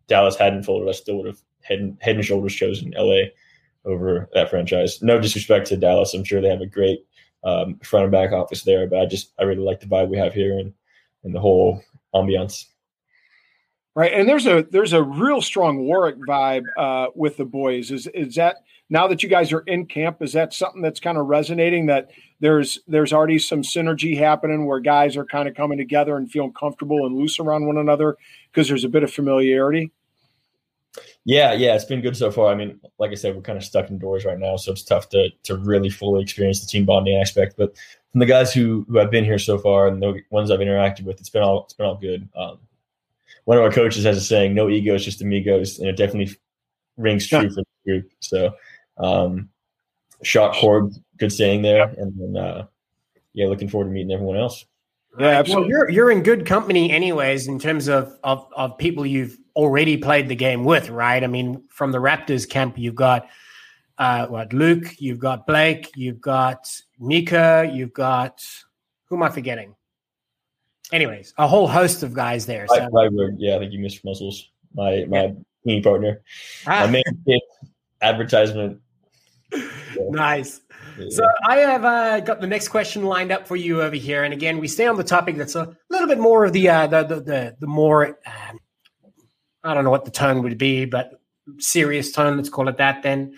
Dallas 0.07 0.35
hadn't 0.35 0.63
folded, 0.63 0.89
I 0.89 0.91
still 0.91 1.17
would 1.17 1.27
have 1.27 1.41
head 1.61 1.79
and, 1.79 1.97
head 2.01 2.15
and 2.15 2.25
shoulders 2.25 2.53
chosen 2.53 2.93
LA 2.97 3.29
over 3.85 4.29
that 4.33 4.49
franchise. 4.49 5.01
No 5.01 5.19
disrespect 5.19 5.67
to 5.67 5.77
Dallas. 5.77 6.13
I'm 6.13 6.23
sure 6.23 6.41
they 6.41 6.49
have 6.49 6.61
a 6.61 6.65
great 6.65 7.05
um, 7.43 7.79
front 7.83 8.03
and 8.03 8.11
back 8.11 8.31
office 8.31 8.63
there, 8.63 8.87
but 8.87 8.99
I 8.99 9.05
just 9.05 9.33
I 9.39 9.43
really 9.43 9.63
like 9.63 9.79
the 9.79 9.87
vibe 9.87 10.09
we 10.09 10.17
have 10.17 10.33
here 10.33 10.59
and 10.59 10.73
and 11.23 11.33
the 11.33 11.39
whole 11.39 11.81
ambiance. 12.13 12.65
Right, 13.95 14.11
and 14.11 14.27
there's 14.27 14.47
a 14.47 14.65
there's 14.71 14.93
a 14.93 15.03
real 15.03 15.39
strong 15.39 15.85
Warwick 15.85 16.15
vibe 16.27 16.65
uh, 16.77 17.07
with 17.13 17.37
the 17.37 17.45
boys. 17.45 17.91
Is 17.91 18.07
is 18.07 18.33
that 18.35 18.57
now 18.89 19.07
that 19.07 19.21
you 19.21 19.29
guys 19.29 19.53
are 19.53 19.61
in 19.61 19.85
camp? 19.85 20.21
Is 20.21 20.33
that 20.33 20.51
something 20.51 20.81
that's 20.81 20.99
kind 20.99 21.17
of 21.17 21.27
resonating? 21.27 21.85
That 21.85 22.09
there's 22.39 22.79
there's 22.87 23.13
already 23.13 23.37
some 23.37 23.61
synergy 23.61 24.17
happening 24.17 24.65
where 24.65 24.79
guys 24.79 25.15
are 25.15 25.25
kind 25.25 25.47
of 25.47 25.53
coming 25.53 25.77
together 25.77 26.17
and 26.17 26.31
feeling 26.31 26.53
comfortable 26.53 27.05
and 27.05 27.15
loose 27.15 27.39
around 27.39 27.67
one 27.67 27.77
another 27.77 28.17
because 28.51 28.67
there's 28.67 28.83
a 28.83 28.89
bit 28.89 29.03
of 29.03 29.13
familiarity. 29.13 29.91
Yeah, 31.25 31.53
yeah, 31.53 31.75
it's 31.75 31.85
been 31.85 32.01
good 32.01 32.17
so 32.17 32.31
far. 32.31 32.51
I 32.51 32.55
mean, 32.55 32.79
like 32.99 33.11
I 33.11 33.15
said, 33.15 33.35
we're 33.35 33.41
kind 33.41 33.57
of 33.57 33.63
stuck 33.63 33.89
indoors 33.89 34.25
right 34.25 34.37
now, 34.37 34.57
so 34.57 34.71
it's 34.71 34.83
tough 34.83 35.09
to 35.09 35.29
to 35.43 35.55
really 35.55 35.89
fully 35.89 36.23
experience 36.23 36.61
the 36.61 36.67
team 36.67 36.85
bonding 36.85 37.15
aspect. 37.15 37.55
But 37.57 37.75
from 38.13 38.19
the 38.19 38.25
guys 38.27 38.53
who 38.53 38.85
who 38.87 38.97
have 38.99 39.11
been 39.11 39.25
here 39.25 39.39
so 39.39 39.57
far 39.57 39.87
and 39.87 40.01
the 40.01 40.21
ones 40.29 40.51
I've 40.51 40.59
interacted 40.59 41.03
with, 41.03 41.19
it's 41.19 41.29
been 41.29 41.41
all 41.41 41.63
it's 41.63 41.73
been 41.73 41.87
all 41.87 41.95
good. 41.95 42.29
Um, 42.35 42.59
one 43.45 43.57
of 43.57 43.63
our 43.63 43.71
coaches 43.71 44.05
has 44.05 44.15
a 44.15 44.21
saying, 44.21 44.53
"No 44.53 44.69
egos, 44.69 45.03
just 45.03 45.21
amigos," 45.21 45.79
and 45.79 45.89
it 45.89 45.97
definitely 45.97 46.33
rings 46.95 47.27
true 47.27 47.41
yeah. 47.41 47.49
for 47.49 47.55
the 47.55 47.65
group. 47.85 48.11
So, 48.19 48.53
um, 48.97 49.49
shot 50.21 50.55
chord, 50.55 50.93
good 51.17 51.33
saying 51.33 51.63
there, 51.63 51.87
and 51.97 52.13
then 52.15 52.37
uh, 52.41 52.67
yeah, 53.33 53.47
looking 53.47 53.67
forward 53.67 53.85
to 53.85 53.91
meeting 53.91 54.11
everyone 54.11 54.37
else. 54.37 54.63
Yeah, 55.17 55.27
absolutely. 55.27 55.63
Well, 55.63 55.69
you're 55.69 55.89
you're 55.89 56.11
in 56.11 56.21
good 56.21 56.45
company, 56.45 56.91
anyways, 56.91 57.47
in 57.47 57.57
terms 57.57 57.87
of, 57.87 58.15
of 58.23 58.47
of 58.55 58.77
people 58.77 59.07
you've 59.07 59.39
already 59.55 59.97
played 59.97 60.29
the 60.29 60.35
game 60.35 60.63
with, 60.65 60.89
right? 60.89 61.23
I 61.23 61.27
mean, 61.27 61.63
from 61.69 61.91
the 61.91 61.99
Raptors 61.99 62.47
camp, 62.47 62.77
you've 62.77 62.95
got 62.95 63.27
uh, 63.97 64.27
what 64.27 64.53
Luke, 64.53 64.99
you've 64.99 65.19
got 65.19 65.47
Blake, 65.47 65.89
you've 65.95 66.21
got 66.21 66.69
Mika, 67.03 67.69
you've 67.71 67.93
got 67.93 68.43
who 69.05 69.15
am 69.15 69.23
I 69.23 69.29
forgetting? 69.29 69.75
Anyways, 70.91 71.33
a 71.37 71.47
whole 71.47 71.67
host 71.67 72.03
of 72.03 72.13
guys 72.13 72.45
there. 72.45 72.65
So. 72.67 72.75
Yeah, 73.37 73.55
I 73.55 73.59
think 73.59 73.73
you 73.73 73.79
missed 73.79 74.03
Muscles, 74.05 74.49
my 74.73 75.05
my 75.09 75.35
team 75.65 75.83
partner, 75.83 76.21
ah. 76.65 76.85
my 76.85 77.03
main 77.27 77.39
advertisement. 78.01 78.79
Yeah. 79.51 79.61
Nice. 80.09 80.61
Yeah. 80.97 81.05
So 81.09 81.27
I 81.47 81.57
have 81.57 81.85
uh, 81.85 82.19
got 82.21 82.41
the 82.41 82.47
next 82.47 82.69
question 82.69 83.03
lined 83.03 83.31
up 83.31 83.47
for 83.47 83.55
you 83.55 83.83
over 83.83 83.95
here, 83.95 84.23
and 84.23 84.33
again, 84.33 84.57
we 84.57 84.67
stay 84.67 84.87
on 84.87 84.97
the 84.97 85.03
topic 85.03 85.37
that's 85.37 85.55
a 85.55 85.75
little 85.89 86.07
bit 86.07 86.17
more 86.17 86.45
of 86.45 86.53
the 86.53 86.67
uh, 86.69 86.87
the, 86.87 87.03
the, 87.03 87.15
the 87.21 87.55
the 87.59 87.67
more 87.67 88.17
uh, 88.25 88.53
I 89.63 89.73
don't 89.73 89.83
know 89.83 89.91
what 89.91 90.05
the 90.05 90.11
tone 90.11 90.41
would 90.41 90.57
be, 90.57 90.85
but 90.85 91.21
serious 91.59 92.11
tone. 92.11 92.37
Let's 92.37 92.49
call 92.49 92.67
it 92.67 92.77
that 92.77 93.03
then. 93.03 93.35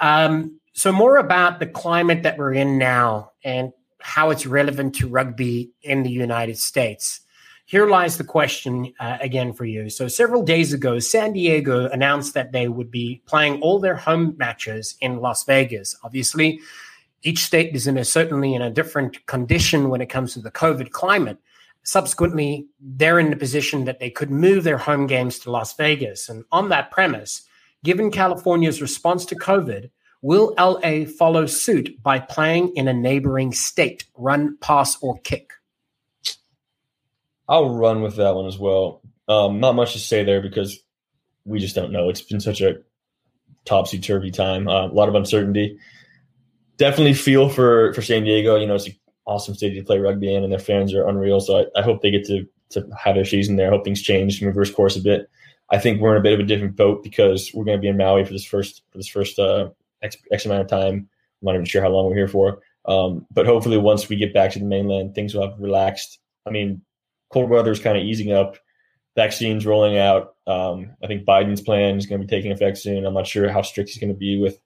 Um, 0.00 0.60
so, 0.74 0.92
more 0.92 1.16
about 1.16 1.60
the 1.60 1.66
climate 1.66 2.24
that 2.24 2.36
we're 2.36 2.52
in 2.52 2.78
now 2.78 3.30
and 3.44 3.72
how 4.00 4.30
it's 4.30 4.44
relevant 4.44 4.96
to 4.96 5.08
rugby 5.08 5.70
in 5.82 6.02
the 6.02 6.10
United 6.10 6.58
States. 6.58 7.20
Here 7.64 7.88
lies 7.88 8.18
the 8.18 8.24
question 8.24 8.92
uh, 9.00 9.16
again 9.20 9.52
for 9.52 9.64
you. 9.64 9.88
So, 9.88 10.08
several 10.08 10.42
days 10.42 10.72
ago, 10.72 10.98
San 10.98 11.32
Diego 11.32 11.88
announced 11.88 12.34
that 12.34 12.52
they 12.52 12.68
would 12.68 12.90
be 12.90 13.22
playing 13.24 13.62
all 13.62 13.78
their 13.78 13.96
home 13.96 14.34
matches 14.36 14.96
in 15.00 15.20
Las 15.20 15.44
Vegas. 15.44 15.96
Obviously, 16.02 16.60
each 17.22 17.38
state 17.38 17.74
is 17.74 17.86
in 17.86 17.96
a 17.96 18.04
certainly 18.04 18.54
in 18.54 18.60
a 18.60 18.70
different 18.70 19.24
condition 19.26 19.88
when 19.90 20.00
it 20.00 20.10
comes 20.10 20.34
to 20.34 20.40
the 20.40 20.50
COVID 20.50 20.90
climate. 20.90 21.38
Subsequently, 21.84 22.66
they're 22.80 23.20
in 23.20 23.30
the 23.30 23.36
position 23.36 23.84
that 23.84 24.00
they 24.00 24.10
could 24.10 24.30
move 24.30 24.64
their 24.64 24.78
home 24.78 25.06
games 25.06 25.38
to 25.40 25.50
Las 25.50 25.74
Vegas. 25.76 26.28
And 26.28 26.44
on 26.50 26.68
that 26.70 26.90
premise, 26.90 27.46
Given 27.84 28.10
California's 28.10 28.80
response 28.80 29.26
to 29.26 29.36
COVID, 29.36 29.90
will 30.24 30.54
LA 30.58 31.04
follow 31.04 31.44
suit 31.44 32.02
by 32.02 32.18
playing 32.18 32.74
in 32.76 32.88
a 32.88 32.94
neighboring 32.94 33.52
state? 33.52 34.06
Run, 34.16 34.56
pass, 34.62 34.96
or 35.02 35.18
kick? 35.18 35.50
I'll 37.46 37.76
run 37.76 38.00
with 38.00 38.16
that 38.16 38.34
one 38.34 38.46
as 38.46 38.58
well. 38.58 39.02
Um, 39.28 39.60
not 39.60 39.74
much 39.74 39.92
to 39.92 39.98
say 39.98 40.24
there 40.24 40.40
because 40.40 40.80
we 41.44 41.58
just 41.58 41.74
don't 41.74 41.92
know. 41.92 42.08
It's 42.08 42.22
been 42.22 42.40
such 42.40 42.62
a 42.62 42.76
topsy 43.66 43.98
turvy 43.98 44.30
time, 44.30 44.66
uh, 44.66 44.86
a 44.86 44.88
lot 44.88 45.10
of 45.10 45.14
uncertainty. 45.14 45.78
Definitely 46.78 47.14
feel 47.14 47.50
for 47.50 47.92
for 47.92 48.00
San 48.00 48.24
Diego. 48.24 48.56
You 48.56 48.66
know, 48.66 48.76
it's 48.76 48.86
an 48.86 48.94
awesome 49.26 49.54
city 49.54 49.78
to 49.78 49.84
play 49.84 49.98
rugby 49.98 50.34
in, 50.34 50.42
and 50.42 50.50
their 50.50 50.58
fans 50.58 50.94
are 50.94 51.06
unreal. 51.06 51.40
So 51.40 51.60
I, 51.60 51.80
I 51.80 51.82
hope 51.82 52.00
they 52.00 52.10
get 52.10 52.24
to 52.28 52.46
to 52.70 52.88
have 52.98 53.14
their 53.14 53.26
season 53.26 53.56
there. 53.56 53.66
I 53.66 53.70
hope 53.70 53.84
things 53.84 54.00
change 54.00 54.40
and 54.40 54.46
reverse 54.46 54.72
course 54.72 54.96
a 54.96 55.02
bit. 55.02 55.28
I 55.70 55.78
think 55.78 56.00
we're 56.00 56.14
in 56.14 56.20
a 56.20 56.22
bit 56.22 56.32
of 56.32 56.40
a 56.40 56.44
different 56.44 56.76
boat 56.76 57.02
because 57.02 57.50
we're 57.52 57.64
going 57.64 57.76
to 57.76 57.82
be 57.82 57.88
in 57.88 57.98
Maui 57.98 58.24
for 58.24 58.32
this 58.32 58.44
first 58.44 58.82
for 58.90 58.96
this 58.96 59.08
first 59.08 59.38
uh, 59.38 59.68
X, 60.04 60.16
X 60.30 60.46
amount 60.46 60.60
of 60.60 60.68
time. 60.68 60.94
I'm 60.94 61.08
not 61.42 61.54
even 61.54 61.64
sure 61.64 61.82
how 61.82 61.88
long 61.88 62.06
we're 62.06 62.16
here 62.16 62.28
for. 62.28 62.60
Um, 62.86 63.26
but 63.30 63.46
hopefully, 63.46 63.78
once 63.78 64.08
we 64.08 64.16
get 64.16 64.34
back 64.34 64.52
to 64.52 64.58
the 64.58 64.64
mainland, 64.64 65.14
things 65.14 65.34
will 65.34 65.48
have 65.48 65.58
relaxed. 65.58 66.18
I 66.46 66.50
mean, 66.50 66.82
cold 67.30 67.50
weather 67.50 67.72
is 67.72 67.80
kind 67.80 67.96
of 67.96 68.04
easing 68.04 68.32
up. 68.32 68.56
Vaccines 69.16 69.64
rolling 69.64 69.96
out. 69.96 70.34
Um, 70.46 70.94
I 71.02 71.06
think 71.06 71.24
Biden's 71.24 71.60
plan 71.60 71.96
is 71.96 72.06
going 72.06 72.20
to 72.20 72.26
be 72.26 72.30
taking 72.30 72.52
effect 72.52 72.78
soon. 72.78 73.06
I'm 73.06 73.14
not 73.14 73.26
sure 73.26 73.48
how 73.48 73.62
strict 73.62 73.90
he's 73.90 73.98
going 73.98 74.12
to 74.12 74.18
be 74.18 74.38
with 74.38 74.58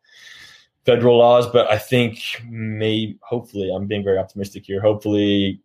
federal 0.84 1.18
laws, 1.18 1.46
but 1.46 1.70
I 1.70 1.78
think 1.78 2.42
maybe, 2.48 3.18
hopefully, 3.22 3.70
I'm 3.74 3.86
being 3.86 4.04
very 4.04 4.18
optimistic 4.18 4.64
here. 4.64 4.80
Hopefully, 4.80 5.60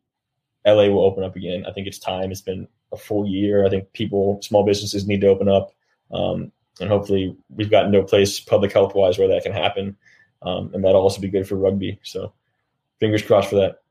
LA 0.66 0.88
will 0.88 1.06
open 1.06 1.24
up 1.24 1.36
again. 1.36 1.66
I 1.66 1.72
think 1.72 1.88
it's 1.88 2.00
time. 2.00 2.32
It's 2.32 2.42
been 2.42 2.68
a 2.92 2.98
full 2.98 3.26
year. 3.26 3.66
I 3.66 3.70
think 3.70 3.92
people, 3.94 4.40
small 4.42 4.66
businesses 4.66 5.08
need 5.08 5.22
to 5.22 5.28
open 5.28 5.50
up. 5.50 5.72
Um, 6.12 6.52
and 6.80 6.90
hopefully 6.90 7.36
we've 7.56 7.72
gotten 7.72 7.92
to 7.92 8.00
a 8.00 8.06
place 8.06 8.40
public 8.40 8.72
health 8.72 8.96
wise 8.96 9.18
where 9.18 9.28
that 9.28 9.44
can 9.44 9.52
happen. 9.52 9.96
Um, 10.42 10.72
and 10.74 10.84
that'll 10.84 11.02
also 11.02 11.22
be 11.22 11.30
good 11.30 11.48
for 11.48 11.56
rugby. 11.56 12.00
So 12.04 12.34
fingers 13.00 13.22
crossed 13.22 13.50
for 13.50 13.56
that. 13.56 13.82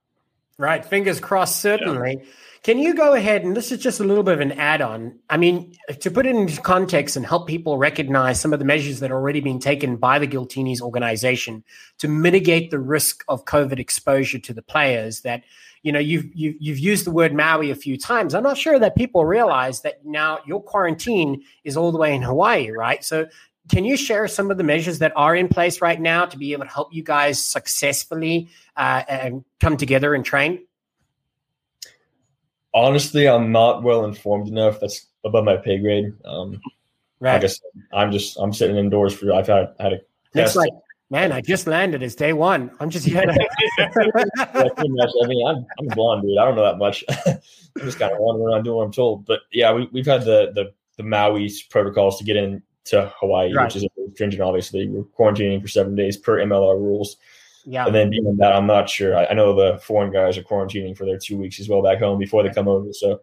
Right. 0.58 0.84
Fingers 0.84 1.18
crossed, 1.18 1.60
certainly. 1.60 2.18
Yeah. 2.20 2.28
Can 2.62 2.78
you 2.78 2.94
go 2.94 3.14
ahead 3.14 3.42
and 3.42 3.56
this 3.56 3.72
is 3.72 3.80
just 3.80 3.98
a 3.98 4.04
little 4.04 4.22
bit 4.22 4.34
of 4.34 4.40
an 4.40 4.52
add 4.52 4.80
on? 4.80 5.18
I 5.28 5.36
mean, 5.36 5.74
to 5.98 6.10
put 6.10 6.26
it 6.26 6.36
into 6.36 6.60
context 6.60 7.16
and 7.16 7.26
help 7.26 7.48
people 7.48 7.76
recognize 7.76 8.38
some 8.38 8.52
of 8.52 8.60
the 8.60 8.64
measures 8.64 9.00
that 9.00 9.10
are 9.10 9.16
already 9.16 9.40
being 9.40 9.58
taken 9.58 9.96
by 9.96 10.20
the 10.20 10.28
Giltinis 10.28 10.80
organization 10.80 11.64
to 11.98 12.06
mitigate 12.06 12.70
the 12.70 12.78
risk 12.78 13.24
of 13.26 13.46
COVID 13.46 13.80
exposure 13.80 14.38
to 14.38 14.54
the 14.54 14.62
players 14.62 15.22
that 15.22 15.42
you 15.82 15.92
know 15.92 15.98
you've, 15.98 16.26
you've 16.34 16.56
you've 16.60 16.78
used 16.78 17.06
the 17.06 17.10
word 17.10 17.34
Maui 17.34 17.70
a 17.70 17.74
few 17.74 17.98
times. 17.98 18.34
I'm 18.34 18.42
not 18.42 18.56
sure 18.56 18.78
that 18.78 18.96
people 18.96 19.24
realize 19.24 19.80
that 19.82 20.04
now 20.04 20.38
your 20.46 20.62
quarantine 20.62 21.42
is 21.64 21.76
all 21.76 21.92
the 21.92 21.98
way 21.98 22.14
in 22.14 22.22
Hawaii, 22.22 22.70
right? 22.70 23.04
So 23.04 23.26
can 23.68 23.84
you 23.84 23.96
share 23.96 24.26
some 24.28 24.50
of 24.50 24.58
the 24.58 24.64
measures 24.64 24.98
that 24.98 25.12
are 25.16 25.36
in 25.36 25.48
place 25.48 25.80
right 25.80 26.00
now 26.00 26.26
to 26.26 26.36
be 26.36 26.52
able 26.52 26.64
to 26.64 26.70
help 26.70 26.92
you 26.92 27.02
guys 27.02 27.42
successfully 27.42 28.48
uh, 28.76 29.02
and 29.08 29.44
come 29.60 29.76
together 29.76 30.14
and 30.14 30.24
train? 30.24 30.66
Honestly, 32.74 33.28
I'm 33.28 33.52
not 33.52 33.82
well 33.82 34.04
informed 34.04 34.48
enough. 34.48 34.80
That's 34.80 35.06
above 35.24 35.44
my 35.44 35.56
pay 35.56 35.78
grade. 35.78 36.12
Um, 36.24 36.60
right. 37.20 37.34
Like 37.34 37.44
I 37.44 37.46
said, 37.46 37.70
I'm 37.92 38.10
just 38.10 38.36
I'm 38.38 38.52
sitting 38.52 38.76
indoors 38.76 39.14
for. 39.14 39.32
I've 39.32 39.46
had 39.46 39.74
had 39.78 39.92
a 39.92 40.00
test. 40.32 40.56
like 40.56 40.72
Man, 41.12 41.30
I 41.30 41.42
just 41.42 41.66
landed. 41.66 42.02
It's 42.02 42.14
day 42.14 42.32
one. 42.32 42.70
I'm 42.80 42.88
just 42.88 43.04
here. 43.04 43.22
To- 43.26 43.48
I 43.78 45.26
mean, 45.26 45.46
I'm, 45.46 45.66
I'm 45.78 45.86
blonde, 45.94 46.22
dude. 46.22 46.38
I 46.38 46.44
don't 46.46 46.56
know 46.56 46.64
that 46.64 46.78
much. 46.78 47.04
I'm 47.26 47.38
just 47.80 47.98
kind 47.98 48.12
of 48.12 48.18
wandering 48.18 48.48
around 48.48 48.64
doing 48.64 48.76
what 48.78 48.84
I'm 48.84 48.92
told. 48.92 49.26
But 49.26 49.40
yeah, 49.52 49.74
we, 49.74 49.90
we've 49.92 50.06
had 50.06 50.22
the, 50.22 50.52
the 50.54 50.72
the 50.96 51.02
Maui 51.02 51.50
protocols 51.68 52.16
to 52.18 52.24
get 52.24 52.36
into 52.36 53.12
Hawaii, 53.20 53.52
right. 53.52 53.66
which 53.66 53.76
is 53.76 53.86
stringent. 54.14 54.42
Obviously, 54.42 54.88
we're 54.88 55.04
quarantining 55.04 55.60
for 55.60 55.68
seven 55.68 55.94
days 55.94 56.16
per 56.16 56.38
MLR 56.38 56.78
rules. 56.78 57.18
Yeah. 57.66 57.84
And 57.84 57.94
then 57.94 58.08
beyond 58.08 58.38
that, 58.38 58.54
I'm 58.54 58.66
not 58.66 58.88
sure. 58.88 59.14
I, 59.14 59.26
I, 59.26 59.34
know 59.34 59.54
the 59.54 59.78
foreign 59.80 60.12
guys 60.12 60.38
are 60.38 60.42
quarantining 60.42 60.96
for 60.96 61.04
their 61.04 61.18
two 61.18 61.36
weeks 61.36 61.60
as 61.60 61.68
well 61.68 61.82
back 61.82 61.98
home 61.98 62.18
before 62.18 62.42
they 62.42 62.50
come 62.50 62.68
over. 62.68 62.92
So, 62.92 63.20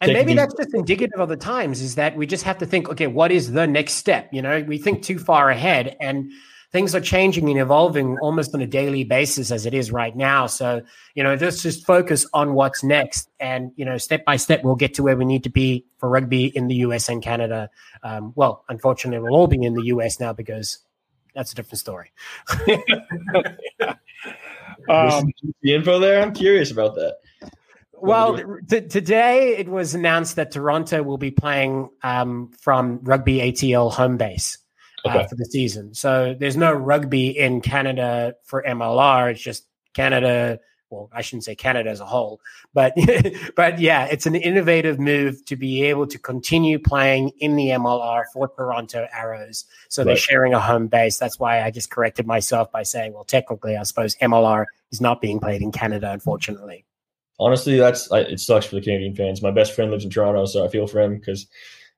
and 0.00 0.12
maybe 0.12 0.34
that's 0.34 0.54
just 0.54 0.74
indicative 0.74 1.18
of 1.18 1.28
the 1.28 1.36
times 1.36 1.80
is 1.80 1.94
that 1.94 2.16
we 2.16 2.26
just 2.26 2.44
have 2.44 2.58
to 2.58 2.66
think, 2.66 2.88
okay, 2.88 3.06
what 3.06 3.32
is 3.32 3.52
the 3.52 3.66
next 3.66 3.94
step? 3.94 4.28
You 4.32 4.42
know, 4.42 4.62
we 4.62 4.78
think 4.78 5.02
too 5.02 5.18
far 5.18 5.50
ahead 5.50 5.96
and 6.00 6.30
things 6.70 6.94
are 6.94 7.00
changing 7.00 7.48
and 7.48 7.58
evolving 7.58 8.18
almost 8.18 8.54
on 8.54 8.60
a 8.60 8.66
daily 8.66 9.04
basis 9.04 9.50
as 9.50 9.64
it 9.64 9.72
is 9.72 9.90
right 9.90 10.14
now. 10.14 10.46
So, 10.46 10.82
you 11.14 11.22
know, 11.22 11.34
let's 11.34 11.62
just 11.62 11.86
focus 11.86 12.26
on 12.34 12.54
what's 12.54 12.84
next. 12.84 13.30
And, 13.40 13.72
you 13.76 13.84
know, 13.84 13.96
step 13.96 14.24
by 14.24 14.36
step, 14.36 14.62
we'll 14.64 14.76
get 14.76 14.94
to 14.94 15.02
where 15.02 15.16
we 15.16 15.24
need 15.24 15.44
to 15.44 15.50
be 15.50 15.86
for 15.98 16.08
rugby 16.08 16.46
in 16.46 16.68
the 16.68 16.76
US 16.76 17.08
and 17.08 17.22
Canada. 17.22 17.70
Um, 18.02 18.32
well, 18.36 18.64
unfortunately, 18.68 19.20
we'll 19.20 19.34
all 19.34 19.46
be 19.46 19.62
in 19.62 19.74
the 19.74 19.84
US 19.84 20.20
now 20.20 20.32
because 20.32 20.78
that's 21.34 21.52
a 21.52 21.54
different 21.54 21.78
story. 21.78 22.12
um, 24.88 25.32
the 25.62 25.74
info 25.74 25.98
there? 25.98 26.22
I'm 26.22 26.34
curious 26.34 26.70
about 26.70 26.94
that. 26.96 27.16
Well, 28.00 28.38
t- 28.68 28.82
today 28.82 29.56
it 29.56 29.68
was 29.68 29.94
announced 29.94 30.36
that 30.36 30.52
Toronto 30.52 31.02
will 31.02 31.18
be 31.18 31.32
playing 31.32 31.88
um, 32.02 32.52
from 32.60 33.00
Rugby 33.02 33.38
ATL 33.38 33.90
home 33.90 34.18
base 34.18 34.58
okay. 35.08 35.24
uh, 35.24 35.26
for 35.26 35.34
the 35.34 35.44
season. 35.44 35.94
So 35.94 36.34
there's 36.38 36.56
no 36.56 36.72
rugby 36.72 37.36
in 37.36 37.60
Canada 37.60 38.34
for 38.44 38.62
MLR. 38.62 39.32
It's 39.32 39.40
just 39.40 39.66
Canada. 39.94 40.60
Well, 40.90 41.10
I 41.12 41.20
shouldn't 41.20 41.44
say 41.44 41.54
Canada 41.54 41.90
as 41.90 42.00
a 42.00 42.06
whole, 42.06 42.40
but 42.72 42.94
but 43.56 43.78
yeah, 43.78 44.06
it's 44.06 44.24
an 44.24 44.34
innovative 44.34 44.98
move 44.98 45.44
to 45.44 45.56
be 45.56 45.82
able 45.84 46.06
to 46.06 46.18
continue 46.18 46.78
playing 46.78 47.32
in 47.40 47.56
the 47.56 47.66
MLR 47.66 48.24
for 48.32 48.48
Toronto 48.48 49.06
Arrows. 49.12 49.66
So 49.90 50.00
right. 50.00 50.06
they're 50.06 50.16
sharing 50.16 50.54
a 50.54 50.60
home 50.60 50.86
base. 50.86 51.18
That's 51.18 51.38
why 51.38 51.62
I 51.62 51.70
just 51.70 51.90
corrected 51.90 52.26
myself 52.26 52.72
by 52.72 52.84
saying, 52.84 53.12
well, 53.12 53.24
technically, 53.24 53.76
I 53.76 53.82
suppose 53.82 54.16
MLR 54.16 54.64
is 54.90 55.00
not 55.00 55.20
being 55.20 55.40
played 55.40 55.60
in 55.60 55.72
Canada, 55.72 56.10
unfortunately. 56.10 56.86
Honestly, 57.38 57.76
that's 57.76 58.08
it 58.10 58.40
sucks 58.40 58.66
for 58.66 58.74
the 58.74 58.80
Canadian 58.80 59.14
fans. 59.14 59.42
My 59.42 59.50
best 59.50 59.74
friend 59.74 59.90
lives 59.90 60.04
in 60.04 60.10
Toronto, 60.10 60.46
so 60.46 60.64
I 60.64 60.68
feel 60.68 60.86
for 60.86 61.00
him 61.00 61.18
because 61.18 61.46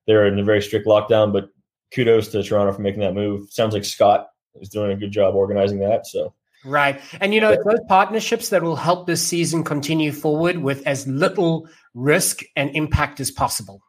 they're 0.07 0.27
in 0.27 0.39
a 0.39 0.45
very 0.45 0.61
strict 0.61 0.87
lockdown. 0.87 1.33
But 1.33 1.51
kudos 1.93 2.29
to 2.29 2.43
Toronto 2.43 2.73
for 2.73 2.83
making 2.83 3.01
that 3.01 3.15
move. 3.15 3.51
Sounds 3.51 3.75
like 3.75 3.85
Scott 3.85 4.29
is 4.61 4.69
doing 4.69 4.93
a 4.93 4.97
good 4.97 5.11
job 5.11 5.35
organizing 5.35 5.81
that. 5.81 6.07
So 6.07 6.35
right, 6.65 7.01
and 7.21 7.35
you 7.35 7.41
know 7.41 7.51
it's 7.51 7.65
those 7.65 7.81
partnerships 7.89 8.51
that 8.51 8.63
will 8.63 8.77
help 8.77 9.07
this 9.07 9.23
season 9.27 9.65
continue 9.65 10.13
forward 10.13 10.59
with 10.59 10.87
as 10.87 11.07
little 11.07 11.69
risk 11.95 12.43
and 12.57 12.75
impact 12.75 13.21
as 13.21 13.31
possible. 13.31 13.83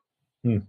Hmm. 0.44 0.60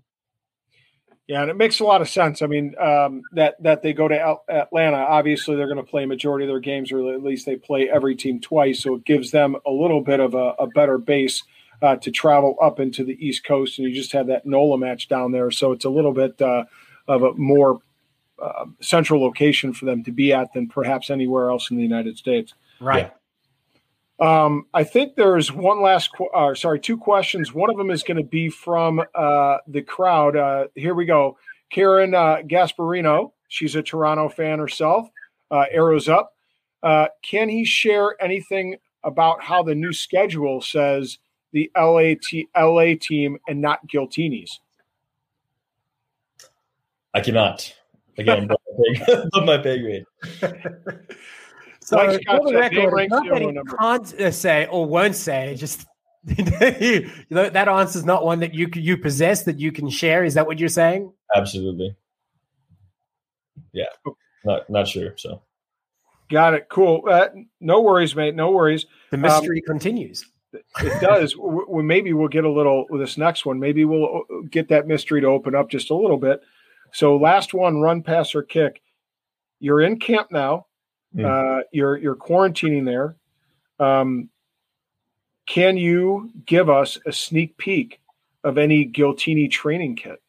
Yeah, 1.29 1.43
and 1.43 1.51
it 1.51 1.57
makes 1.57 1.81
a 1.81 1.85
lot 1.85 2.03
of 2.03 2.09
sense. 2.09 2.43
I 2.43 2.47
mean, 2.47 2.75
um, 2.79 3.23
that 3.33 3.55
that 3.63 3.83
they 3.83 3.93
go 3.93 4.09
to 4.09 4.39
Atlanta. 4.49 4.97
Obviously, 4.97 5.57
they're 5.57 5.67
going 5.67 5.77
to 5.79 5.83
play 5.83 6.05
a 6.05 6.07
majority 6.07 6.45
of 6.45 6.49
their 6.49 6.61
games, 6.61 6.91
or 6.91 7.15
at 7.15 7.23
least 7.23 7.47
they 7.47 7.57
play 7.57 7.89
every 7.89 8.17
team 8.17 8.41
twice. 8.41 8.81
So 8.81 8.97
it 8.97 9.05
gives 9.05 9.31
them 9.31 9.57
a 9.65 9.71
little 9.71 10.03
bit 10.03 10.21
of 10.21 10.35
a, 10.35 10.55
a 10.59 10.67
better 10.67 10.99
base 10.99 11.45
uh, 11.81 11.97
to 11.97 12.11
travel 12.11 12.57
up 12.61 12.81
into 12.81 13.05
the 13.05 13.17
East 13.25 13.45
Coast, 13.45 13.79
and 13.79 13.89
you 13.89 13.95
just 13.95 14.13
have 14.13 14.27
that 14.27 14.47
NOLA 14.47 14.79
match 14.79 15.09
down 15.09 15.33
there. 15.33 15.51
So 15.51 15.73
it's 15.73 15.85
a 15.85 15.91
little 15.91 16.13
bit 16.13 16.41
uh, 16.43 16.65
of 17.13 17.23
a 17.23 17.33
more 17.35 17.81
uh, 18.43 18.67
central 18.81 19.21
location 19.23 19.73
for 19.73 19.85
them 19.85 20.03
to 20.05 20.11
be 20.11 20.33
at 20.33 20.53
than 20.53 20.69
perhaps 20.69 21.11
anywhere 21.11 21.51
else 21.51 21.71
in 21.71 21.77
the 21.77 21.83
United 21.83 22.17
States. 22.17 22.55
Right. 22.81 23.11
Yeah. 23.11 23.17
Um, 24.45 24.67
I 24.73 24.85
think 24.85 25.17
there's 25.17 25.53
one 25.53 25.83
last, 25.83 26.13
qu- 26.17 26.29
uh, 26.29 26.55
sorry, 26.55 26.79
two 26.79 26.97
questions. 26.97 27.55
One 27.55 27.71
of 27.71 27.77
them 27.77 27.91
is 27.91 28.03
going 28.03 28.19
to 28.19 28.25
be 28.25 28.49
from 28.49 29.03
uh, 29.15 29.59
the 29.67 29.83
crowd. 29.83 30.37
Uh, 30.37 30.67
here 30.75 30.95
we 30.95 31.05
go. 31.07 31.37
Karen 31.71 32.15
uh, 32.15 32.39
Gasparino, 32.47 33.33
she's 33.49 33.75
a 33.75 33.83
Toronto 33.83 34.29
fan 34.29 34.59
herself. 34.59 35.09
Uh, 35.51 35.65
arrows 35.71 36.09
up. 36.09 36.35
can 37.23 37.49
he 37.49 37.65
share 37.65 38.15
anything 38.23 38.77
about 39.05 39.43
how 39.43 39.63
the 39.63 39.75
new 39.75 39.93
schedule 39.93 40.61
says 40.63 41.19
the 41.53 41.71
LA, 41.77 42.15
LA 42.57 42.95
team 43.01 43.39
and 43.49 43.61
not 43.61 43.87
Giltinis? 43.87 44.59
I 47.15 47.21
cannot. 47.21 47.73
Again, 48.19 48.49
above 49.09 49.45
my 49.45 49.59
pay 49.59 49.79
grade. 49.81 50.05
so, 51.81 51.97
for 51.99 52.19
the 52.19 52.53
record, 52.55 53.11
not 53.11 53.27
that 53.29 53.43
he 53.43 53.77
can't 53.79 54.21
uh, 54.21 54.31
say 54.31 54.67
or 54.67 54.87
won't 54.87 55.17
say, 55.17 55.55
just 55.57 55.87
you 56.25 57.11
know, 57.31 57.51
that 57.51 57.69
answer 57.69 57.99
is 57.99 58.05
not 58.05 58.25
one 58.25 58.41
that 58.41 58.55
you 58.55 58.69
you 58.75 58.97
possess 58.97 59.43
that 59.45 59.59
you 59.59 59.73
can 59.73 59.89
share. 59.89 60.25
Is 60.25 60.35
that 60.35 60.47
what 60.47 60.59
you're 60.59 60.69
saying? 60.69 61.13
Absolutely. 61.35 61.97
Yeah, 63.73 63.87
not 64.45 64.69
not 64.71 64.87
sure. 64.87 65.15
So, 65.17 65.43
got 66.31 66.55
it. 66.55 66.69
Cool. 66.69 67.03
Uh, 67.11 67.29
no 67.61 67.81
worries, 67.81 68.15
mate. 68.15 68.35
No 68.35 68.51
worries. 68.51 68.87
The 69.11 69.17
mystery 69.17 69.63
um, 69.67 69.73
continues. 69.73 70.27
It 70.53 71.01
does. 71.01 71.35
we, 71.37 71.83
maybe 71.83 72.13
we'll 72.13 72.29
get 72.29 72.45
a 72.45 72.51
little 72.51 72.85
with 72.91 73.01
this 73.01 73.17
next 73.17 73.47
one. 73.47 73.59
Maybe 73.59 73.85
we'll 73.85 74.19
uh, 74.19 74.43
get 74.51 74.69
that 74.69 74.87
mystery 74.87 75.23
to 75.23 75.27
open 75.27 75.55
up 75.55 75.71
just 75.71 75.91
a 75.91 75.95
little 75.95 76.19
bit. 76.19 76.43
So 76.93 77.17
last 77.17 77.55
one, 77.55 77.81
run, 77.81 78.03
pass, 78.03 78.35
or 78.35 78.43
kick. 78.43 78.83
You're 79.61 79.81
in 79.81 79.99
camp 79.99 80.31
now. 80.31 80.67
Mm. 81.17 81.25
Uh, 81.25 81.63
you're 81.73 81.97
you're 81.97 82.17
quarantining 82.17 82.85
there. 82.85 83.17
Um, 83.79 84.29
can 85.47 85.77
you 85.77 86.31
give 86.47 86.71
us 86.71 86.99
a 87.07 87.13
sneak 87.13 87.57
peek 87.57 88.01
of 88.45 88.59
any 88.59 88.87
Giltini 88.87 89.51
training 89.51 89.97
kit? 89.97 90.23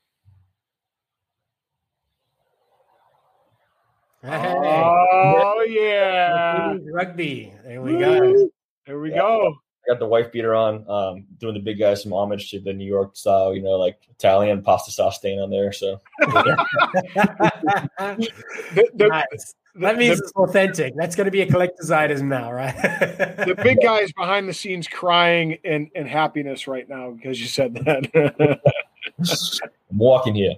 Oh 4.26 5.66
yeah, 5.68 6.78
rugby. 6.91 7.53
There 7.66 7.82
we 7.82 7.97
go. 7.97 8.49
There 8.88 8.99
we 8.99 9.11
yeah. 9.11 9.18
go. 9.18 9.55
I 9.86 9.91
got 9.91 9.99
the 9.99 10.07
wife 10.07 10.31
beater 10.31 10.55
on, 10.55 10.89
um, 10.89 11.25
doing 11.39 11.55
the 11.55 11.59
big 11.59 11.77
guys 11.77 12.03
some 12.03 12.13
homage 12.13 12.49
to 12.51 12.59
the 12.59 12.71
New 12.71 12.88
York 12.88 13.17
style, 13.17 13.53
you 13.53 13.61
know, 13.61 13.71
like 13.71 13.99
Italian 14.09 14.61
pasta 14.61 14.91
sauce 14.91 15.17
stain 15.17 15.39
on 15.39 15.49
there. 15.49 15.73
So 15.73 15.99
the, 16.19 16.67
the, 18.93 19.07
nice. 19.07 19.55
That 19.75 19.97
means 19.97 20.19
the, 20.19 20.23
it's 20.23 20.31
authentic. 20.34 20.93
That's 20.95 21.15
going 21.15 21.25
to 21.25 21.31
be 21.31 21.41
a 21.41 21.47
collector's 21.47 21.91
item 21.91 22.29
now, 22.29 22.51
right? 22.51 22.75
the 22.81 23.59
big 23.61 23.79
guy 23.81 23.99
is 23.99 24.13
behind 24.13 24.47
the 24.47 24.53
scenes 24.53 24.88
crying 24.88 25.57
in, 25.63 25.89
in 25.95 26.05
happiness 26.05 26.67
right 26.67 26.88
now 26.88 27.11
because 27.11 27.41
you 27.41 27.47
said 27.47 27.73
that. 27.75 28.61
I'm 29.91 29.97
walking 29.97 30.36
here. 30.36 30.53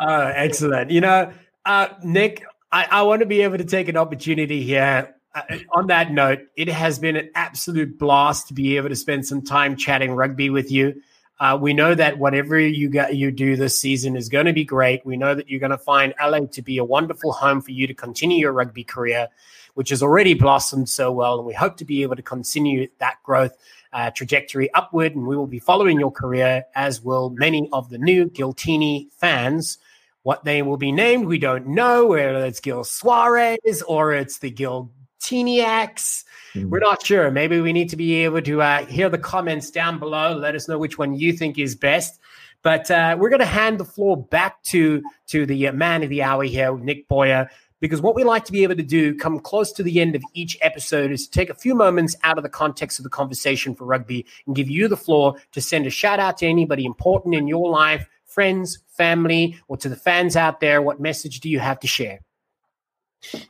uh, 0.00 0.32
excellent. 0.34 0.90
You 0.90 1.02
know, 1.02 1.32
uh, 1.66 1.88
Nick, 2.02 2.44
I, 2.72 2.86
I 2.90 3.02
want 3.02 3.20
to 3.20 3.26
be 3.26 3.42
able 3.42 3.58
to 3.58 3.64
take 3.64 3.88
an 3.88 3.96
opportunity 3.96 4.62
here. 4.62 5.14
Uh, 5.34 5.58
on 5.72 5.86
that 5.86 6.10
note, 6.10 6.40
it 6.56 6.68
has 6.68 6.98
been 6.98 7.16
an 7.16 7.30
absolute 7.34 7.98
blast 7.98 8.48
to 8.48 8.54
be 8.54 8.76
able 8.76 8.88
to 8.88 8.96
spend 8.96 9.26
some 9.26 9.42
time 9.42 9.76
chatting 9.76 10.12
rugby 10.12 10.50
with 10.50 10.70
you. 10.72 11.00
Uh, 11.38 11.56
we 11.58 11.72
know 11.72 11.94
that 11.94 12.18
whatever 12.18 12.58
you 12.58 12.90
got, 12.90 13.16
you 13.16 13.30
do 13.30 13.56
this 13.56 13.80
season 13.80 14.14
is 14.14 14.28
going 14.28 14.44
to 14.44 14.52
be 14.52 14.64
great. 14.64 15.06
We 15.06 15.16
know 15.16 15.34
that 15.34 15.48
you're 15.48 15.60
going 15.60 15.70
to 15.70 15.78
find 15.78 16.12
LA 16.22 16.40
to 16.40 16.62
be 16.62 16.76
a 16.76 16.84
wonderful 16.84 17.32
home 17.32 17.62
for 17.62 17.70
you 17.70 17.86
to 17.86 17.94
continue 17.94 18.38
your 18.38 18.52
rugby 18.52 18.84
career, 18.84 19.28
which 19.74 19.88
has 19.88 20.02
already 20.02 20.34
blossomed 20.34 20.88
so 20.90 21.10
well. 21.10 21.38
And 21.38 21.46
we 21.46 21.54
hope 21.54 21.78
to 21.78 21.84
be 21.86 22.02
able 22.02 22.16
to 22.16 22.22
continue 22.22 22.88
that 22.98 23.22
growth 23.22 23.56
uh, 23.94 24.10
trajectory 24.10 24.72
upward. 24.74 25.14
And 25.14 25.26
we 25.26 25.36
will 25.36 25.46
be 25.46 25.60
following 25.60 25.98
your 25.98 26.12
career, 26.12 26.64
as 26.74 27.02
will 27.02 27.30
many 27.30 27.70
of 27.72 27.88
the 27.88 27.98
new 27.98 28.26
Giltini 28.26 29.10
fans. 29.12 29.78
What 30.22 30.44
they 30.44 30.60
will 30.60 30.76
be 30.76 30.92
named, 30.92 31.24
we 31.24 31.38
don't 31.38 31.68
know, 31.68 32.08
whether 32.08 32.44
it's 32.44 32.60
Gil 32.60 32.84
Suarez 32.84 33.82
or 33.88 34.12
it's 34.12 34.38
the 34.38 34.50
Gil 34.50 34.90
Tiniacs. 35.20 36.24
Mm-hmm. 36.54 36.70
We're 36.70 36.80
not 36.80 37.04
sure. 37.04 37.30
Maybe 37.30 37.60
we 37.60 37.72
need 37.72 37.88
to 37.90 37.96
be 37.96 38.14
able 38.24 38.42
to 38.42 38.62
uh, 38.62 38.86
hear 38.86 39.08
the 39.08 39.18
comments 39.18 39.70
down 39.70 39.98
below. 39.98 40.34
Let 40.34 40.54
us 40.54 40.68
know 40.68 40.78
which 40.78 40.98
one 40.98 41.14
you 41.14 41.32
think 41.32 41.58
is 41.58 41.74
best. 41.76 42.20
But 42.62 42.90
uh, 42.90 43.16
we're 43.18 43.30
going 43.30 43.40
to 43.40 43.46
hand 43.46 43.80
the 43.80 43.84
floor 43.84 44.16
back 44.16 44.62
to 44.64 45.02
to 45.28 45.46
the 45.46 45.68
uh, 45.68 45.72
man 45.72 46.02
of 46.02 46.10
the 46.10 46.22
hour 46.22 46.44
here, 46.44 46.76
Nick 46.76 47.08
Boyer, 47.08 47.48
because 47.80 48.02
what 48.02 48.14
we 48.14 48.24
like 48.24 48.44
to 48.44 48.52
be 48.52 48.62
able 48.62 48.76
to 48.76 48.82
do, 48.82 49.14
come 49.14 49.40
close 49.40 49.72
to 49.72 49.82
the 49.82 50.00
end 50.00 50.14
of 50.14 50.22
each 50.34 50.58
episode, 50.60 51.10
is 51.10 51.26
to 51.26 51.30
take 51.30 51.48
a 51.48 51.54
few 51.54 51.74
moments 51.74 52.14
out 52.22 52.36
of 52.36 52.44
the 52.44 52.50
context 52.50 52.98
of 52.98 53.04
the 53.04 53.10
conversation 53.10 53.74
for 53.74 53.86
rugby 53.86 54.26
and 54.46 54.54
give 54.54 54.68
you 54.68 54.86
the 54.86 54.96
floor 54.96 55.36
to 55.52 55.60
send 55.60 55.86
a 55.86 55.90
shout 55.90 56.20
out 56.20 56.36
to 56.38 56.46
anybody 56.46 56.84
important 56.84 57.34
in 57.34 57.48
your 57.48 57.70
life, 57.70 58.06
friends, 58.26 58.78
family, 58.88 59.58
or 59.68 59.76
to 59.78 59.88
the 59.88 59.96
fans 59.96 60.36
out 60.36 60.60
there. 60.60 60.82
What 60.82 61.00
message 61.00 61.40
do 61.40 61.48
you 61.48 61.58
have 61.58 61.80
to 61.80 61.86
share? 61.86 62.20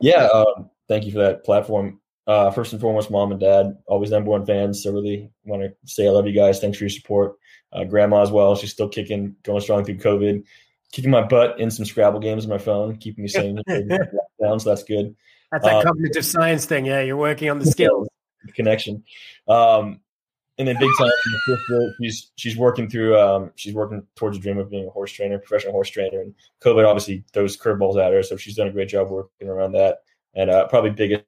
Yeah, 0.00 0.26
um, 0.26 0.70
thank 0.90 1.06
you 1.06 1.12
for 1.12 1.18
that 1.18 1.44
platform. 1.44 2.00
Uh, 2.26 2.50
first 2.50 2.72
and 2.72 2.80
foremost, 2.80 3.10
mom 3.10 3.30
and 3.30 3.40
dad, 3.40 3.78
always 3.86 4.10
number 4.10 4.30
one 4.30 4.44
fans. 4.44 4.82
So 4.82 4.92
really 4.92 5.30
want 5.44 5.62
to 5.62 5.72
say 5.86 6.06
I 6.06 6.10
love 6.10 6.26
you 6.26 6.34
guys. 6.34 6.60
Thanks 6.60 6.76
for 6.76 6.84
your 6.84 6.90
support. 6.90 7.36
Uh, 7.72 7.84
grandma 7.84 8.22
as 8.22 8.30
well. 8.30 8.56
She's 8.56 8.72
still 8.72 8.88
kicking, 8.88 9.36
going 9.44 9.60
strong 9.60 9.84
through 9.84 9.98
COVID, 9.98 10.44
kicking 10.92 11.10
my 11.10 11.22
butt 11.22 11.58
in 11.60 11.70
some 11.70 11.86
Scrabble 11.86 12.20
games 12.20 12.44
on 12.44 12.50
my 12.50 12.58
phone, 12.58 12.96
keeping 12.96 13.22
me 13.22 13.28
sane 13.28 13.62
down. 13.68 14.60
So 14.60 14.68
that's 14.68 14.82
good. 14.82 15.14
That's 15.52 15.64
that 15.64 15.76
um, 15.76 15.82
cognitive 15.84 16.24
science 16.24 16.66
thing. 16.66 16.86
Yeah, 16.86 17.00
you're 17.00 17.16
working 17.16 17.48
on 17.50 17.58
the 17.58 17.66
skills. 17.66 18.08
connection. 18.54 19.04
Um, 19.48 20.00
and 20.58 20.68
then 20.68 20.76
big 20.78 20.90
time 20.98 21.10
she's 22.02 22.30
she's 22.36 22.56
working 22.56 22.90
through 22.90 23.18
um, 23.18 23.50
she's 23.56 23.72
working 23.72 24.06
towards 24.14 24.36
a 24.36 24.40
dream 24.40 24.58
of 24.58 24.68
being 24.68 24.86
a 24.86 24.90
horse 24.90 25.10
trainer, 25.10 25.38
professional 25.38 25.72
horse 25.72 25.88
trainer. 25.88 26.20
And 26.20 26.34
COVID 26.62 26.86
obviously 26.86 27.24
throws 27.32 27.56
curveballs 27.56 27.96
at 27.96 28.12
her, 28.12 28.22
so 28.22 28.36
she's 28.36 28.56
done 28.56 28.68
a 28.68 28.72
great 28.72 28.90
job 28.90 29.08
working 29.08 29.48
around 29.48 29.72
that. 29.72 30.00
And 30.34 30.50
uh, 30.50 30.68
probably 30.68 30.90
biggest 30.90 31.24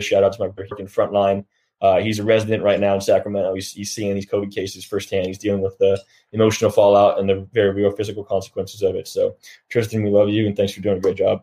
shout 0.00 0.24
out 0.24 0.32
to 0.34 0.40
my 0.40 0.48
freaking 0.48 0.90
front 0.90 1.12
line. 1.12 1.44
Uh, 1.80 2.00
he's 2.00 2.18
a 2.18 2.24
resident 2.24 2.62
right 2.62 2.80
now 2.80 2.94
in 2.94 3.00
Sacramento. 3.00 3.54
He's, 3.54 3.72
he's 3.72 3.90
seeing 3.90 4.14
these 4.14 4.26
COVID 4.26 4.54
cases 4.54 4.84
firsthand. 4.84 5.26
He's 5.26 5.38
dealing 5.38 5.60
with 5.60 5.76
the 5.78 6.00
emotional 6.32 6.70
fallout 6.70 7.18
and 7.18 7.28
the 7.28 7.46
very 7.52 7.72
real 7.72 7.90
physical 7.90 8.24
consequences 8.24 8.82
of 8.82 8.94
it. 8.94 9.06
So, 9.06 9.36
Tristan, 9.68 10.02
we 10.02 10.10
love 10.10 10.30
you 10.30 10.46
and 10.46 10.56
thanks 10.56 10.72
for 10.72 10.80
doing 10.80 10.96
a 10.96 11.00
great 11.00 11.16
job. 11.16 11.42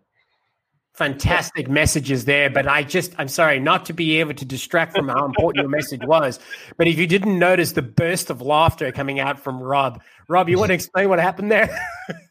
Fantastic 0.94 1.70
messages 1.70 2.26
there, 2.26 2.50
but 2.50 2.68
I 2.68 2.84
just, 2.84 3.14
I'm 3.18 3.28
sorry, 3.28 3.60
not 3.60 3.86
to 3.86 3.94
be 3.94 4.20
able 4.20 4.34
to 4.34 4.44
distract 4.44 4.96
from 4.96 5.08
how 5.08 5.26
important 5.26 5.62
your 5.62 5.70
message 5.70 6.02
was. 6.06 6.40
But 6.76 6.88
if 6.88 6.98
you 6.98 7.08
didn't 7.08 7.40
notice 7.40 7.72
the 7.72 7.82
burst 7.82 8.30
of 8.30 8.42
laughter 8.42 8.92
coming 8.92 9.20
out 9.20 9.40
from 9.40 9.62
Rob, 9.62 10.02
Rob, 10.28 10.50
you 10.50 10.58
want 10.58 10.70
to 10.70 10.74
explain 10.74 11.08
what 11.08 11.20
happened 11.20 11.52
there? 11.52 11.70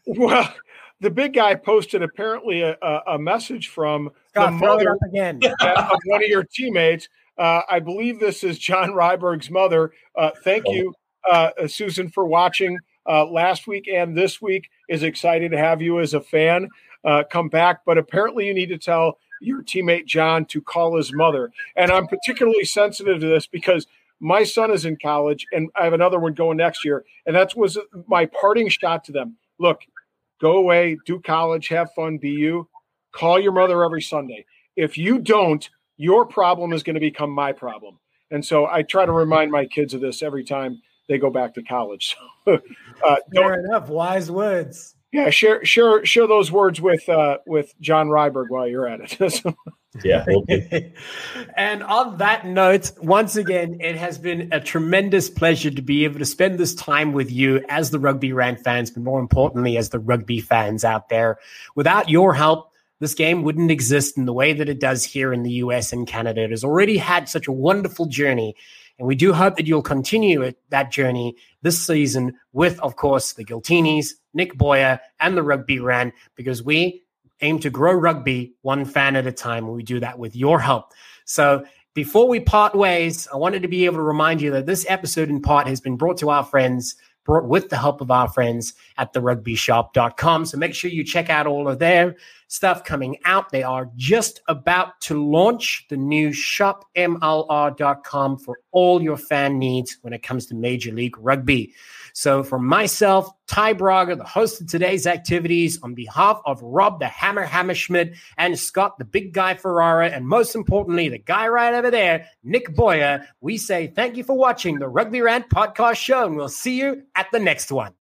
well, 0.06 0.52
the 1.00 1.10
big 1.10 1.34
guy 1.34 1.54
posted 1.54 2.02
apparently 2.02 2.62
a, 2.62 2.76
a 3.06 3.18
message 3.18 3.68
from 3.68 4.10
the 4.34 4.50
mother 4.50 4.98
again. 5.08 5.40
of 5.60 5.98
one 6.04 6.22
of 6.22 6.28
your 6.28 6.44
teammates. 6.44 7.08
Uh, 7.38 7.62
I 7.70 7.80
believe 7.80 8.20
this 8.20 8.44
is 8.44 8.58
John 8.58 8.90
Ryberg's 8.90 9.50
mother. 9.50 9.92
Uh, 10.14 10.30
thank 10.44 10.64
you, 10.68 10.94
uh, 11.30 11.50
Susan, 11.66 12.10
for 12.10 12.26
watching 12.26 12.78
uh, 13.08 13.24
last 13.24 13.66
week 13.66 13.88
and 13.88 14.16
this 14.16 14.42
week. 14.42 14.68
Is 14.88 15.02
excited 15.02 15.52
to 15.52 15.58
have 15.58 15.80
you 15.80 16.00
as 16.00 16.12
a 16.12 16.20
fan 16.20 16.68
uh, 17.04 17.24
come 17.30 17.48
back, 17.48 17.80
but 17.86 17.96
apparently 17.96 18.46
you 18.46 18.54
need 18.54 18.68
to 18.68 18.78
tell 18.78 19.18
your 19.40 19.62
teammate 19.62 20.06
John 20.06 20.44
to 20.46 20.60
call 20.60 20.96
his 20.96 21.12
mother. 21.14 21.50
And 21.76 21.90
I'm 21.90 22.06
particularly 22.06 22.64
sensitive 22.64 23.20
to 23.20 23.26
this 23.26 23.46
because 23.46 23.86
my 24.20 24.44
son 24.44 24.70
is 24.70 24.84
in 24.84 24.98
college, 25.00 25.46
and 25.50 25.70
I 25.74 25.84
have 25.84 25.94
another 25.94 26.18
one 26.18 26.34
going 26.34 26.58
next 26.58 26.84
year, 26.84 27.04
and 27.24 27.34
that 27.34 27.56
was 27.56 27.78
my 28.06 28.26
parting 28.26 28.68
shot 28.68 29.04
to 29.04 29.12
them. 29.12 29.36
Look, 29.58 29.80
go 30.40 30.56
away, 30.56 30.98
do 31.06 31.20
college, 31.20 31.68
have 31.68 31.92
fun, 31.94 32.18
be 32.18 32.30
you. 32.30 32.68
Call 33.12 33.40
your 33.40 33.52
mother 33.52 33.84
every 33.84 34.02
Sunday. 34.02 34.44
If 34.76 34.96
you 34.96 35.18
don't, 35.18 35.68
your 35.96 36.24
problem 36.24 36.72
is 36.72 36.82
going 36.82 36.94
to 36.94 37.00
become 37.00 37.30
my 37.30 37.52
problem. 37.52 37.98
And 38.30 38.44
so 38.44 38.66
I 38.66 38.82
try 38.82 39.04
to 39.04 39.12
remind 39.12 39.50
my 39.50 39.66
kids 39.66 39.92
of 39.92 40.00
this 40.00 40.22
every 40.22 40.44
time 40.44 40.80
they 41.08 41.18
go 41.18 41.30
back 41.30 41.54
to 41.54 41.62
college. 41.62 42.16
Uh, 43.02 43.16
Fair 43.34 43.64
enough. 43.64 43.88
Wise 43.88 44.30
words. 44.30 44.94
Yeah, 45.12 45.30
share 45.30 45.64
share 45.64 46.04
share 46.04 46.26
those 46.26 46.52
words 46.52 46.80
with 46.80 47.08
uh, 47.08 47.38
with 47.46 47.72
John 47.80 48.08
Ryberg 48.08 48.46
while 48.48 48.66
you're 48.68 48.86
at 48.86 49.20
it. 49.20 49.42
yeah. 50.04 50.24
and 51.56 51.82
on 51.82 52.18
that 52.18 52.46
note, 52.46 52.92
once 53.02 53.36
again, 53.36 53.78
it 53.80 53.96
has 53.96 54.18
been 54.18 54.48
a 54.52 54.60
tremendous 54.60 55.28
pleasure 55.28 55.70
to 55.70 55.82
be 55.82 56.04
able 56.04 56.18
to 56.20 56.24
spend 56.24 56.58
this 56.58 56.74
time 56.74 57.12
with 57.12 57.30
you 57.30 57.64
as 57.68 57.90
the 57.90 57.98
Rugby 57.98 58.32
Rant 58.32 58.60
fans, 58.60 58.90
but 58.90 59.02
more 59.02 59.18
importantly, 59.18 59.76
as 59.76 59.88
the 59.88 59.98
rugby 59.98 60.40
fans 60.40 60.84
out 60.84 61.08
there. 61.08 61.38
Without 61.74 62.08
your 62.08 62.34
help, 62.34 62.70
this 63.00 63.14
game 63.14 63.42
wouldn't 63.42 63.70
exist 63.70 64.16
in 64.16 64.26
the 64.26 64.32
way 64.32 64.52
that 64.52 64.68
it 64.68 64.78
does 64.78 65.04
here 65.04 65.32
in 65.32 65.42
the 65.42 65.52
US 65.52 65.92
and 65.92 66.06
Canada. 66.06 66.42
It 66.44 66.50
has 66.50 66.62
already 66.62 66.96
had 66.96 67.28
such 67.28 67.48
a 67.48 67.52
wonderful 67.52 68.06
journey. 68.06 68.54
And 68.98 69.08
we 69.08 69.14
do 69.14 69.32
hope 69.32 69.56
that 69.56 69.66
you'll 69.66 69.82
continue 69.82 70.42
it, 70.42 70.58
that 70.68 70.92
journey 70.92 71.34
this 71.62 71.84
season 71.84 72.34
with, 72.52 72.78
of 72.80 72.96
course, 72.96 73.32
the 73.32 73.44
Giltinis, 73.44 74.10
Nick 74.34 74.56
Boyer, 74.56 75.00
and 75.18 75.36
the 75.36 75.42
Rugby 75.42 75.80
Rant, 75.80 76.12
because 76.36 76.62
we 76.62 77.02
aim 77.42 77.58
to 77.60 77.70
grow 77.70 77.92
rugby 77.92 78.54
one 78.62 78.84
fan 78.84 79.16
at 79.16 79.26
a 79.26 79.32
time. 79.32 79.64
And 79.64 79.74
we 79.74 79.82
do 79.82 80.00
that 80.00 80.18
with 80.18 80.36
your 80.36 80.60
help. 80.60 80.92
So 81.24 81.64
before 81.94 82.28
we 82.28 82.40
part 82.40 82.74
ways, 82.74 83.28
I 83.32 83.36
wanted 83.36 83.62
to 83.62 83.68
be 83.68 83.84
able 83.84 83.96
to 83.96 84.02
remind 84.02 84.40
you 84.40 84.50
that 84.52 84.66
this 84.66 84.86
episode 84.88 85.28
in 85.28 85.42
part 85.42 85.66
has 85.66 85.80
been 85.80 85.96
brought 85.96 86.18
to 86.18 86.30
our 86.30 86.44
friends 86.44 86.96
brought 87.24 87.46
with 87.46 87.68
the 87.68 87.76
help 87.76 88.00
of 88.00 88.10
our 88.10 88.28
friends 88.28 88.74
at 88.98 89.12
therugbyshop.com. 89.12 90.46
So 90.46 90.58
make 90.58 90.74
sure 90.74 90.90
you 90.90 91.04
check 91.04 91.30
out 91.30 91.46
all 91.46 91.68
of 91.68 91.78
their 91.78 92.16
stuff 92.50 92.82
coming 92.84 93.16
out. 93.24 93.50
They 93.50 93.62
are 93.62 93.88
just 93.96 94.42
about 94.48 95.00
to 95.02 95.24
launch 95.24 95.86
the 95.88 95.96
new 95.96 96.30
shopmlr.com 96.30 96.88
for 98.38 98.58
all 98.72 99.00
your 99.00 99.16
fan 99.16 99.58
needs 99.58 99.96
when 100.02 100.12
it 100.12 100.24
comes 100.24 100.46
to 100.46 100.56
Major 100.56 100.92
League 100.92 101.16
Rugby. 101.16 101.72
So, 102.12 102.42
for 102.42 102.58
myself, 102.58 103.30
Ty 103.46 103.74
Braga, 103.74 104.16
the 104.16 104.24
host 104.24 104.60
of 104.60 104.66
today's 104.66 105.06
activities, 105.06 105.78
on 105.82 105.94
behalf 105.94 106.40
of 106.44 106.60
Rob 106.60 106.98
the 106.98 107.06
Hammer 107.06 107.46
Hammerschmidt 107.46 108.16
and 108.36 108.58
Scott 108.58 108.98
the 108.98 109.04
Big 109.04 109.32
Guy 109.32 109.54
Ferrara, 109.54 110.08
and 110.08 110.26
most 110.26 110.56
importantly, 110.56 111.08
the 111.08 111.18
guy 111.18 111.46
right 111.46 111.72
over 111.72 111.90
there, 111.90 112.26
Nick 112.42 112.74
Boyer, 112.74 113.24
we 113.40 113.56
say 113.58 113.86
thank 113.86 114.16
you 114.16 114.24
for 114.24 114.36
watching 114.36 114.80
the 114.80 114.88
Rugby 114.88 115.20
Rant 115.20 115.48
podcast 115.50 115.96
show, 115.96 116.26
and 116.26 116.36
we'll 116.36 116.48
see 116.48 116.80
you 116.80 117.04
at 117.14 117.28
the 117.30 117.38
next 117.38 117.70
one. 117.70 117.94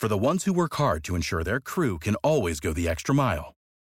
For 0.00 0.08
the 0.08 0.18
ones 0.18 0.44
who 0.44 0.52
work 0.52 0.74
hard 0.74 1.02
to 1.04 1.16
ensure 1.16 1.42
their 1.42 1.58
crew 1.60 1.98
can 1.98 2.14
always 2.16 2.60
go 2.60 2.72
the 2.72 2.88
extra 2.88 3.14
mile, 3.14 3.54